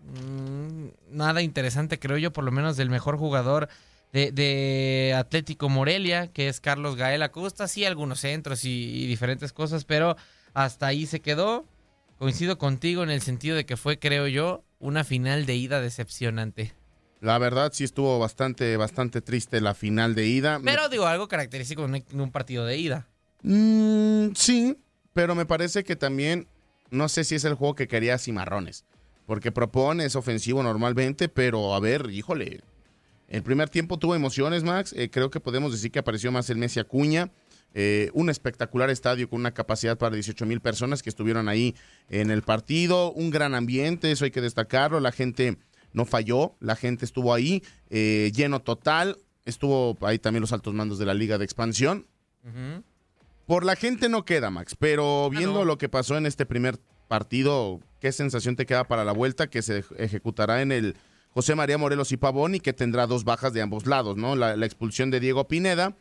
Mm, 0.00 0.86
nada 1.10 1.42
interesante, 1.42 1.98
creo 1.98 2.16
yo, 2.16 2.32
por 2.32 2.44
lo 2.44 2.50
menos 2.50 2.78
del 2.78 2.88
mejor 2.88 3.18
jugador 3.18 3.68
de, 4.10 4.32
de 4.32 5.14
Atlético 5.14 5.68
Morelia, 5.68 6.28
que 6.28 6.48
es 6.48 6.60
Carlos 6.60 6.96
Gael 6.96 7.22
Acosta, 7.22 7.68
sí, 7.68 7.84
algunos 7.84 8.20
centros 8.20 8.64
y 8.64 9.06
diferentes 9.06 9.52
cosas, 9.52 9.84
pero 9.84 10.16
hasta 10.54 10.86
ahí 10.86 11.04
se 11.04 11.20
quedó. 11.20 11.66
Coincido 12.18 12.56
contigo 12.56 13.02
en 13.02 13.10
el 13.10 13.20
sentido 13.20 13.54
de 13.54 13.66
que 13.66 13.76
fue, 13.76 13.98
creo 13.98 14.28
yo, 14.28 14.64
una 14.78 15.04
final 15.04 15.44
de 15.44 15.56
ida 15.56 15.82
decepcionante. 15.82 16.72
La 17.24 17.38
verdad 17.38 17.72
sí 17.72 17.84
estuvo 17.84 18.18
bastante, 18.18 18.76
bastante 18.76 19.22
triste 19.22 19.62
la 19.62 19.72
final 19.72 20.14
de 20.14 20.26
ida. 20.26 20.60
Pero 20.62 20.90
digo, 20.90 21.06
algo 21.06 21.26
característico 21.26 21.88
de 21.88 22.04
un 22.12 22.30
partido 22.30 22.66
de 22.66 22.76
ida. 22.76 23.06
Mm, 23.42 24.34
sí, 24.34 24.76
pero 25.14 25.34
me 25.34 25.46
parece 25.46 25.84
que 25.84 25.96
también, 25.96 26.46
no 26.90 27.08
sé 27.08 27.24
si 27.24 27.34
es 27.34 27.44
el 27.44 27.54
juego 27.54 27.76
que 27.76 27.88
quería 27.88 28.18
Cimarrones, 28.18 28.84
porque 29.24 29.50
propone, 29.52 30.04
es 30.04 30.16
ofensivo 30.16 30.62
normalmente, 30.62 31.30
pero 31.30 31.74
a 31.74 31.80
ver, 31.80 32.10
híjole, 32.10 32.60
el 33.28 33.42
primer 33.42 33.70
tiempo 33.70 33.98
tuvo 33.98 34.14
emociones, 34.14 34.62
Max, 34.62 34.92
eh, 34.94 35.08
creo 35.08 35.30
que 35.30 35.40
podemos 35.40 35.72
decir 35.72 35.90
que 35.90 36.00
apareció 36.00 36.30
más 36.30 36.50
el 36.50 36.58
Messi 36.58 36.78
Acuña, 36.78 37.30
eh, 37.72 38.10
un 38.12 38.28
espectacular 38.28 38.90
estadio 38.90 39.30
con 39.30 39.40
una 39.40 39.54
capacidad 39.54 39.96
para 39.96 40.14
18 40.14 40.44
mil 40.44 40.60
personas 40.60 41.02
que 41.02 41.08
estuvieron 41.08 41.48
ahí 41.48 41.74
en 42.10 42.30
el 42.30 42.42
partido, 42.42 43.12
un 43.12 43.30
gran 43.30 43.54
ambiente, 43.54 44.12
eso 44.12 44.26
hay 44.26 44.30
que 44.30 44.42
destacarlo, 44.42 45.00
la 45.00 45.10
gente 45.10 45.56
no 45.94 46.04
falló, 46.04 46.54
la 46.60 46.76
gente 46.76 47.04
estuvo 47.06 47.32
ahí, 47.32 47.62
eh, 47.88 48.30
lleno 48.34 48.60
total, 48.60 49.16
estuvo 49.46 49.96
ahí 50.06 50.18
también 50.18 50.42
los 50.42 50.52
altos 50.52 50.74
mandos 50.74 50.98
de 50.98 51.06
la 51.06 51.14
Liga 51.14 51.38
de 51.38 51.44
Expansión. 51.46 52.06
Por 53.46 53.64
la 53.64 53.76
gente 53.76 54.08
no 54.08 54.24
queda, 54.24 54.50
Max, 54.50 54.74
pero 54.78 55.28
viendo 55.30 55.64
lo 55.64 55.78
que 55.78 55.88
pasó 55.88 56.16
en 56.16 56.26
este 56.26 56.46
primer 56.46 56.78
partido, 57.08 57.80
¿qué 58.00 58.10
sensación 58.12 58.56
te 58.56 58.66
queda 58.66 58.84
para 58.84 59.04
la 59.04 59.12
vuelta 59.12 59.48
que 59.48 59.62
se 59.62 59.84
ejecutará 59.98 60.62
en 60.62 60.72
el 60.72 60.96
José 61.30 61.54
María 61.54 61.76
Morelos 61.78 62.10
y 62.12 62.16
Pavón 62.16 62.54
y 62.54 62.60
que 62.60 62.72
tendrá 62.72 63.06
dos 63.06 63.24
bajas 63.24 63.52
de 63.52 63.60
ambos 63.62 63.86
lados, 63.86 64.16
¿no? 64.16 64.34
La, 64.36 64.56
la 64.56 64.66
expulsión 64.66 65.10
de 65.10 65.20
Diego 65.20 65.46
Pineda 65.48 65.96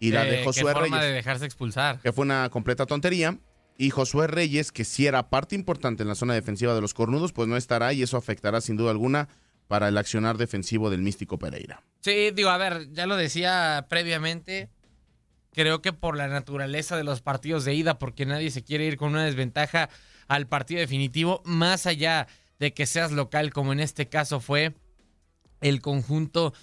y 0.00 0.10
la 0.10 0.24
de 0.24 0.40
Eh, 0.40 0.44
Josué 0.44 0.64
qué 0.66 0.72
forma 0.72 0.96
Reyes. 0.98 1.08
de 1.10 1.14
dejarse 1.14 1.44
expulsar. 1.46 2.00
que 2.00 2.12
fue 2.12 2.24
una 2.24 2.48
completa 2.50 2.84
tontería. 2.84 3.38
Y 3.82 3.90
Josué 3.90 4.28
Reyes, 4.28 4.70
que 4.70 4.84
sí 4.84 5.08
era 5.08 5.28
parte 5.28 5.56
importante 5.56 6.04
en 6.04 6.08
la 6.08 6.14
zona 6.14 6.34
defensiva 6.34 6.72
de 6.72 6.80
los 6.80 6.94
cornudos, 6.94 7.32
pues 7.32 7.48
no 7.48 7.56
estará 7.56 7.92
y 7.92 8.04
eso 8.04 8.16
afectará 8.16 8.60
sin 8.60 8.76
duda 8.76 8.92
alguna 8.92 9.28
para 9.66 9.88
el 9.88 9.98
accionar 9.98 10.38
defensivo 10.38 10.88
del 10.88 11.02
Místico 11.02 11.36
Pereira. 11.36 11.82
Sí, 12.00 12.30
digo, 12.30 12.50
a 12.50 12.58
ver, 12.58 12.92
ya 12.92 13.06
lo 13.06 13.16
decía 13.16 13.86
previamente. 13.88 14.70
Creo 15.50 15.82
que 15.82 15.92
por 15.92 16.16
la 16.16 16.28
naturaleza 16.28 16.96
de 16.96 17.02
los 17.02 17.22
partidos 17.22 17.64
de 17.64 17.74
ida, 17.74 17.98
porque 17.98 18.24
nadie 18.24 18.52
se 18.52 18.62
quiere 18.62 18.86
ir 18.86 18.96
con 18.96 19.10
una 19.10 19.24
desventaja 19.24 19.88
al 20.28 20.46
partido 20.46 20.78
definitivo, 20.78 21.42
más 21.44 21.86
allá 21.86 22.28
de 22.60 22.72
que 22.74 22.86
seas 22.86 23.10
local, 23.10 23.52
como 23.52 23.72
en 23.72 23.80
este 23.80 24.08
caso 24.08 24.38
fue 24.38 24.76
el 25.60 25.80
conjunto 25.80 26.54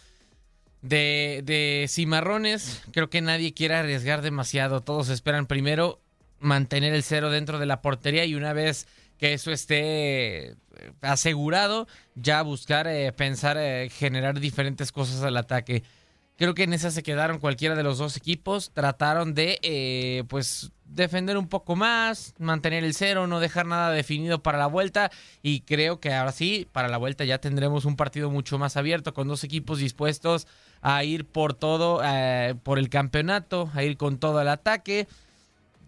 de, 0.81 1.41
de 1.43 1.85
Cimarrones, 1.89 2.81
creo 2.93 3.09
que 3.09 3.19
nadie 3.19 3.53
quiere 3.53 3.75
arriesgar 3.75 4.21
demasiado. 4.21 4.83
Todos 4.83 5.09
esperan 5.09 5.47
primero 5.47 5.99
mantener 6.39 6.93
el 6.93 7.03
cero 7.03 7.29
dentro 7.29 7.59
de 7.59 7.65
la 7.65 7.81
portería 7.81 8.25
y 8.25 8.35
una 8.35 8.53
vez 8.53 8.87
que 9.19 9.33
eso 9.33 9.51
esté 9.51 10.51
eh, 10.51 10.55
asegurado, 11.01 11.87
ya 12.15 12.41
buscar 12.41 12.87
eh, 12.87 13.11
pensar 13.11 13.57
eh, 13.59 13.89
generar 13.89 14.39
diferentes 14.39 14.91
cosas 14.91 15.21
al 15.21 15.37
ataque. 15.37 15.83
Creo 16.37 16.55
que 16.55 16.63
en 16.63 16.71
esa 16.71 16.89
se 16.89 17.03
quedaron 17.03 17.39
cualquiera 17.39 17.75
de 17.75 17.83
los 17.83 17.97
dos 17.97 18.15
equipos. 18.15 18.71
Trataron 18.73 19.33
de, 19.33 20.25
pues, 20.29 20.71
defender 20.85 21.37
un 21.37 21.49
poco 21.49 21.75
más, 21.75 22.33
mantener 22.39 22.85
el 22.85 22.93
cero, 22.93 23.27
no 23.27 23.41
dejar 23.41 23.65
nada 23.65 23.91
definido 23.91 24.41
para 24.41 24.57
la 24.57 24.67
vuelta. 24.67 25.11
Y 25.43 25.61
creo 25.61 25.99
que 25.99 26.13
ahora 26.13 26.31
sí, 26.31 26.65
para 26.71 26.87
la 26.87 26.95
vuelta 26.95 27.25
ya 27.25 27.39
tendremos 27.39 27.83
un 27.83 27.97
partido 27.97 28.29
mucho 28.29 28.57
más 28.57 28.77
abierto, 28.77 29.13
con 29.13 29.27
dos 29.27 29.43
equipos 29.43 29.79
dispuestos 29.79 30.47
a 30.81 31.03
ir 31.03 31.25
por 31.25 31.53
todo, 31.55 32.01
por 32.63 32.79
el 32.79 32.87
campeonato, 32.87 33.69
a 33.73 33.83
ir 33.83 33.97
con 33.97 34.17
todo 34.17 34.39
el 34.39 34.47
ataque. 34.47 35.09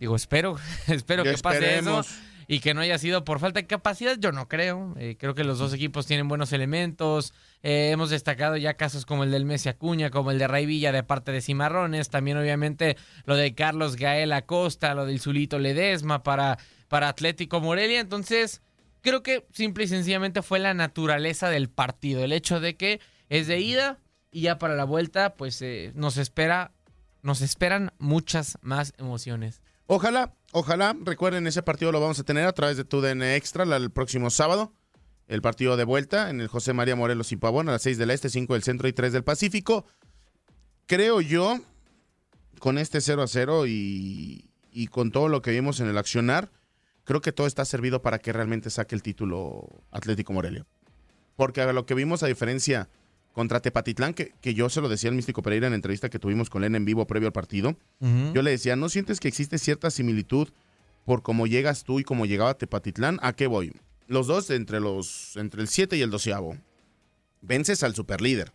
Digo, 0.02 0.16
espero, 0.18 0.58
espero 0.88 1.24
Ya 1.24 1.36
que 1.36 1.38
pase 1.38 1.60
esperemos. 1.60 2.08
eso 2.08 2.22
y 2.47 2.60
que 2.60 2.74
no 2.74 2.82
haya 2.82 2.97
sido 2.97 3.24
por 3.24 3.39
falta 3.39 3.62
de 3.62 3.68
capacidad, 3.68 4.18
yo 4.20 4.34
no 4.34 4.49
creo. 4.49 4.93
Eh, 4.97 5.16
creo 5.18 5.34
que 5.36 5.45
los 5.45 5.58
dos 5.58 5.74
equipos 5.74 6.06
tienen 6.06 6.28
buenos 6.28 6.52
elementos. 6.52 7.34
Eh, 7.64 7.91
hemos 7.91 8.10
destacado 8.10 8.58
ya 8.58 8.74
casos 8.74 9.06
como 9.06 9.24
el 9.24 9.32
del 9.32 9.45
Messi 9.45 9.70
Acuña, 9.70 10.10
como 10.10 10.32
el 10.32 10.38
de 10.39 10.49
Ray 10.49 10.66
Villa 10.66 10.91
de 10.91 11.02
parte 11.04 11.32
de 11.32 11.39
Cimarrones. 11.39 12.10
También, 12.10 12.36
obviamente, 12.38 12.97
lo 13.24 13.38
de 13.38 13.56
Carlos 13.56 13.95
Gael 13.95 14.34
Acosta, 14.34 14.93
lo 14.95 15.06
del 15.06 15.22
Zulito 15.22 15.60
Ledesma 15.60 16.24
para, 16.24 16.58
para 16.89 17.08
Atlético 17.08 17.62
Morelia. 17.62 18.02
Entonces, 18.02 18.62
creo 18.99 19.24
que 19.24 19.45
simple 19.54 19.86
y 19.86 19.88
sencillamente 19.88 20.41
fue 20.41 20.60
la 20.60 20.74
naturaleza 20.74 21.49
del 21.49 21.70
partido. 21.70 22.22
El 22.22 22.34
hecho 22.34 22.60
de 22.60 22.76
que 22.76 22.99
es 23.30 23.47
de 23.47 23.62
ida 23.62 23.99
y 24.30 24.41
ya 24.41 24.58
para 24.58 24.76
la 24.76 24.84
vuelta, 24.84 25.36
pues 25.36 25.62
eh, 25.62 25.93
nos 25.95 26.18
espera, 26.18 26.74
nos 27.22 27.39
esperan 27.39 27.93
muchas 27.97 28.58
más 28.62 28.93
emociones. 28.97 29.62
Ojalá, 29.94 30.34
ojalá, 30.54 30.96
recuerden, 31.04 31.48
ese 31.48 31.64
partido 31.64 31.92
lo 31.92 32.00
vamos 32.00 32.18
a 32.18 32.24
tener 32.24 32.46
a 32.46 32.54
través 32.54 32.78
de 32.78 32.86
TUDN 32.86 33.24
Extra 33.24 33.66
el 33.76 33.92
próximo 33.92 34.30
sábado. 34.30 34.72
El 35.28 35.42
partido 35.42 35.76
de 35.76 35.84
vuelta 35.84 36.30
en 36.30 36.39
el 36.39 36.48
José 36.48 36.72
María 36.72 36.96
Morelos 36.96 37.34
y 37.34 37.36
Pavón 37.36 37.68
a 37.68 37.74
las 37.74 37.82
6 37.82 37.98
del 37.98 38.12
Este, 38.12 38.30
5 38.30 38.54
del 38.54 38.64
Centro 38.64 38.88
y 38.88 38.94
3 38.94 39.12
del 39.12 39.26
Pacífico. 39.26 39.86
Creo 40.86 41.20
yo, 41.20 41.60
con 42.60 42.78
este 42.78 43.02
0 43.02 43.22
a 43.22 43.28
0 43.28 43.68
y, 43.68 44.50
y 44.72 44.88
con 44.88 45.12
todo 45.12 45.28
lo 45.28 45.42
que 45.42 45.52
vimos 45.52 45.82
en 45.82 45.89
el 45.89 45.98
accionar, 45.98 46.54
creo 47.04 47.20
que 47.20 47.34
todo 47.34 47.46
está 47.46 47.66
servido 47.66 48.02
para 48.02 48.20
que 48.20 48.32
realmente 48.32 48.70
saque 48.70 48.96
el 48.96 49.04
título 49.04 49.84
Atlético 49.92 50.32
Morelia. 50.32 50.66
Porque 51.36 51.60
a 51.60 51.74
lo 51.74 51.86
que 51.86 51.96
vimos, 51.96 52.24
a 52.24 52.28
diferencia 52.28 52.88
contra 53.34 53.62
Tepatitlán, 53.62 54.14
que, 54.14 54.34
que 54.42 54.54
yo 54.54 54.70
se 54.70 54.82
lo 54.82 54.90
decía 54.90 55.10
al 55.10 55.16
Místico 55.16 55.42
Pereira 55.42 55.68
en 55.68 55.72
la 55.72 55.76
entrevista 55.76 56.10
que 56.10 56.20
tuvimos 56.20 56.50
con 56.50 56.64
él 56.64 56.76
en 56.76 56.86
vivo 56.86 57.08
previo 57.08 57.28
al 57.28 57.34
partido, 57.34 57.76
yo 58.34 58.42
le 58.42 58.52
decía, 58.52 58.76
¿no 58.76 58.90
sientes 58.90 59.20
que 59.20 59.28
existe 59.28 59.58
cierta 59.58 59.90
similitud 59.90 60.50
por 61.06 61.22
cómo 61.22 61.48
llegas 61.48 61.84
tú 61.84 62.00
y 62.00 62.04
cómo 62.04 62.26
llegaba 62.26 62.56
Tepatitlán? 62.56 63.20
¿A 63.22 63.34
qué 63.34 63.48
voy? 63.48 63.74
Los 64.08 64.28
dos 64.28 64.50
entre, 64.50 64.80
los, 64.80 65.38
entre 65.38 65.62
el 65.62 65.68
7 65.68 65.96
y 65.98 66.02
el 66.02 66.10
12 66.10 66.34
vences 67.42 67.84
al 67.84 67.96
superlíder. 67.96 68.52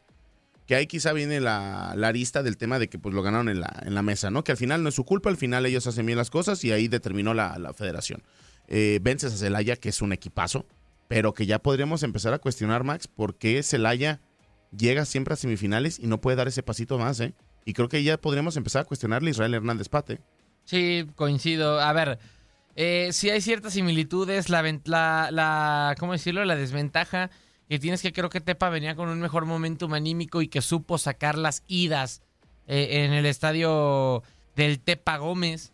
Que 0.66 0.74
ahí 0.74 0.87
quizá 0.87 1.12
viene 1.12 1.41
la, 1.41 1.95
la 1.97 2.09
arista 2.09 2.43
del 2.43 2.57
tema 2.57 2.79
de 2.79 2.89
que 2.89 2.99
pues 2.99 3.14
lo 3.14 3.22
ganaron 3.22 3.49
en 3.49 3.61
la, 3.61 3.83
en 3.87 3.95
la 3.95 4.03
mesa, 4.03 4.31
¿no? 4.31 4.43
Que 4.43 4.51
al 4.51 4.59
final 4.59 4.83
no 4.83 4.89
es 4.89 4.97
su 4.97 5.05
culpa, 5.05 5.31
al 5.31 5.37
final 5.37 5.64
ellos 5.64 5.87
hacen 5.87 6.05
bien 6.07 6.18
las 6.18 6.29
cosas 6.29 6.62
y 6.64 6.72
ahí 6.72 6.89
determinó 6.89 7.35
la, 7.35 7.57
la 7.59 7.72
federación. 7.72 8.22
Eh, 8.66 8.99
vences 9.01 9.33
a 9.33 9.37
Celaya, 9.37 9.77
que 9.77 9.89
es 9.89 10.03
un 10.03 10.12
equipazo, 10.12 10.66
pero 11.07 11.35
que 11.35 11.47
ya 11.47 11.61
podríamos 11.61 12.03
empezar 12.03 12.35
a 12.35 12.39
cuestionar, 12.41 12.83
Max, 12.83 13.07
por 13.07 13.37
qué 13.37 13.62
Celaya 13.62 14.20
llega 14.77 15.05
siempre 15.05 15.35
a 15.35 15.37
semifinales 15.37 15.99
y 15.99 16.07
no 16.07 16.21
puede 16.21 16.37
dar 16.37 16.49
ese 16.49 16.62
pasito 16.62 16.99
más, 16.99 17.21
¿eh? 17.21 17.35
Y 17.64 17.73
creo 17.73 17.89
que 17.89 18.03
ya 18.03 18.17
podríamos 18.17 18.57
empezar 18.57 18.83
a 18.83 18.85
cuestionarle 18.85 19.29
a 19.29 19.33
Israel 19.33 19.55
Hernández 19.55 19.89
Pate. 19.89 20.21
Sí, 20.64 21.07
coincido. 21.17 21.81
A 21.81 21.93
ver, 21.93 22.19
eh, 22.77 23.09
sí 23.12 23.29
hay 23.31 23.41
ciertas 23.41 23.73
similitudes. 23.73 24.49
La, 24.49 24.62
la, 24.85 25.29
la, 25.33 25.95
¿cómo 25.99 26.12
decirlo? 26.12 26.45
La 26.45 26.57
desventaja 26.57 27.31
que 27.69 27.79
tienes 27.81 28.03
que 28.03 28.12
creo 28.12 28.31
que 28.31 28.41
Tepa 28.41 28.69
venía 28.69 28.95
con 28.95 29.09
un 29.09 29.21
mejor 29.21 29.45
momentum 29.45 29.95
anímico 29.95 30.43
y 30.43 30.49
que 30.49 30.62
supo 30.62 30.99
sacar 30.99 31.37
las 31.37 31.64
idas 31.67 32.23
eh, 32.69 33.05
en 33.05 33.12
el 33.12 33.27
estadio 33.27 34.23
del 34.55 34.79
Tepa 34.79 35.17
Gómez. 35.17 35.73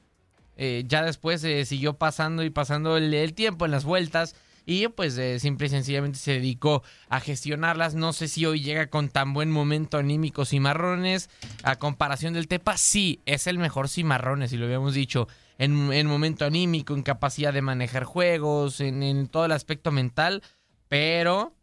Eh, 0.56 0.84
ya 0.86 1.02
después 1.02 1.42
siguió 1.66 1.94
pasando 1.94 2.42
y 2.42 2.50
pasando 2.50 2.96
el 2.96 3.34
tiempo 3.34 3.64
en 3.64 3.70
las 3.70 3.84
vueltas 3.84 4.34
y 4.64 4.88
pues 4.88 5.18
eh, 5.18 5.40
simple 5.40 5.66
y 5.66 5.70
sencillamente 5.70 6.18
se 6.18 6.32
dedicó 6.32 6.82
a 7.08 7.20
gestionarlas. 7.20 7.94
No 7.94 8.12
sé 8.12 8.28
si 8.28 8.46
hoy 8.46 8.60
llega 8.60 8.88
con 8.88 9.08
tan 9.08 9.32
buen 9.32 9.50
momento 9.50 9.98
anímico 9.98 10.44
Cimarrones. 10.44 11.30
A 11.62 11.76
comparación 11.76 12.34
del 12.34 12.48
Tepa, 12.48 12.76
sí, 12.76 13.20
es 13.26 13.46
el 13.46 13.58
mejor 13.58 13.88
Cimarrones, 13.88 14.52
y 14.52 14.56
lo 14.56 14.66
habíamos 14.66 14.94
dicho, 14.94 15.28
en, 15.58 15.92
en 15.92 16.06
momento 16.06 16.44
anímico, 16.44 16.94
en 16.94 17.02
capacidad 17.02 17.52
de 17.52 17.62
manejar 17.62 18.04
juegos, 18.04 18.80
en, 18.80 19.26
todo 19.28 19.44
el 19.44 19.52
aspecto 19.52 19.90
mental, 19.90 20.42
pero 20.88 21.54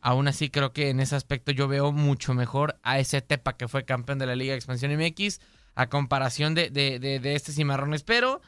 aún 0.00 0.28
así 0.28 0.50
creo 0.50 0.72
que 0.72 0.90
en 0.90 1.00
ese 1.00 1.16
aspecto 1.16 1.50
yo 1.52 1.66
veo 1.66 1.92
mucho 1.92 2.34
mejor 2.34 2.78
a 2.82 2.98
ese 2.98 3.22
Tepa 3.22 3.56
que 3.56 3.68
fue 3.68 3.84
campeón 3.84 4.18
de 4.18 4.26
la 4.26 4.36
Liga 4.36 4.52
de 4.52 4.58
Expansión 4.58 4.94
MX 4.96 5.40
a 5.74 5.88
comparación 5.88 6.54
de, 6.54 6.70
de, 6.70 6.98
de, 6.98 7.20
de 7.20 7.34
este 7.34 7.52
Cimarrones. 7.52 8.02
Pero, 8.02 8.42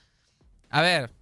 a 0.70 0.82
ver, 0.82 1.12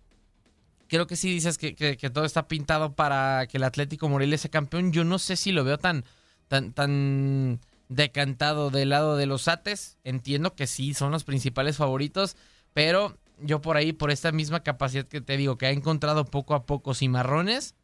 creo 0.94 1.06
que 1.08 1.16
sí 1.16 1.28
dices 1.32 1.58
que, 1.58 1.74
que- 1.74 1.96
que 1.96 2.08
todo 2.10 2.24
está 2.24 2.46
pintado 2.46 2.94
para 2.94 3.46
que 3.48 3.56
el 3.56 3.64
Atlético 3.64 4.08
Morelia 4.08 4.38
sea 4.38 4.50
campeón. 4.50 4.92
Yo 4.92 5.02
no 5.04 5.18
sé 5.18 5.34
si 5.36 5.50
lo 5.50 5.64
veo 5.64 5.76
tan, 5.78 6.04
tan, 6.48 6.72
tan 6.72 7.58
decantado 7.88 8.70
del 8.70 8.90
lado 8.90 9.16
de 9.16 9.26
los 9.26 9.48
Ates. 9.48 9.98
Entiendo 10.04 10.54
que 10.54 10.66
sí, 10.66 10.94
son 10.94 11.10
los 11.10 11.24
principales 11.24 11.76
favoritos, 11.76 12.36
pero 12.72 13.16
yo 13.40 13.60
por 13.60 13.76
ahí, 13.76 13.92
por 13.92 14.10
esta 14.12 14.30
misma 14.32 14.60
capacidad 14.62 15.04
que 15.06 15.20
te 15.20 15.36
digo, 15.36 15.58
que 15.58 15.66
ha 15.66 15.70
encontrado 15.70 16.24
poco 16.24 16.54
a 16.54 16.64
poco 16.64 16.94
cimarrones, 16.94 17.74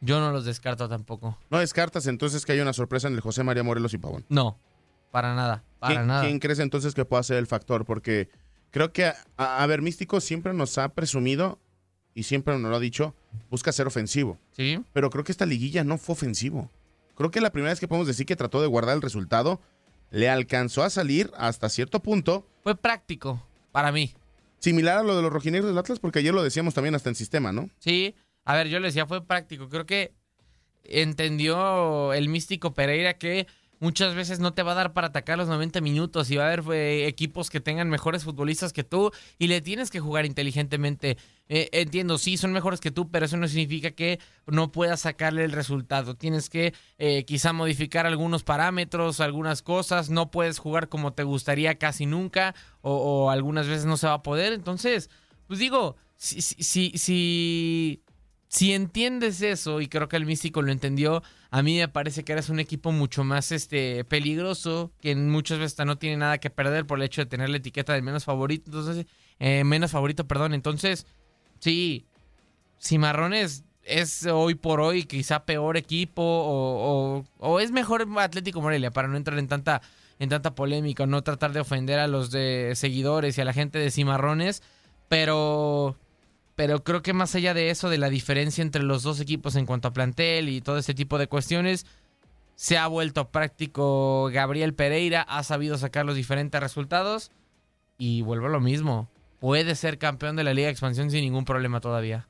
yo 0.00 0.20
no 0.20 0.30
los 0.32 0.44
descarto 0.44 0.88
tampoco. 0.88 1.38
¿No 1.50 1.58
descartas 1.58 2.06
entonces 2.06 2.44
que 2.46 2.52
hay 2.52 2.60
una 2.60 2.72
sorpresa 2.72 3.08
en 3.08 3.14
el 3.14 3.20
José 3.20 3.42
María 3.44 3.62
Morelos 3.64 3.92
y 3.94 3.98
Pavón? 3.98 4.24
No, 4.28 4.58
para 5.10 5.34
nada, 5.34 5.64
para 5.80 5.94
¿Quién, 5.94 6.06
nada. 6.06 6.22
quién 6.22 6.38
crees 6.38 6.58
entonces 6.60 6.94
que 6.94 7.04
pueda 7.04 7.22
ser 7.24 7.38
el 7.38 7.46
factor? 7.46 7.84
Porque 7.84 8.28
creo 8.70 8.92
que, 8.92 9.06
a, 9.06 9.16
a 9.36 9.66
ver, 9.66 9.82
Místico 9.82 10.20
siempre 10.20 10.54
nos 10.54 10.78
ha 10.78 10.88
presumido 10.90 11.58
y 12.14 12.24
siempre 12.24 12.58
nos 12.58 12.70
lo 12.70 12.76
ha 12.76 12.80
dicho, 12.80 13.14
busca 13.50 13.72
ser 13.72 13.86
ofensivo. 13.86 14.38
Sí. 14.52 14.80
Pero 14.92 15.10
creo 15.10 15.24
que 15.24 15.32
esta 15.32 15.46
liguilla 15.46 15.84
no 15.84 15.98
fue 15.98 16.14
ofensivo. 16.14 16.70
Creo 17.16 17.30
que 17.30 17.40
la 17.40 17.50
primera 17.50 17.72
vez 17.72 17.80
que 17.80 17.88
podemos 17.88 18.06
decir 18.06 18.26
que 18.26 18.36
trató 18.36 18.60
de 18.60 18.66
guardar 18.66 18.96
el 18.96 19.02
resultado, 19.02 19.60
le 20.10 20.28
alcanzó 20.28 20.82
a 20.82 20.90
salir 20.90 21.30
hasta 21.36 21.68
cierto 21.68 22.00
punto. 22.00 22.46
Fue 22.62 22.76
práctico 22.76 23.42
para 23.70 23.92
mí. 23.92 24.12
Similar 24.58 24.98
a 24.98 25.02
lo 25.02 25.16
de 25.16 25.22
los 25.22 25.32
rojinegros 25.32 25.70
del 25.70 25.78
Atlas, 25.78 25.98
porque 25.98 26.20
ayer 26.20 26.32
lo 26.32 26.42
decíamos 26.42 26.74
también 26.74 26.94
hasta 26.94 27.08
en 27.08 27.14
sistema, 27.14 27.50
¿no? 27.50 27.68
Sí, 27.78 28.14
a 28.44 28.54
ver, 28.54 28.68
yo 28.68 28.78
le 28.78 28.88
decía, 28.88 29.06
fue 29.06 29.24
práctico. 29.26 29.68
Creo 29.68 29.86
que 29.86 30.12
entendió 30.84 32.12
el 32.12 32.28
místico 32.28 32.74
Pereira 32.74 33.14
que 33.14 33.46
muchas 33.82 34.14
veces 34.14 34.38
no 34.38 34.54
te 34.54 34.62
va 34.62 34.72
a 34.72 34.76
dar 34.76 34.92
para 34.92 35.08
atacar 35.08 35.36
los 35.36 35.48
90 35.48 35.80
minutos 35.80 36.30
y 36.30 36.36
va 36.36 36.44
a 36.44 36.52
haber 36.52 36.62
eh, 36.72 37.08
equipos 37.08 37.50
que 37.50 37.60
tengan 37.60 37.90
mejores 37.90 38.22
futbolistas 38.22 38.72
que 38.72 38.84
tú 38.84 39.10
y 39.40 39.48
le 39.48 39.60
tienes 39.60 39.90
que 39.90 39.98
jugar 39.98 40.24
inteligentemente. 40.24 41.18
Eh, 41.48 41.68
entiendo, 41.72 42.16
sí, 42.16 42.36
son 42.36 42.52
mejores 42.52 42.78
que 42.78 42.92
tú, 42.92 43.10
pero 43.10 43.26
eso 43.26 43.36
no 43.36 43.48
significa 43.48 43.90
que 43.90 44.20
no 44.46 44.70
puedas 44.70 45.00
sacarle 45.00 45.42
el 45.42 45.50
resultado. 45.50 46.14
Tienes 46.14 46.48
que 46.48 46.74
eh, 46.98 47.24
quizá 47.24 47.52
modificar 47.52 48.06
algunos 48.06 48.44
parámetros, 48.44 49.18
algunas 49.18 49.62
cosas, 49.62 50.10
no 50.10 50.30
puedes 50.30 50.60
jugar 50.60 50.88
como 50.88 51.12
te 51.12 51.24
gustaría 51.24 51.74
casi 51.74 52.06
nunca 52.06 52.54
o, 52.82 52.94
o 52.94 53.30
algunas 53.30 53.66
veces 53.66 53.84
no 53.84 53.96
se 53.96 54.06
va 54.06 54.14
a 54.14 54.22
poder. 54.22 54.52
Entonces, 54.52 55.10
pues 55.48 55.58
digo, 55.58 55.96
si, 56.22 56.40
si, 56.40 56.92
si, 56.96 58.01
si 58.52 58.74
entiendes 58.74 59.40
eso, 59.40 59.80
y 59.80 59.88
creo 59.88 60.10
que 60.10 60.16
el 60.16 60.26
místico 60.26 60.60
lo 60.60 60.72
entendió, 60.72 61.22
a 61.50 61.62
mí 61.62 61.78
me 61.78 61.88
parece 61.88 62.22
que 62.22 62.32
eres 62.32 62.50
un 62.50 62.60
equipo 62.60 62.92
mucho 62.92 63.24
más 63.24 63.50
este 63.50 64.04
peligroso, 64.04 64.92
que 65.00 65.16
muchas 65.16 65.58
veces 65.58 65.86
no 65.86 65.96
tiene 65.96 66.18
nada 66.18 66.36
que 66.36 66.50
perder 66.50 66.86
por 66.86 66.98
el 66.98 67.04
hecho 67.04 67.22
de 67.22 67.26
tener 67.26 67.48
la 67.48 67.56
etiqueta 67.56 67.94
del 67.94 68.02
menos 68.02 68.26
favorito, 68.26 68.64
entonces, 68.66 69.06
eh, 69.38 69.64
menos 69.64 69.90
favorito, 69.90 70.28
perdón. 70.28 70.52
Entonces, 70.52 71.06
sí, 71.60 72.04
Cimarrones 72.78 73.64
es 73.84 74.26
hoy 74.26 74.54
por 74.54 74.82
hoy 74.82 75.04
quizá 75.04 75.46
peor 75.46 75.78
equipo 75.78 76.22
o, 76.22 77.20
o, 77.20 77.24
o, 77.38 77.58
es 77.58 77.70
mejor 77.70 78.06
Atlético 78.18 78.60
Morelia 78.60 78.90
para 78.90 79.08
no 79.08 79.16
entrar 79.16 79.38
en 79.38 79.48
tanta, 79.48 79.80
en 80.18 80.28
tanta 80.28 80.54
polémica, 80.54 81.06
no 81.06 81.22
tratar 81.22 81.54
de 81.54 81.60
ofender 81.60 81.98
a 81.98 82.06
los 82.06 82.30
de 82.30 82.72
seguidores 82.74 83.38
y 83.38 83.40
a 83.40 83.46
la 83.46 83.54
gente 83.54 83.78
de 83.78 83.90
Cimarrones, 83.90 84.62
pero 85.08 85.96
pero 86.54 86.84
creo 86.84 87.02
que 87.02 87.12
más 87.12 87.34
allá 87.34 87.54
de 87.54 87.70
eso, 87.70 87.88
de 87.88 87.98
la 87.98 88.10
diferencia 88.10 88.62
entre 88.62 88.82
los 88.82 89.02
dos 89.02 89.20
equipos 89.20 89.56
en 89.56 89.66
cuanto 89.66 89.88
a 89.88 89.92
plantel 89.92 90.48
y 90.48 90.60
todo 90.60 90.78
ese 90.78 90.94
tipo 90.94 91.18
de 91.18 91.26
cuestiones, 91.26 91.86
se 92.54 92.78
ha 92.78 92.86
vuelto 92.86 93.30
práctico 93.30 94.30
Gabriel 94.32 94.74
Pereira, 94.74 95.22
ha 95.22 95.42
sabido 95.42 95.78
sacar 95.78 96.04
los 96.04 96.16
diferentes 96.16 96.60
resultados 96.60 97.30
y 97.98 98.22
vuelvo 98.22 98.46
a 98.46 98.50
lo 98.50 98.60
mismo. 98.60 99.08
Puede 99.40 99.74
ser 99.74 99.98
campeón 99.98 100.36
de 100.36 100.44
la 100.44 100.54
Liga 100.54 100.66
de 100.66 100.72
Expansión 100.72 101.10
sin 101.10 101.22
ningún 101.22 101.44
problema 101.44 101.80
todavía. 101.80 102.28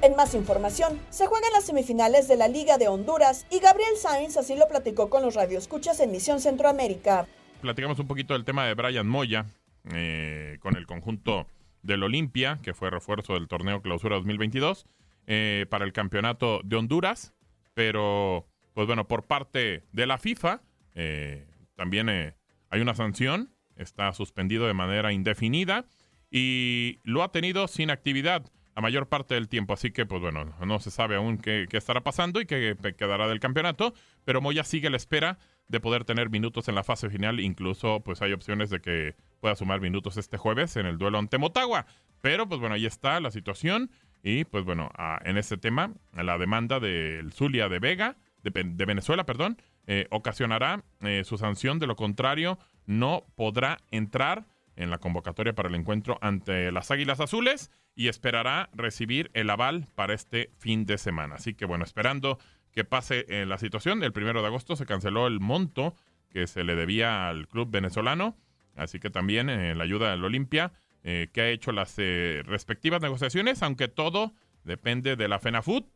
En 0.00 0.16
más 0.16 0.34
información, 0.34 1.00
se 1.08 1.26
juegan 1.26 1.52
las 1.54 1.64
semifinales 1.64 2.28
de 2.28 2.36
la 2.36 2.46
Liga 2.46 2.76
de 2.76 2.88
Honduras 2.88 3.46
y 3.50 3.58
Gabriel 3.58 3.96
Sainz 3.98 4.36
así 4.36 4.54
lo 4.54 4.68
platicó 4.68 5.08
con 5.08 5.22
los 5.22 5.34
radioescuchas 5.34 5.98
en 6.00 6.12
Misión 6.12 6.40
Centroamérica 6.40 7.26
platicamos 7.64 7.98
un 7.98 8.06
poquito 8.06 8.34
del 8.34 8.44
tema 8.44 8.66
de 8.66 8.74
Brian 8.74 9.08
Moya 9.08 9.46
eh, 9.94 10.58
con 10.60 10.76
el 10.76 10.84
conjunto 10.84 11.48
del 11.80 12.02
Olimpia, 12.02 12.58
que 12.62 12.74
fue 12.74 12.90
refuerzo 12.90 13.32
del 13.32 13.48
torneo 13.48 13.80
Clausura 13.80 14.16
2022, 14.16 14.84
eh, 15.26 15.64
para 15.70 15.86
el 15.86 15.94
campeonato 15.94 16.60
de 16.62 16.76
Honduras. 16.76 17.32
Pero, 17.72 18.46
pues 18.74 18.86
bueno, 18.86 19.08
por 19.08 19.22
parte 19.22 19.82
de 19.92 20.06
la 20.06 20.18
FIFA, 20.18 20.60
eh, 20.94 21.46
también 21.74 22.10
hay 22.10 22.80
una 22.82 22.94
sanción, 22.94 23.54
está 23.76 24.12
suspendido 24.12 24.66
de 24.66 24.74
manera 24.74 25.14
indefinida 25.14 25.86
y 26.30 26.98
lo 27.02 27.22
ha 27.22 27.32
tenido 27.32 27.66
sin 27.66 27.90
actividad 27.90 28.44
la 28.76 28.82
mayor 28.82 29.08
parte 29.08 29.36
del 29.36 29.48
tiempo. 29.48 29.72
Así 29.72 29.90
que, 29.90 30.04
pues 30.04 30.20
bueno, 30.20 30.54
no 30.66 30.80
se 30.80 30.90
sabe 30.90 31.16
aún 31.16 31.38
qué, 31.38 31.66
estará 31.72 32.02
pasando 32.02 32.42
y 32.42 32.46
qué 32.46 32.76
quedará 32.98 33.26
del 33.26 33.40
campeonato, 33.40 33.94
pero 34.26 34.42
Moya 34.42 34.64
sigue 34.64 34.90
la 34.90 34.98
espera 34.98 35.38
de 35.68 35.80
poder 35.80 36.04
tener 36.04 36.30
minutos 36.30 36.68
en 36.68 36.74
la 36.74 36.84
fase 36.84 37.08
final. 37.10 37.40
Incluso, 37.40 38.00
pues 38.00 38.22
hay 38.22 38.32
opciones 38.32 38.70
de 38.70 38.80
que 38.80 39.14
pueda 39.40 39.56
sumar 39.56 39.80
minutos 39.80 40.16
este 40.16 40.36
jueves 40.36 40.76
en 40.76 40.86
el 40.86 40.98
duelo 40.98 41.18
ante 41.18 41.38
Motagua. 41.38 41.86
Pero, 42.20 42.48
pues 42.48 42.60
bueno, 42.60 42.74
ahí 42.74 42.86
está 42.86 43.20
la 43.20 43.30
situación. 43.30 43.90
Y, 44.22 44.44
pues 44.44 44.64
bueno, 44.64 44.90
en 45.24 45.36
este 45.36 45.56
tema, 45.56 45.92
la 46.14 46.38
demanda 46.38 46.80
del 46.80 47.32
Zulia 47.32 47.68
de 47.68 47.78
Vega, 47.78 48.16
de, 48.42 48.84
Venezuela, 48.84 49.24
perdón, 49.24 49.58
eh, 49.86 50.06
ocasionará 50.10 50.82
eh, 51.00 51.22
su 51.24 51.36
sanción. 51.36 51.78
De 51.78 51.86
lo 51.86 51.96
contrario, 51.96 52.58
no 52.86 53.26
podrá 53.36 53.78
entrar 53.90 54.46
en 54.76 54.90
la 54.90 54.98
convocatoria 54.98 55.54
para 55.54 55.68
el 55.68 55.74
encuentro 55.74 56.18
ante 56.20 56.72
las 56.72 56.90
Águilas 56.90 57.20
Azules 57.20 57.70
y 57.94 58.08
esperará 58.08 58.70
recibir 58.72 59.30
el 59.34 59.50
aval 59.50 59.86
para 59.94 60.14
este 60.14 60.50
fin 60.58 60.84
de 60.84 60.98
semana. 60.98 61.36
Así 61.36 61.54
que 61.54 61.64
bueno, 61.64 61.84
esperando 61.84 62.38
que 62.74 62.84
pase 62.84 63.24
en 63.28 63.48
la 63.48 63.58
situación. 63.58 64.02
El 64.02 64.12
primero 64.12 64.40
de 64.40 64.48
agosto 64.48 64.76
se 64.76 64.86
canceló 64.86 65.26
el 65.26 65.40
monto 65.40 65.94
que 66.30 66.46
se 66.46 66.64
le 66.64 66.74
debía 66.74 67.28
al 67.28 67.46
club 67.46 67.70
venezolano, 67.70 68.36
así 68.74 68.98
que 68.98 69.08
también 69.08 69.48
eh, 69.48 69.74
la 69.74 69.84
ayuda 69.84 70.10
del 70.10 70.24
Olimpia, 70.24 70.72
eh, 71.04 71.28
que 71.32 71.40
ha 71.42 71.48
hecho 71.48 71.70
las 71.70 71.94
eh, 71.98 72.42
respectivas 72.44 73.00
negociaciones, 73.00 73.62
aunque 73.62 73.86
todo 73.86 74.34
depende 74.64 75.14
de 75.14 75.28
la 75.28 75.38
FENAFUT, 75.38 75.86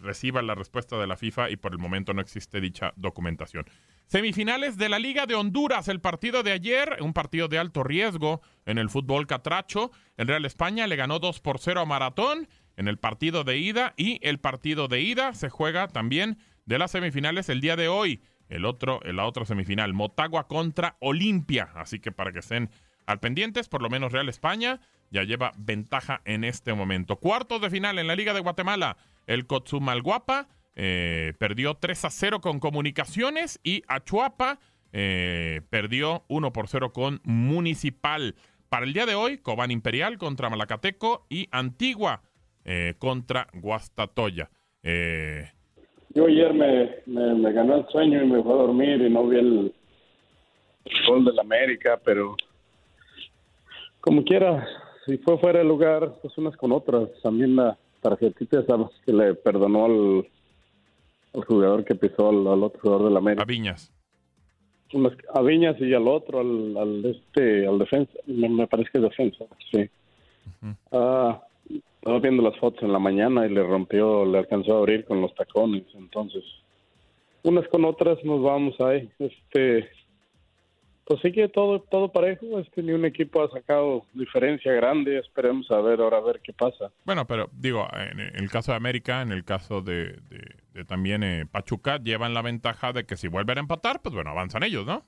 reciba 0.00 0.42
la 0.42 0.54
respuesta 0.54 0.98
de 0.98 1.06
la 1.06 1.16
FIFA 1.16 1.48
y 1.48 1.56
por 1.56 1.72
el 1.72 1.78
momento 1.78 2.12
no 2.12 2.20
existe 2.20 2.60
dicha 2.60 2.92
documentación. 2.96 3.64
Semifinales 4.04 4.76
de 4.76 4.90
la 4.90 4.98
Liga 4.98 5.24
de 5.24 5.34
Honduras, 5.34 5.88
el 5.88 6.00
partido 6.00 6.42
de 6.42 6.52
ayer, 6.52 6.98
un 7.00 7.14
partido 7.14 7.48
de 7.48 7.58
alto 7.58 7.82
riesgo 7.82 8.42
en 8.66 8.76
el 8.76 8.90
fútbol 8.90 9.26
catracho. 9.26 9.92
El 10.18 10.28
Real 10.28 10.44
España 10.44 10.86
le 10.86 10.96
ganó 10.96 11.20
2 11.20 11.40
por 11.40 11.58
0 11.58 11.80
a 11.80 11.86
Maratón 11.86 12.48
en 12.80 12.88
el 12.88 12.96
partido 12.96 13.44
de 13.44 13.58
ida 13.58 13.92
y 13.98 14.18
el 14.26 14.38
partido 14.38 14.88
de 14.88 15.02
ida 15.02 15.34
se 15.34 15.50
juega 15.50 15.86
también 15.88 16.38
de 16.64 16.78
las 16.78 16.92
semifinales 16.92 17.50
el 17.50 17.60
día 17.60 17.76
de 17.76 17.88
hoy. 17.88 18.22
El 18.48 18.64
otro, 18.64 19.00
la 19.04 19.26
otra 19.26 19.44
semifinal, 19.44 19.92
Motagua 19.92 20.48
contra 20.48 20.96
Olimpia. 20.98 21.68
Así 21.74 22.00
que 22.00 22.10
para 22.10 22.32
que 22.32 22.38
estén 22.38 22.70
al 23.04 23.20
pendientes, 23.20 23.68
por 23.68 23.82
lo 23.82 23.90
menos 23.90 24.12
Real 24.12 24.30
España 24.30 24.80
ya 25.10 25.24
lleva 25.24 25.52
ventaja 25.58 26.22
en 26.24 26.42
este 26.42 26.72
momento. 26.72 27.16
Cuartos 27.16 27.60
de 27.60 27.68
final 27.68 27.98
en 27.98 28.06
la 28.06 28.16
Liga 28.16 28.32
de 28.32 28.40
Guatemala. 28.40 28.96
El 29.26 29.46
Cotzumalguapa 29.46 30.48
eh, 30.74 31.34
perdió 31.38 31.74
3 31.74 32.06
a 32.06 32.10
0 32.10 32.40
con 32.40 32.60
Comunicaciones 32.60 33.60
y 33.62 33.82
Achuapa 33.88 34.58
eh, 34.94 35.60
perdió 35.68 36.24
1 36.28 36.52
por 36.54 36.66
0 36.66 36.94
con 36.94 37.20
Municipal. 37.24 38.36
Para 38.70 38.86
el 38.86 38.94
día 38.94 39.04
de 39.04 39.16
hoy, 39.16 39.36
Cobán 39.36 39.70
Imperial 39.70 40.16
contra 40.16 40.48
Malacateco 40.48 41.26
y 41.28 41.46
Antigua 41.50 42.22
eh, 42.72 42.94
contra 42.98 43.48
Guastatoya. 43.52 44.48
Eh, 44.84 45.44
Yo 46.10 46.26
ayer 46.26 46.54
me, 46.54 47.34
me, 47.34 47.52
ganó 47.52 47.78
el 47.78 47.86
sueño 47.88 48.22
y 48.22 48.28
me 48.28 48.40
fue 48.44 48.52
a 48.52 48.58
dormir 48.58 49.02
y 49.02 49.10
no 49.10 49.26
vi 49.26 49.38
el, 49.38 49.74
gol 51.08 51.24
del 51.24 51.40
América, 51.40 52.00
pero 52.04 52.36
como 54.00 54.22
quiera, 54.22 54.64
si 55.04 55.18
fue 55.18 55.36
fuera 55.38 55.58
de 55.58 55.64
lugar, 55.64 56.14
pues 56.22 56.38
unas 56.38 56.56
con 56.56 56.70
otras. 56.70 57.08
También 57.24 57.56
la 57.56 57.76
tarjetita 58.02 58.64
sabes 58.64 58.86
que 59.04 59.12
le 59.14 59.34
perdonó 59.34 59.86
al, 59.86 60.28
al 61.34 61.44
jugador 61.46 61.84
que 61.84 61.96
pisó 61.96 62.28
al, 62.28 62.62
otro 62.62 62.80
jugador 62.80 63.08
del 63.08 63.16
América. 63.16 63.42
A 63.42 63.46
Viñas. 63.46 63.92
a 65.34 65.42
Viñas 65.42 65.76
y 65.80 65.92
al 65.92 66.06
otro, 66.06 66.38
al, 66.38 66.76
al 66.76 67.04
este, 67.04 67.66
al 67.66 67.80
defensa, 67.80 68.12
me, 68.26 68.68
parece 68.68 68.90
que 68.92 68.98
es 68.98 69.04
defensa, 69.04 69.44
sí. 69.72 69.90
Ah 70.92 71.40
estaba 72.00 72.18
viendo 72.18 72.42
las 72.42 72.58
fotos 72.58 72.82
en 72.82 72.92
la 72.92 72.98
mañana 72.98 73.46
y 73.46 73.50
le 73.50 73.62
rompió, 73.62 74.24
le 74.24 74.38
alcanzó 74.38 74.74
a 74.74 74.78
abrir 74.78 75.04
con 75.04 75.20
los 75.20 75.34
tacones. 75.34 75.84
Entonces, 75.94 76.42
unas 77.42 77.68
con 77.68 77.84
otras 77.84 78.24
nos 78.24 78.42
vamos 78.42 78.80
ahí. 78.80 79.10
Este, 79.18 79.86
pues 81.04 81.20
sí 81.20 81.30
que 81.30 81.48
todo, 81.48 81.80
todo 81.82 82.10
parejo. 82.10 82.58
Este, 82.58 82.82
ni 82.82 82.92
un 82.92 83.04
equipo 83.04 83.42
ha 83.42 83.50
sacado 83.50 84.06
diferencia 84.14 84.72
grande. 84.72 85.18
Esperemos 85.18 85.70
a 85.70 85.82
ver 85.82 86.00
ahora 86.00 86.16
a 86.16 86.22
ver 86.22 86.40
qué 86.42 86.54
pasa. 86.54 86.90
Bueno, 87.04 87.26
pero 87.26 87.50
digo, 87.52 87.86
en 87.92 88.18
el 88.18 88.50
caso 88.50 88.72
de 88.72 88.76
América, 88.76 89.20
en 89.20 89.32
el 89.32 89.44
caso 89.44 89.82
de, 89.82 90.20
de, 90.72 90.84
también 90.86 91.22
eh, 91.22 91.44
Pachuca, 91.52 91.98
llevan 91.98 92.32
la 92.32 92.40
ventaja 92.40 92.94
de 92.94 93.04
que 93.04 93.18
si 93.18 93.28
vuelven 93.28 93.58
a 93.58 93.60
empatar, 93.60 94.00
pues 94.00 94.14
bueno, 94.14 94.30
avanzan 94.30 94.62
ellos, 94.62 94.86
¿no? 94.86 95.04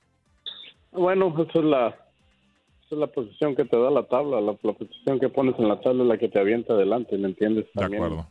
Bueno, 0.91 1.35
eso 1.49 1.59
es 1.59 1.65
la, 1.65 2.02
es 2.93 2.99
la 2.99 3.07
posición 3.07 3.57
que 3.57 3.65
te 3.65 3.77
da 3.77 3.91
la 3.91 4.05
tabla, 4.05 4.41
la, 4.41 4.53
posición 4.53 5.19
que 5.19 5.29
pones 5.29 5.59
en 5.59 5.69
la 5.69 5.81
tabla 5.81 6.03
es 6.03 6.09
la 6.09 6.19
que 6.19 6.29
te 6.29 6.39
avienta 6.39 6.75
adelante, 6.75 7.17
¿me 7.19 7.29
entiendes? 7.29 7.67
También, 7.73 8.03
de 8.03 8.09
acuerdo. 8.09 8.31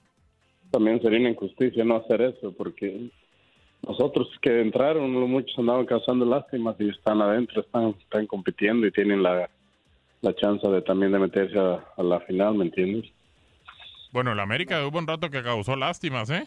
También 0.72 1.02
sería 1.02 1.20
una 1.20 1.32
injusticia 1.32 1.84
no 1.84 1.98
hacer 1.98 2.22
eso, 2.22 2.54
porque 2.54 3.10
nosotros 3.88 4.30
que 4.42 4.62
entraron, 4.62 5.12
muchos 5.12 5.58
andaban 5.58 5.86
causando 5.86 6.26
lástimas 6.26 6.76
y 6.80 6.90
están 6.90 7.22
adentro, 7.22 7.62
están, 7.62 7.96
están 8.00 8.28
compitiendo 8.28 8.88
y 8.88 8.92
tienen 8.92 9.24
la, 9.24 9.50
la 10.22 10.36
chance 10.36 10.68
de 10.68 10.82
también 10.82 11.12
de 11.12 11.20
meterse 11.20 11.58
a, 11.60 11.86
a 11.98 12.04
la 12.04 12.20
final, 12.22 12.56
¿me 12.56 12.66
entiendes? 12.66 13.12
Bueno, 14.12 14.36
la 14.36 14.44
América 14.44 14.86
hubo 14.86 15.00
un 15.00 15.08
rato 15.08 15.30
que 15.30 15.42
causó 15.42 15.76
lástimas, 15.76 16.30
¿eh? 16.30 16.46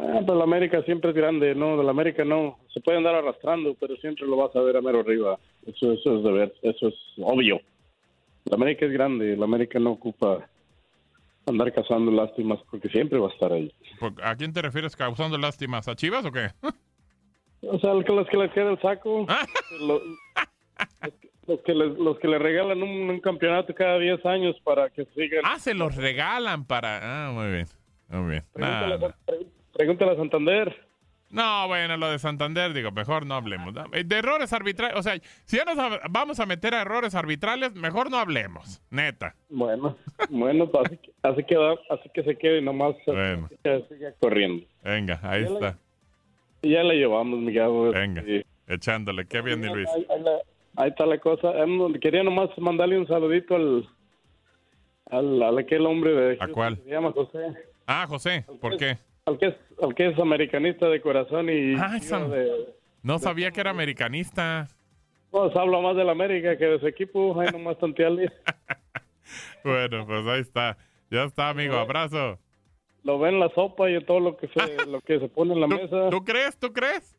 Ah, 0.00 0.20
pero 0.26 0.34
la 0.36 0.44
América 0.44 0.82
siempre 0.82 1.10
es 1.10 1.16
grande, 1.16 1.54
no, 1.54 1.76
de 1.76 1.84
la 1.84 1.90
América 1.92 2.24
no, 2.24 2.58
se 2.72 2.80
puede 2.80 2.98
andar 2.98 3.14
arrastrando, 3.14 3.74
pero 3.78 3.94
siempre 3.96 4.26
lo 4.26 4.36
vas 4.36 4.54
a 4.56 4.60
ver 4.60 4.76
a 4.76 4.80
mero 4.80 5.00
arriba, 5.00 5.38
eso, 5.66 5.92
eso 5.92 6.16
es 6.18 6.24
de 6.24 6.32
ver, 6.32 6.54
eso 6.62 6.88
es 6.88 6.94
obvio. 7.18 7.60
La 8.46 8.56
América 8.56 8.86
es 8.86 8.92
grande, 8.92 9.36
la 9.36 9.44
América 9.44 9.78
no 9.78 9.92
ocupa 9.92 10.48
andar 11.46 11.72
causando 11.72 12.10
lástimas 12.10 12.58
porque 12.70 12.88
siempre 12.88 13.18
va 13.18 13.28
a 13.28 13.32
estar 13.32 13.52
ahí. 13.52 13.72
¿A 14.22 14.34
quién 14.36 14.52
te 14.52 14.62
refieres 14.62 14.96
causando 14.96 15.38
lástimas? 15.38 15.86
¿A 15.88 15.94
Chivas 15.94 16.24
o 16.24 16.32
qué? 16.32 16.48
O 17.62 17.78
sea, 17.78 17.94
los 17.94 18.04
que, 18.04 18.12
los 18.12 18.28
que 18.28 18.36
les 18.36 18.52
queda 18.52 18.70
el 18.70 18.80
saco, 18.80 19.26
lo- 19.80 20.02
los, 21.46 21.60
que 21.60 21.72
les, 21.74 21.96
los 21.98 22.18
que 22.18 22.28
le 22.28 22.38
regalan 22.38 22.82
un, 22.82 23.10
un 23.10 23.20
campeonato 23.20 23.74
cada 23.74 23.98
10 23.98 24.24
años 24.26 24.56
para 24.64 24.90
que 24.90 25.04
sigan. 25.14 25.42
Ah, 25.44 25.58
se 25.58 25.72
los 25.74 25.94
regalan 25.96 26.64
para... 26.66 27.28
Ah, 27.28 27.32
muy 27.32 27.50
bien. 27.52 27.66
Muy 28.08 28.30
bien. 28.32 28.44
Pregúntale, 28.52 28.98
Nah, 28.98 29.08
pregúntale 29.74 30.12
a 30.12 30.16
Santander. 30.16 30.76
No, 31.30 31.66
bueno, 31.66 31.96
lo 31.96 32.10
de 32.10 32.18
Santander, 32.20 32.72
digo, 32.72 32.92
mejor 32.92 33.26
no 33.26 33.34
hablemos. 33.34 33.74
De 33.74 34.16
errores 34.16 34.52
arbitrales, 34.52 34.96
o 34.96 35.02
sea, 35.02 35.14
si 35.44 35.56
ya 35.56 35.64
nos 35.64 35.76
vamos 36.10 36.38
a 36.38 36.46
meter 36.46 36.74
a 36.74 36.82
errores 36.82 37.14
arbitrales, 37.16 37.74
mejor 37.74 38.08
no 38.10 38.18
hablemos, 38.18 38.80
neta. 38.90 39.34
Bueno, 39.48 39.96
bueno, 40.30 40.68
pues 40.70 40.86
así, 40.86 40.96
que- 40.98 41.12
así 41.22 41.44
que 41.44 41.56
así 41.90 42.08
que 42.14 42.22
se 42.22 42.36
quede 42.38 42.62
nomás 42.62 42.94
Bueno. 43.06 43.48
siga 43.88 44.12
corriendo. 44.20 44.64
Venga, 44.84 45.18
ahí 45.24 45.42
Ya 45.42 45.48
la- 45.50 45.54
está. 45.54 45.78
Y 46.62 46.70
ya 46.70 46.82
la 46.84 46.94
llevamos, 46.94 47.40
Miguel. 47.40 47.90
Venga, 47.92 48.22
echándole, 48.68 49.26
qué 49.26 49.40
bien, 49.40 49.66
Luis. 49.66 49.88
Ahí, 49.88 50.06
ahí 50.10 50.22
la- 50.22 50.38
ahí 50.84 50.90
está 50.90 51.04
la 51.04 51.18
cosa. 51.18 51.50
Em, 51.58 51.94
Quería 51.94 52.22
nomás 52.22 52.50
mandarle 52.58 52.96
un 52.98 53.08
saludito 53.08 53.56
al, 53.56 53.88
al, 55.10 55.42
al 55.42 55.58
aquel 55.58 55.84
hombre 55.84 56.12
de 56.12 56.36
¿A 56.40 56.46
cuál? 56.48 56.76
se 56.84 56.90
llama 56.90 57.10
José, 57.12 57.38
Ah, 57.86 58.06
José, 58.08 58.44
¿por 58.60 58.76
qué? 58.76 58.98
Al 59.26 59.38
que 59.38 59.46
es, 59.46 59.54
al 59.82 59.94
que 59.94 60.08
es 60.08 60.18
americanista 60.18 60.88
de 60.88 61.00
corazón 61.00 61.48
y 61.48 61.74
Ah, 61.78 61.96
esa- 61.96 62.28
de- 62.28 62.74
No 63.02 63.18
sabía 63.18 63.50
que 63.50 63.60
era 63.60 63.70
americanista. 63.70 64.68
pues 65.30 65.54
habla 65.56 65.80
más 65.80 65.96
del 65.96 66.08
América 66.10 66.56
que 66.56 66.64
de 66.66 66.78
su 66.80 66.86
equipo, 66.86 67.38
ahí 67.40 67.48
nomás 67.52 67.78
tantearle. 67.78 68.30
Bueno, 69.64 70.06
pues 70.06 70.26
ahí 70.26 70.40
está. 70.42 70.76
Ya 71.10 71.24
está, 71.24 71.48
amigo, 71.48 71.76
abrazo. 71.76 72.38
Lo 73.04 73.18
ven 73.18 73.34
en 73.34 73.40
la 73.40 73.48
sopa 73.54 73.90
y 73.90 73.98
todo 74.04 74.20
lo 74.20 74.36
que 74.36 74.48
se, 74.48 74.54
lo 74.86 75.00
que 75.00 75.18
se 75.18 75.28
pone 75.28 75.54
en 75.54 75.60
la 75.62 75.66
mesa. 75.66 76.10
¿Tú 76.10 76.22
crees? 76.22 76.58
¿Tú 76.58 76.70
crees? 76.74 77.16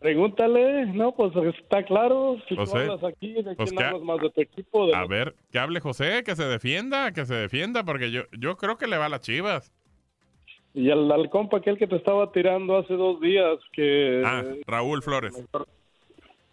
Pregúntale, 0.00 0.86
no, 0.86 1.14
pues 1.14 1.32
está 1.54 1.82
claro. 1.82 2.38
Si 2.48 2.54
tú 2.54 2.62
José, 2.62 2.78
hablas 2.78 3.04
aquí, 3.04 3.34
¿de 3.34 3.54
pues 3.54 3.70
quién 3.70 3.82
hablas 3.82 4.02
más? 4.02 4.20
¿De 4.22 4.30
tu 4.30 4.40
equipo? 4.40 4.86
De 4.86 4.94
A 4.96 5.04
ver, 5.06 5.34
que 5.52 5.58
hable 5.58 5.80
José, 5.80 6.22
que 6.24 6.34
se 6.34 6.44
defienda, 6.46 7.12
que 7.12 7.26
se 7.26 7.34
defienda, 7.34 7.84
porque 7.84 8.10
yo, 8.10 8.22
yo 8.32 8.56
creo 8.56 8.78
que 8.78 8.86
le 8.86 8.96
va 8.96 9.06
a 9.06 9.10
las 9.10 9.20
chivas. 9.20 9.70
Y 10.74 10.90
al, 10.90 11.10
al 11.12 11.30
compa 11.30 11.58
aquel 11.58 11.78
que 11.78 11.86
te 11.86 11.96
estaba 11.96 12.32
tirando 12.32 12.76
hace 12.76 12.94
dos 12.94 13.20
días, 13.20 13.58
que... 13.72 14.22
Ah, 14.24 14.42
Raúl 14.66 15.02
Flores. 15.02 15.32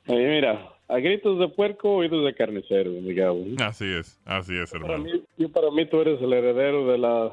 Mira, 0.07 0.69
a 0.88 0.97
gritos 0.99 1.39
de 1.39 1.47
puerco, 1.47 1.95
oídos 1.97 2.26
de 2.26 2.34
carnicero, 2.34 2.91
Miguel. 2.91 3.55
Así 3.63 3.86
es, 3.86 4.19
así 4.26 4.57
es, 4.57 4.72
Para 4.72 4.86
hermano. 4.95 5.03
mí, 5.05 5.24
yo 5.38 5.49
para 5.49 5.72
mí 5.72 5.86
tú 5.86 6.01
eres 6.01 6.22
el 6.22 6.34
heredero 6.34 6.88
de 6.91 6.97
la 6.97 7.32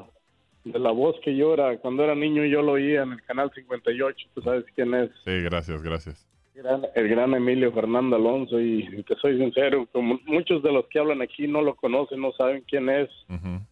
de 0.65 0.77
la 0.77 0.91
voz 0.91 1.15
que 1.23 1.35
llora. 1.35 1.77
Cuando 1.77 2.03
era 2.03 2.13
niño 2.15 2.43
yo 2.45 2.61
lo 2.61 2.73
oía 2.73 3.03
en 3.03 3.13
el 3.13 3.23
canal 3.23 3.49
58, 3.55 4.27
tú 4.35 4.41
sabes 4.41 4.65
quién 4.75 4.93
es. 4.93 5.09
Sí, 5.25 5.41
gracias, 5.43 5.81
gracias. 5.81 6.27
Gran- 6.53 6.85
el 6.95 7.07
gran 7.07 7.33
Emilio 7.33 7.71
Fernando 7.71 8.17
Alonso 8.17 8.59
y 8.59 8.85
te 9.03 9.15
soy 9.15 9.37
sincero, 9.37 9.87
como 9.91 10.19
muchos 10.25 10.61
de 10.61 10.71
los 10.73 10.85
que 10.87 10.99
hablan 10.99 11.21
aquí 11.21 11.47
no 11.47 11.61
lo 11.61 11.75
conocen, 11.75 12.19
no 12.21 12.33
saben 12.33 12.63
quién 12.67 12.89
es, 12.89 13.09
Ujú. 13.29 13.55
es- 13.55 13.68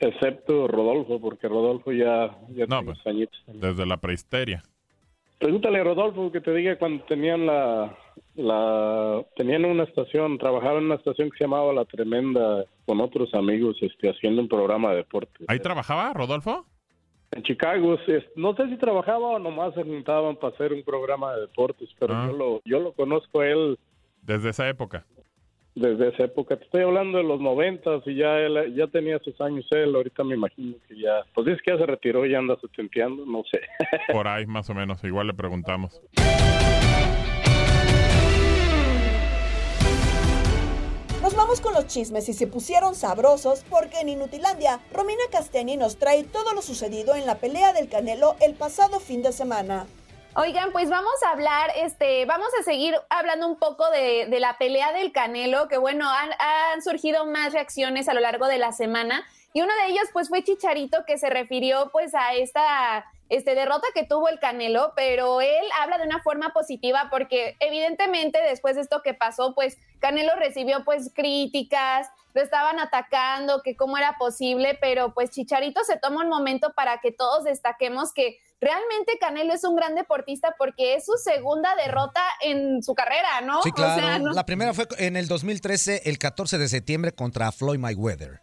excepto 0.00 0.66
Rodolfo, 0.68 1.20
porque 1.20 1.48
Rodolfo 1.48 1.92
ya, 1.92 2.36
ya 2.50 2.66
No, 2.66 2.80
tiene 2.82 2.94
pues, 3.04 3.30
desde 3.46 3.86
la 3.86 3.96
prehisteria. 3.98 4.62
Pregúntale 5.38 5.80
a 5.80 5.84
Rodolfo 5.84 6.30
que 6.30 6.40
te 6.40 6.54
diga 6.54 6.78
cuando 6.78 7.02
tenían 7.04 7.46
la, 7.46 7.96
la 8.36 9.24
tenían 9.36 9.64
una 9.64 9.84
estación, 9.84 10.38
trabajaban 10.38 10.78
en 10.78 10.84
una 10.84 10.94
estación 10.96 11.30
que 11.30 11.38
se 11.38 11.44
llamaba 11.44 11.72
La 11.72 11.84
Tremenda 11.84 12.64
con 12.86 13.00
otros 13.00 13.34
amigos 13.34 13.76
este 13.80 14.10
haciendo 14.10 14.40
un 14.42 14.48
programa 14.48 14.90
de 14.90 14.98
deporte. 14.98 15.44
¿Ahí 15.48 15.58
trabajaba 15.58 16.12
Rodolfo? 16.12 16.64
En 17.32 17.42
Chicago, 17.42 17.96
no 18.36 18.54
sé 18.54 18.68
si 18.68 18.76
trabajaba 18.76 19.26
o 19.30 19.38
nomás 19.38 19.74
se 19.74 19.82
juntaban 19.82 20.36
para 20.36 20.54
hacer 20.54 20.72
un 20.72 20.82
programa 20.84 21.34
de 21.34 21.40
deportes, 21.42 21.88
pero 21.98 22.14
Ah. 22.14 22.26
yo 22.30 22.36
lo 22.36 22.60
yo 22.64 22.78
lo 22.78 22.92
conozco 22.92 23.40
a 23.40 23.48
él 23.48 23.78
Desde 24.20 24.50
esa 24.50 24.68
época. 24.68 25.04
Desde 25.74 26.08
esa 26.08 26.24
época. 26.24 26.56
Te 26.56 26.64
estoy 26.64 26.82
hablando 26.82 27.18
de 27.18 27.24
los 27.24 27.40
noventas 27.40 28.02
y 28.06 28.16
ya 28.16 28.38
él 28.38 28.74
ya 28.74 28.86
tenía 28.88 29.18
sus 29.20 29.40
años 29.40 29.66
él. 29.70 29.94
Ahorita 29.94 30.24
me 30.24 30.34
imagino 30.34 30.76
que 30.88 30.98
ya, 30.98 31.22
pues 31.34 31.48
es 31.48 31.62
que 31.62 31.72
ya 31.72 31.78
se 31.78 31.86
retiró 31.86 32.26
y 32.26 32.34
anda 32.34 32.56
setenteando, 32.60 33.24
no 33.26 33.42
sé. 33.50 33.60
Por 34.12 34.28
ahí, 34.28 34.46
más 34.46 34.68
o 34.70 34.74
menos. 34.74 35.02
Igual 35.04 35.28
le 35.28 35.34
preguntamos. 35.34 36.00
Nos 41.22 41.36
vamos 41.36 41.60
con 41.60 41.72
los 41.72 41.86
chismes 41.86 42.28
y 42.28 42.32
se 42.32 42.48
pusieron 42.48 42.96
sabrosos 42.96 43.64
porque 43.70 44.00
en 44.00 44.08
Inutilandia, 44.08 44.80
Romina 44.92 45.22
Casteni 45.30 45.76
nos 45.76 45.96
trae 45.96 46.24
todo 46.24 46.52
lo 46.52 46.62
sucedido 46.62 47.14
en 47.14 47.26
la 47.26 47.36
pelea 47.36 47.72
del 47.72 47.88
Canelo 47.88 48.34
el 48.40 48.54
pasado 48.54 48.98
fin 48.98 49.22
de 49.22 49.30
semana. 49.30 49.86
Oigan, 50.34 50.72
pues 50.72 50.88
vamos 50.88 51.12
a 51.26 51.30
hablar, 51.32 51.72
este, 51.76 52.24
vamos 52.24 52.48
a 52.58 52.62
seguir 52.62 52.94
hablando 53.10 53.46
un 53.46 53.58
poco 53.58 53.90
de, 53.90 54.26
la 54.40 54.56
pelea 54.56 54.90
del 54.92 55.12
Canelo, 55.12 55.68
que 55.68 55.76
bueno, 55.76 56.08
han, 56.08 56.30
han 56.38 56.80
surgido 56.80 57.26
más 57.26 57.52
reacciones 57.52 58.08
a 58.08 58.14
lo 58.14 58.20
largo 58.20 58.46
de 58.46 58.56
la 58.56 58.72
semana. 58.72 59.26
Y 59.52 59.60
uno 59.60 59.74
de 59.74 59.92
ellos, 59.92 60.04
pues, 60.14 60.30
fue 60.30 60.42
Chicharito, 60.42 61.04
que 61.04 61.18
se 61.18 61.28
refirió, 61.28 61.90
pues, 61.92 62.14
a 62.14 62.32
esta 62.32 63.04
este, 63.32 63.54
derrota 63.54 63.86
que 63.94 64.04
tuvo 64.04 64.28
el 64.28 64.38
Canelo, 64.38 64.92
pero 64.94 65.40
él 65.40 65.64
habla 65.80 65.96
de 65.96 66.04
una 66.04 66.22
forma 66.22 66.52
positiva 66.52 67.08
porque 67.10 67.56
evidentemente 67.60 68.38
después 68.42 68.74
de 68.74 68.82
esto 68.82 69.00
que 69.02 69.14
pasó, 69.14 69.54
pues 69.54 69.78
Canelo 70.00 70.36
recibió 70.36 70.84
pues 70.84 71.10
críticas, 71.14 72.08
lo 72.34 72.42
estaban 72.42 72.78
atacando, 72.78 73.62
que 73.62 73.74
cómo 73.74 73.96
era 73.96 74.18
posible, 74.18 74.76
pero 74.82 75.14
pues 75.14 75.30
Chicharito 75.30 75.82
se 75.82 75.96
toma 75.96 76.22
un 76.22 76.28
momento 76.28 76.74
para 76.74 77.00
que 77.00 77.10
todos 77.10 77.44
destaquemos 77.44 78.12
que 78.12 78.38
realmente 78.62 79.18
Canelo 79.20 79.52
es 79.52 79.64
un 79.64 79.76
gran 79.76 79.94
deportista 79.94 80.54
porque 80.56 80.94
es 80.94 81.04
su 81.04 81.12
segunda 81.22 81.74
derrota 81.74 82.22
en 82.40 82.82
su 82.82 82.94
carrera, 82.94 83.40
¿no? 83.42 83.60
Sí, 83.62 83.68
O 83.70 83.72
claro. 83.74 84.00
sea, 84.00 84.18
no- 84.20 84.32
La 84.32 84.46
primera 84.46 84.72
fue 84.72 84.86
en 84.98 85.16
el 85.16 85.28
2013, 85.28 86.02
el 86.06 86.16
14 86.18 86.56
de 86.56 86.68
septiembre, 86.68 87.12
contra 87.12 87.50
Floyd 87.52 87.78
Mayweather. 87.78 88.40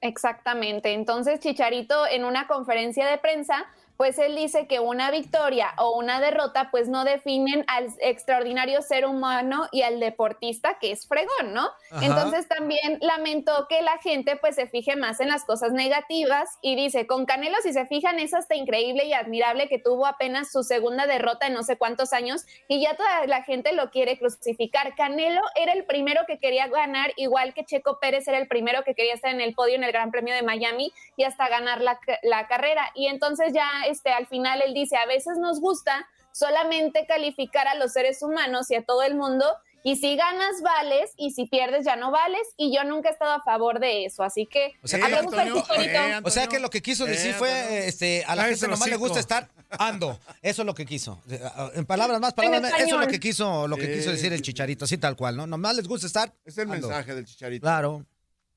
Exactamente. 0.00 0.92
Entonces, 0.92 1.40
Chicharito 1.40 2.06
en 2.06 2.24
una 2.24 2.46
conferencia 2.46 3.06
de 3.06 3.18
prensa, 3.18 3.64
pues 3.96 4.18
él 4.18 4.36
dice 4.36 4.66
que 4.66 4.80
una 4.80 5.10
victoria 5.10 5.72
o 5.78 5.96
una 5.96 6.20
derrota, 6.20 6.70
pues 6.70 6.88
no 6.88 7.04
definen 7.04 7.64
al 7.66 7.88
extraordinario 8.00 8.82
ser 8.82 9.06
humano 9.06 9.68
y 9.72 9.82
al 9.82 10.00
deportista 10.00 10.78
que 10.78 10.92
es 10.92 11.06
fregón, 11.06 11.54
¿no? 11.54 11.70
Ajá. 11.90 12.04
Entonces 12.04 12.48
también 12.48 12.98
lamentó 13.00 13.66
que 13.68 13.82
la 13.82 13.98
gente 13.98 14.36
pues 14.36 14.54
se 14.54 14.66
fije 14.66 14.96
más 14.96 15.20
en 15.20 15.28
las 15.28 15.44
cosas 15.44 15.72
negativas 15.72 16.58
y 16.60 16.76
dice, 16.76 17.06
con 17.06 17.26
Canelo 17.26 17.56
si 17.62 17.72
se 17.72 17.86
fijan 17.86 18.18
es 18.18 18.34
hasta 18.34 18.54
increíble 18.54 19.04
y 19.04 19.12
admirable 19.12 19.68
que 19.68 19.78
tuvo 19.78 20.06
apenas 20.06 20.52
su 20.52 20.62
segunda 20.62 21.06
derrota 21.06 21.46
en 21.46 21.54
no 21.54 21.62
sé 21.62 21.78
cuántos 21.78 22.12
años 22.12 22.44
y 22.68 22.80
ya 22.80 22.96
toda 22.96 23.26
la 23.26 23.42
gente 23.42 23.72
lo 23.72 23.90
quiere 23.90 24.18
crucificar. 24.18 24.94
Canelo 24.94 25.40
era 25.54 25.72
el 25.72 25.84
primero 25.84 26.22
que 26.26 26.38
quería 26.38 26.68
ganar, 26.68 27.12
igual 27.16 27.54
que 27.54 27.64
Checo 27.64 27.98
Pérez 27.98 28.28
era 28.28 28.38
el 28.38 28.48
primero 28.48 28.84
que 28.84 28.94
quería 28.94 29.14
estar 29.14 29.32
en 29.32 29.40
el 29.40 29.54
podio 29.54 29.74
en 29.74 29.84
el 29.84 29.92
Gran 29.92 30.10
Premio 30.10 30.34
de 30.34 30.42
Miami 30.42 30.92
y 31.16 31.24
hasta 31.24 31.48
ganar 31.48 31.80
la, 31.80 31.98
la 32.22 32.46
carrera. 32.46 32.90
Y 32.94 33.06
entonces 33.06 33.52
ya 33.52 33.85
este, 33.86 34.10
al 34.10 34.26
final 34.26 34.62
él 34.64 34.74
dice, 34.74 34.96
a 34.96 35.06
veces 35.06 35.38
nos 35.38 35.60
gusta 35.60 36.06
solamente 36.32 37.06
calificar 37.06 37.66
a 37.68 37.74
los 37.74 37.92
seres 37.92 38.22
humanos 38.22 38.70
y 38.70 38.74
a 38.74 38.84
todo 38.84 39.02
el 39.02 39.14
mundo. 39.14 39.44
Y 39.82 39.94
si 39.96 40.16
ganas, 40.16 40.60
vales, 40.62 41.12
y 41.16 41.30
si 41.30 41.46
pierdes, 41.46 41.84
ya 41.86 41.94
no 41.94 42.10
vales. 42.10 42.42
Y 42.56 42.74
yo 42.74 42.82
nunca 42.82 43.08
he 43.08 43.12
estado 43.12 43.30
a 43.30 43.40
favor 43.42 43.78
de 43.78 44.04
eso. 44.04 44.24
Así 44.24 44.44
que, 44.46 44.72
O 44.82 44.88
sea, 44.88 44.98
que, 44.98 45.14
del 45.14 45.26
Chicharito. 45.26 45.64
o 46.24 46.30
sea 46.30 46.46
que 46.48 46.58
lo 46.58 46.70
que 46.70 46.82
quiso 46.82 47.04
decir 47.04 47.30
Eh, 47.30 47.34
fue, 47.34 47.52
Antonio. 47.52 47.82
este, 47.84 48.24
a 48.26 48.34
la 48.34 48.44
gente 48.46 48.66
nomás 48.66 48.88
le 48.88 48.96
gusta 48.96 49.20
estar 49.20 49.48
ando. 49.78 50.18
Eso 50.42 50.62
es 50.62 50.66
lo 50.66 50.74
que 50.74 50.86
quiso. 50.86 51.22
Eh, 51.30 51.40
En 51.74 51.86
palabras 51.86 52.18
más, 52.20 52.34
palabras 52.34 52.62
menos, 52.62 52.80
eso 52.80 52.96
es 52.96 53.00
lo 53.00 53.06
que 53.06 53.20
quiso, 53.20 53.68
lo 53.68 53.76
que 53.76 53.92
quiso 53.92 54.10
decir 54.10 54.32
el 54.32 54.42
chicharito, 54.42 54.86
así 54.86 54.98
tal 54.98 55.14
cual, 55.14 55.36
¿no? 55.36 55.46
Nomás 55.46 55.76
les 55.76 55.86
gusta 55.86 56.08
estar. 56.08 56.32
Es 56.44 56.58
el 56.58 56.68
ando. 56.68 56.88
mensaje 56.88 57.14
del 57.14 57.24
chicharito. 57.24 57.62
Claro. 57.62 58.04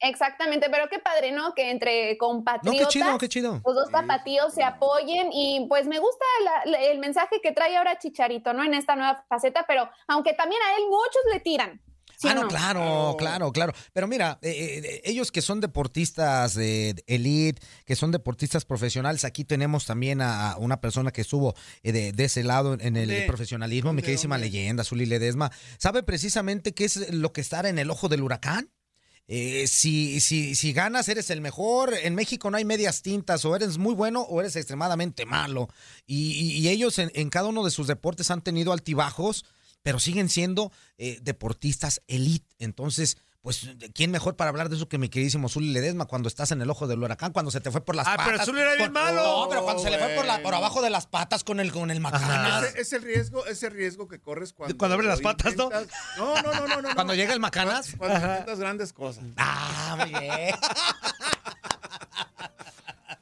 Exactamente, 0.02 0.68
pero 0.72 0.88
qué 0.90 1.00
padre, 1.00 1.32
¿no? 1.32 1.54
Que 1.54 1.72
entre 1.72 2.18
compatriotas, 2.18 2.80
No, 2.82 2.88
qué 2.88 2.92
chido, 2.92 3.18
qué 3.18 3.30
chido. 3.30 3.62
los 3.66 3.76
dos 3.76 3.90
tapatíos 3.92 4.54
se 4.54 4.64
apoyen 4.64 5.30
y 5.34 5.66
pues 5.68 5.88
me 5.88 6.00
gusta 6.00 6.26
la- 6.44 6.72
la- 6.72 6.82
el 6.86 7.00
mensaje 7.00 7.42
que 7.44 7.52
trae 7.52 7.76
ahora 7.76 7.98
Chicharito, 8.00 8.54
¿no? 8.54 8.64
En 8.64 8.74
esta 8.74 8.96
nueva 8.96 9.26
faceta, 9.28 9.66
pero 9.68 9.90
aunque 10.08 10.34
también 10.34 10.62
a 10.62 10.76
él 10.78 10.84
muchos 10.90 11.22
le 11.34 11.40
tiran. 11.42 11.82
¿sí 12.18 12.28
ah, 12.28 12.34
no, 12.34 12.42
no? 12.44 12.48
claro, 12.50 13.16
claro, 13.18 13.52
claro. 13.54 13.72
Pero 13.94 14.06
mira, 14.06 14.40
eh, 14.42 14.82
eh, 14.84 15.02
ellos 15.06 15.32
que 15.32 15.42
son 15.42 15.62
deportistas 15.62 16.54
de 16.54 16.94
elite, 17.08 17.62
que 17.86 17.96
son 17.96 18.12
deportistas 18.12 18.66
profesionales, 18.66 19.24
aquí 19.24 19.46
tenemos 19.46 19.86
también 19.86 20.22
a 20.22 20.52
a 20.52 20.58
una 20.58 20.82
persona 20.82 21.12
que 21.12 21.22
estuvo 21.22 21.54
eh, 21.84 21.94
de, 21.94 22.12
de 22.12 22.24
ese 22.26 22.44
lado 22.44 22.74
en 22.74 22.98
el 22.98 23.08
¿Dónde? 23.08 23.26
profesionalismo, 23.26 23.92
mi 23.92 23.98
¿Dónde, 23.98 24.02
queridísima 24.04 24.36
dónde? 24.36 24.48
leyenda, 24.50 24.84
Zuli 24.84 25.06
Ledesma. 25.06 25.50
¿Sabe 25.78 26.04
precisamente 26.04 26.74
qué 26.74 26.84
es 26.86 27.14
lo 27.14 27.32
que 27.32 27.40
estar 27.42 27.66
en 27.66 27.80
el 27.80 27.90
ojo 27.90 28.10
del 28.10 28.22
huracán? 28.24 28.70
Eh, 29.32 29.68
si, 29.68 30.20
si, 30.22 30.56
si 30.56 30.74
ganas, 30.74 31.08
eres 31.08 31.30
el 31.30 31.40
mejor. 31.40 31.94
En 31.94 32.16
México 32.16 32.50
no 32.50 32.58
hay 32.58 32.66
medias 32.66 33.04
tintas, 33.04 33.46
o 33.46 33.56
eres 33.56 33.78
muy 33.78 33.94
bueno 33.94 34.22
o 34.22 34.40
eres 34.42 34.56
extremadamente 34.56 35.28
malo. 35.28 35.70
Y, 36.08 36.68
ellos 36.68 36.98
en, 36.98 37.12
en 37.14 37.30
cada 37.30 37.48
uno 37.48 37.64
de 37.64 37.70
sus 37.70 37.86
deportes 37.86 38.32
han 38.32 38.42
tenido 38.42 38.74
altibajos, 38.74 39.46
pero 39.84 40.00
siguen 40.00 40.30
siendo 40.30 40.72
eh, 40.98 41.20
deportistas 41.22 42.02
elite. 42.08 42.56
Entonces, 42.58 43.18
pues, 43.42 43.68
¿quién 43.94 44.12
mejor 44.12 44.36
para 44.36 44.50
hablar 44.50 44.68
de 44.70 44.76
eso 44.76 44.90
que 44.90 44.98
mi 44.98 45.08
queridísimo 45.10 45.48
Zuli 45.50 45.72
Ledesma 45.72 46.06
cuando 46.06 46.28
estás 46.28 46.52
en 46.52 46.62
el 46.62 46.70
ojo 46.70 46.88
del 46.88 47.02
huracán, 47.02 47.32
cuando 47.32 47.52
se 47.52 47.62
te 47.62 47.72
fue 47.72 47.80
por 47.82 47.96
las 47.96 48.06
Ah, 48.06 48.18
patas? 48.18 48.32
pero 48.34 48.46
Zuli 48.46 48.60
era 48.62 48.76
bien 48.76 48.92
malo. 48.92 49.24
No, 49.44 49.50
pero 49.50 49.64
cuando 49.64 49.82
se 49.82 49.90
le 49.90 49.98
fue 49.98 50.10
por, 50.10 50.26
la, 50.26 50.36
por 50.36 50.44
Bueno. 50.44 50.58
abajo 50.58 50.82
de 50.82 50.90
las 50.90 51.08
patas 51.08 51.44
con 51.44 51.60
el, 51.60 51.72
con 51.72 51.90
el 51.90 52.00
macanas. 52.02 52.64
Ese- 52.66 52.82
Es 52.82 52.94
el 52.94 53.02
riesgo, 53.04 53.46
ese 53.46 53.70
riesgo 53.70 54.08
que 54.08 54.20
corres 54.20 54.52
cuando. 54.54 54.78
Cuando 54.78 54.96
abres 54.96 55.08
las 55.10 55.22
patas, 55.22 55.56
¿no? 55.56 55.66
intentas- 55.72 55.90
No, 56.18 56.36
no, 56.42 56.54
no, 56.54 56.68
no, 56.68 56.82
no. 56.82 56.94
Cuando 56.96 57.14
no. 57.14 57.16
llega 57.16 57.34
el 57.34 57.40
macanas. 57.40 57.94
Cuando 57.98 58.18
Ajá. 58.18 58.28
intentas 58.34 58.60
grandes 58.60 58.92
cosas. 58.94 59.24
Ah, 59.38 59.96
muy 60.00 60.20
bien. 60.20 60.56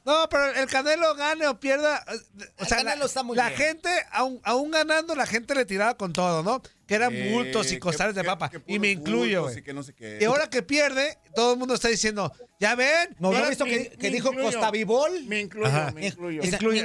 No, 0.08 0.26
pero 0.30 0.46
el 0.54 0.66
Canelo 0.68 1.14
gane 1.14 1.46
o 1.46 1.60
pierda. 1.60 2.02
eh, 2.08 2.44
O 2.58 2.64
sea, 2.64 2.78
Canelo 2.78 3.00
la, 3.00 3.04
está 3.04 3.22
muy 3.22 3.36
la 3.36 3.48
bien. 3.48 3.58
gente, 3.60 3.90
aún, 4.10 4.40
aún 4.42 4.70
ganando, 4.70 5.14
la 5.14 5.26
gente 5.26 5.54
le 5.54 5.66
tiraba 5.66 5.96
con 5.98 6.12
todo, 6.14 6.42
¿no? 6.42 6.62
Que 6.86 6.94
eran 6.94 7.14
Eh, 7.14 7.30
bultos 7.32 7.70
y 7.72 7.78
costales 7.78 8.14
de 8.14 8.24
papa. 8.24 8.50
y 8.66 8.78
me 8.78 8.90
incluyo, 8.90 9.50
y 9.52 9.62
que 9.62 9.74
no 9.74 9.82
sé 9.82 9.92
qué. 9.94 10.16
Y 10.20 10.24
ahora 10.24 10.48
que 10.48 10.62
pierde, 10.62 11.18
todo 11.34 11.52
el 11.52 11.58
mundo 11.58 11.74
está 11.74 11.88
diciendo, 11.88 12.32
¿ya 12.58 12.74
ven? 12.74 13.14
No, 13.18 13.30
¿no 13.32 13.46
visto 13.50 13.66
me- 13.66 13.70
que, 13.72 13.90
que 13.90 14.08
me 14.08 14.14
dijo 14.14 14.28
incluyo. 14.28 14.50
Costa 14.50 14.70
Vivol? 14.70 15.24
Me 15.26 15.40
incluyo, 15.40 15.66
Ajá. 15.68 15.90
me 15.94 16.06
incluyo. 16.06 16.42
Incluyo, 16.42 16.84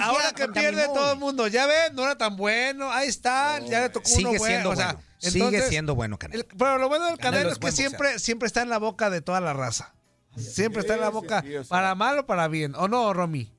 ahora 0.00 0.32
que 0.34 0.48
pierde 0.48 0.84
todo 0.86 1.12
el 1.14 1.18
mundo, 1.18 1.48
ya 1.48 1.66
ven, 1.66 1.94
no 1.96 2.04
era 2.04 2.16
tan 2.16 2.36
bueno, 2.36 2.92
ahí 2.92 3.08
está, 3.08 3.58
ya 3.60 3.80
le 3.80 3.88
tocó 3.88 4.06
Sigue 4.08 4.20
uno 4.28 4.38
bueno. 4.38 4.46
siendo 4.46 4.70
o 4.70 4.76
sea, 4.76 4.92
bueno. 4.92 5.02
Sigue 5.18 5.44
entonces, 5.46 5.68
siendo 5.68 5.94
bueno, 5.96 6.16
Canelo. 6.16 6.42
el- 6.42 6.56
pero 6.56 6.78
lo 6.78 6.88
bueno 6.88 7.06
del 7.06 7.16
Canelo 7.18 7.32
Canelo 7.32 7.48
es 7.50 7.54
es 7.56 7.58
que 7.58 7.72
siempre, 7.72 8.18
siempre 8.20 8.46
está 8.46 8.62
en 8.62 8.68
la 8.68 8.78
boca 8.78 9.10
de 9.10 9.20
toda 9.20 9.40
la 9.40 9.52
raza. 9.52 9.92
Siempre 10.38 10.80
está 10.80 10.94
en 10.94 11.00
la 11.00 11.10
boca, 11.10 11.44
para 11.68 11.94
mal 11.94 12.18
o 12.18 12.26
para 12.26 12.48
bien. 12.48 12.74
¿O 12.74 12.88
no, 12.88 13.12
Romy? 13.12 13.52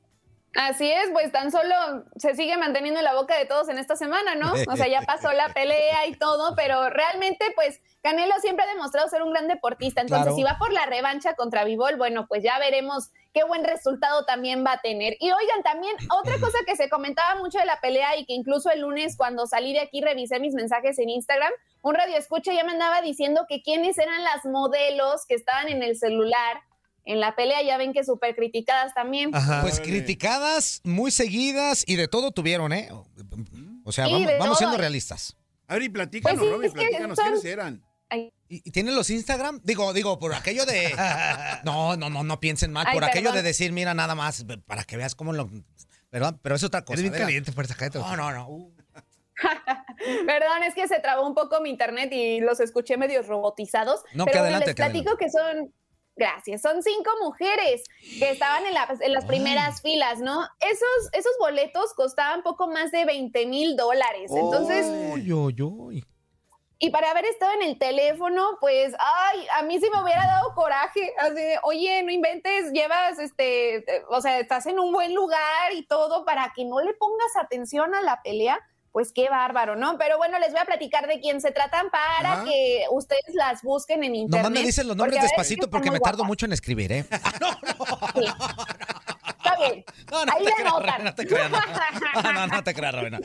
Así 0.55 0.91
es, 0.91 1.11
pues 1.13 1.31
tan 1.31 1.51
solo 1.51 1.75
se 2.15 2.35
sigue 2.35 2.57
manteniendo 2.57 2.99
en 2.99 3.03
la 3.03 3.13
boca 3.13 3.37
de 3.37 3.45
todos 3.45 3.69
en 3.69 3.77
esta 3.77 3.95
semana, 3.95 4.33
¿no? 4.33 4.51
O 4.67 4.75
sea, 4.75 4.87
ya 4.87 5.03
pasó 5.03 5.31
la 5.31 5.49
pelea 5.53 6.07
y 6.07 6.15
todo, 6.15 6.55
pero 6.55 6.89
realmente, 6.89 7.45
pues, 7.53 7.79
Canelo 8.01 8.33
siempre 8.41 8.65
ha 8.65 8.67
demostrado 8.73 9.07
ser 9.09 9.21
un 9.21 9.31
gran 9.31 9.47
deportista. 9.47 10.01
Entonces, 10.01 10.33
Claro. 10.33 10.35
si 10.35 10.43
va 10.43 10.57
por 10.57 10.73
la 10.73 10.87
revancha 10.87 11.35
contra 11.35 11.65
Vivol, 11.65 11.97
bueno, 11.97 12.25
pues 12.27 12.41
ya 12.43 12.57
veremos 12.57 13.11
qué 13.31 13.43
buen 13.43 13.63
resultado 13.63 14.25
también 14.25 14.65
va 14.65 14.73
a 14.73 14.81
tener. 14.81 15.17
Y 15.19 15.31
oigan, 15.31 15.61
también 15.63 15.95
otra 16.19 16.39
cosa 16.39 16.57
que 16.65 16.75
se 16.75 16.89
comentaba 16.89 17.35
mucho 17.39 17.59
de 17.59 17.65
la 17.65 17.79
pelea 17.79 18.17
y 18.17 18.25
que 18.25 18.33
incluso 18.33 18.71
el 18.71 18.81
lunes 18.81 19.17
cuando 19.17 19.45
salí 19.45 19.73
de 19.73 19.81
aquí 19.81 20.01
revisé 20.01 20.39
mis 20.39 20.55
mensajes 20.55 20.97
en 20.97 21.09
Instagram, 21.09 21.51
un 21.83 21.93
radio 21.93 22.17
escucha 22.17 22.53
ya 22.53 22.63
me 22.63 22.71
andaba 22.71 23.01
diciendo 23.01 23.45
que 23.47 23.61
quiénes 23.61 23.99
eran 23.99 24.23
las 24.23 24.45
modelos 24.45 25.25
que 25.27 25.35
estaban 25.35 25.67
en 25.69 25.83
el 25.83 25.95
celular 25.95 26.61
en 27.09 27.19
la 27.19 27.35
pelea, 27.35 27.63
ya 27.63 27.75
ven 27.77 27.91
que 27.91 28.03
súper 28.03 28.35
criticadas 28.35 28.93
también. 28.93 29.31
Pues 29.61 29.79
criticadas, 29.79 30.79
muy 30.83 31.09
seguidas 31.09 31.83
y 31.87 31.95
de 31.95 32.07
todo 32.07 32.29
tuvieron, 32.29 32.71
¿eh? 32.71 32.89
O 33.83 33.91
sea, 33.91 34.05
vamos, 34.37 34.59
siendo 34.59 34.77
realistas. 34.77 35.35
A 35.67 35.73
ver, 35.73 35.83
y 35.83 35.89
platícanos, 35.89 36.39
Pues 36.39 36.49
sí, 36.49 36.67
es 36.67 36.73
que 36.73 36.79
platícanos, 36.79 37.15
son- 37.17 37.25
¿quiénes 37.25 37.45
eran? 37.45 37.83
Ay, 38.09 38.31
¿Y, 38.47 38.61
tienen 38.69 38.95
los 38.95 39.09
Instagram? 39.09 39.59
Digo, 39.63 39.91
digo, 39.93 40.19
por 40.19 40.35
aquello 40.35 40.67
de... 40.67 40.93
No, 41.63 41.97
no, 41.97 42.11
no, 42.11 42.23
no 42.23 42.39
piensen 42.39 42.71
mal. 42.71 42.85
Ay, 42.87 42.93
por 42.93 43.03
aquello 43.03 43.29
perdón. 43.29 43.43
de 43.43 43.49
decir, 43.49 43.71
mira, 43.71 43.95
nada 43.95 44.13
más, 44.13 44.45
para 44.67 44.83
que 44.83 44.95
veas 44.95 45.15
cómo 45.15 45.33
lo... 45.33 45.49
¿Verdad? 46.11 46.35
Pero 46.43 46.55
es 46.55 46.63
otra 46.63 46.85
cosa. 46.85 46.99
Eres 46.99 47.11
bien 47.11 47.23
caliente, 47.23 47.51
fuerza, 47.51 47.75
cállate. 47.75 47.97
No, 47.97 48.15
no, 48.15 48.31
no. 48.31 48.49
Uh. 48.49 48.73
Perdón, 50.27 50.63
es 50.67 50.75
que 50.75 50.87
se 50.87 50.99
trabó 50.99 51.27
un 51.27 51.33
poco 51.33 51.59
mi 51.61 51.69
internet 51.69 52.11
y 52.11 52.39
los 52.39 52.59
escuché 52.59 52.97
medios 52.97 53.27
robotizados. 53.27 54.01
No, 54.13 54.25
que 54.25 54.31
pero 54.31 54.43
bueno, 54.43 54.57
adelante, 54.57 54.65
les 54.67 54.75
que 54.75 54.83
platico 54.83 55.17
que 55.17 55.29
son, 55.29 55.73
gracias, 56.19 56.61
son 56.61 56.83
cinco 56.83 57.09
mujeres 57.23 57.83
que 58.19 58.29
estaban 58.29 58.65
en, 58.67 58.73
la- 58.75 58.95
en 58.99 59.13
las 59.13 59.25
primeras 59.25 59.81
filas, 59.81 60.19
¿no? 60.19 60.47
Esos, 60.59 61.09
esos 61.13 61.31
boletos 61.39 61.93
costaban 61.95 62.43
poco 62.43 62.67
más 62.67 62.91
de 62.91 63.05
20 63.05 63.45
mil 63.47 63.75
dólares. 63.75 64.31
Entonces, 64.35 64.85
Uy, 64.87 65.31
uy, 65.33 65.61
uy. 65.63 66.05
y 66.77 66.91
para 66.91 67.11
haber 67.11 67.25
estado 67.25 67.53
en 67.53 67.63
el 67.63 67.77
teléfono, 67.79 68.57
pues, 68.61 68.93
ay, 68.99 69.47
a 69.57 69.63
mí 69.63 69.79
sí 69.79 69.89
me 69.91 70.01
hubiera 70.03 70.25
dado 70.25 70.53
coraje. 70.53 71.13
Así, 71.17 71.33
de, 71.33 71.59
oye, 71.63 72.03
no 72.03 72.11
inventes, 72.11 72.71
llevas, 72.71 73.17
este, 73.19 73.77
eh, 73.77 74.03
o 74.09 74.21
sea, 74.21 74.39
estás 74.39 74.65
en 74.67 74.79
un 74.79 74.91
buen 74.93 75.13
lugar 75.13 75.73
y 75.73 75.85
todo 75.87 76.23
para 76.25 76.53
que 76.55 76.65
no 76.65 76.79
le 76.81 76.93
pongas 76.93 77.35
atención 77.41 77.95
a 77.95 78.01
la 78.01 78.21
pelea. 78.21 78.59
Pues 78.91 79.11
qué 79.13 79.29
bárbaro, 79.29 79.75
¿no? 79.75 79.97
Pero 79.97 80.17
bueno, 80.17 80.39
les 80.39 80.51
voy 80.51 80.59
a 80.61 80.65
platicar 80.65 81.07
de 81.07 81.19
quién 81.19 81.41
se 81.41 81.51
tratan 81.51 81.89
para 81.91 82.33
Ajá. 82.33 82.43
que 82.45 82.85
ustedes 82.91 83.35
las 83.35 83.61
busquen 83.61 84.03
en 84.03 84.15
internet. 84.15 84.43
Nomás 84.43 84.59
me 84.59 84.65
dicen 84.65 84.87
los 84.87 84.97
nombres 84.97 85.17
porque, 85.19 85.27
despacito 85.27 85.69
porque 85.69 85.91
me 85.91 85.99
tardo 85.99 86.17
guapas. 86.19 86.27
mucho 86.29 86.45
en 86.47 86.53
escribir, 86.53 86.91
¿eh? 86.91 87.05
Está 87.09 87.27
bien. 89.59 89.85
No, 90.11 90.25
no 90.25 90.33
Ahí 90.33 90.43
te 90.45 90.51
creas. 90.53 90.73
Rubén, 90.73 91.03
no 91.03 91.13
te 91.15 91.27
creas. 91.27 91.51
No, 91.51 91.59
no, 92.23 92.33
no, 92.33 92.47
no 92.47 92.63
te 92.63 92.73
creas, 92.73 92.95
Rubén. 92.95 93.19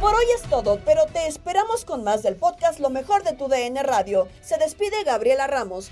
Por 0.00 0.14
hoy 0.14 0.24
es 0.36 0.42
todo, 0.50 0.78
pero 0.84 1.06
te 1.06 1.26
esperamos 1.26 1.84
con 1.86 2.04
más 2.04 2.22
del 2.22 2.36
podcast 2.36 2.78
Lo 2.78 2.90
mejor 2.90 3.22
de 3.24 3.32
tu 3.32 3.48
DN 3.48 3.82
Radio. 3.82 4.28
Se 4.42 4.58
despide 4.58 5.02
Gabriela 5.02 5.46
Ramos. 5.46 5.90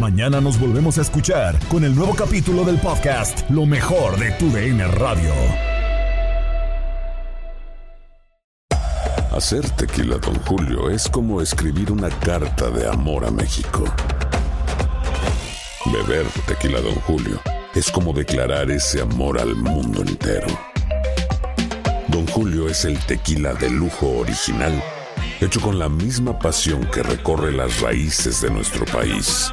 Mañana 0.00 0.42
nos 0.42 0.60
volvemos 0.60 0.98
a 0.98 1.00
escuchar 1.00 1.58
con 1.68 1.82
el 1.82 1.94
nuevo 1.94 2.14
capítulo 2.14 2.64
del 2.64 2.76
podcast 2.78 3.48
Lo 3.48 3.64
mejor 3.64 4.18
de 4.18 4.30
tu 4.32 4.50
DN 4.50 4.86
Radio. 4.88 5.32
Hacer 9.32 9.68
tequila, 9.70 10.18
Don 10.18 10.34
Julio, 10.40 10.90
es 10.90 11.08
como 11.08 11.40
escribir 11.40 11.90
una 11.90 12.10
carta 12.10 12.68
de 12.68 12.86
amor 12.86 13.24
a 13.24 13.30
México. 13.30 13.84
Beber 15.86 16.26
tequila, 16.46 16.82
Don 16.82 16.94
Julio, 16.96 17.40
es 17.74 17.90
como 17.90 18.12
declarar 18.12 18.70
ese 18.70 19.00
amor 19.00 19.40
al 19.40 19.54
mundo 19.54 20.02
entero. 20.02 20.48
Don 22.08 22.26
Julio 22.26 22.68
es 22.68 22.84
el 22.84 22.98
tequila 22.98 23.54
de 23.54 23.70
lujo 23.70 24.08
original, 24.18 24.82
hecho 25.40 25.58
con 25.60 25.78
la 25.78 25.88
misma 25.88 26.38
pasión 26.38 26.84
que 26.92 27.02
recorre 27.02 27.50
las 27.52 27.80
raíces 27.80 28.42
de 28.42 28.50
nuestro 28.50 28.84
país. 28.84 29.52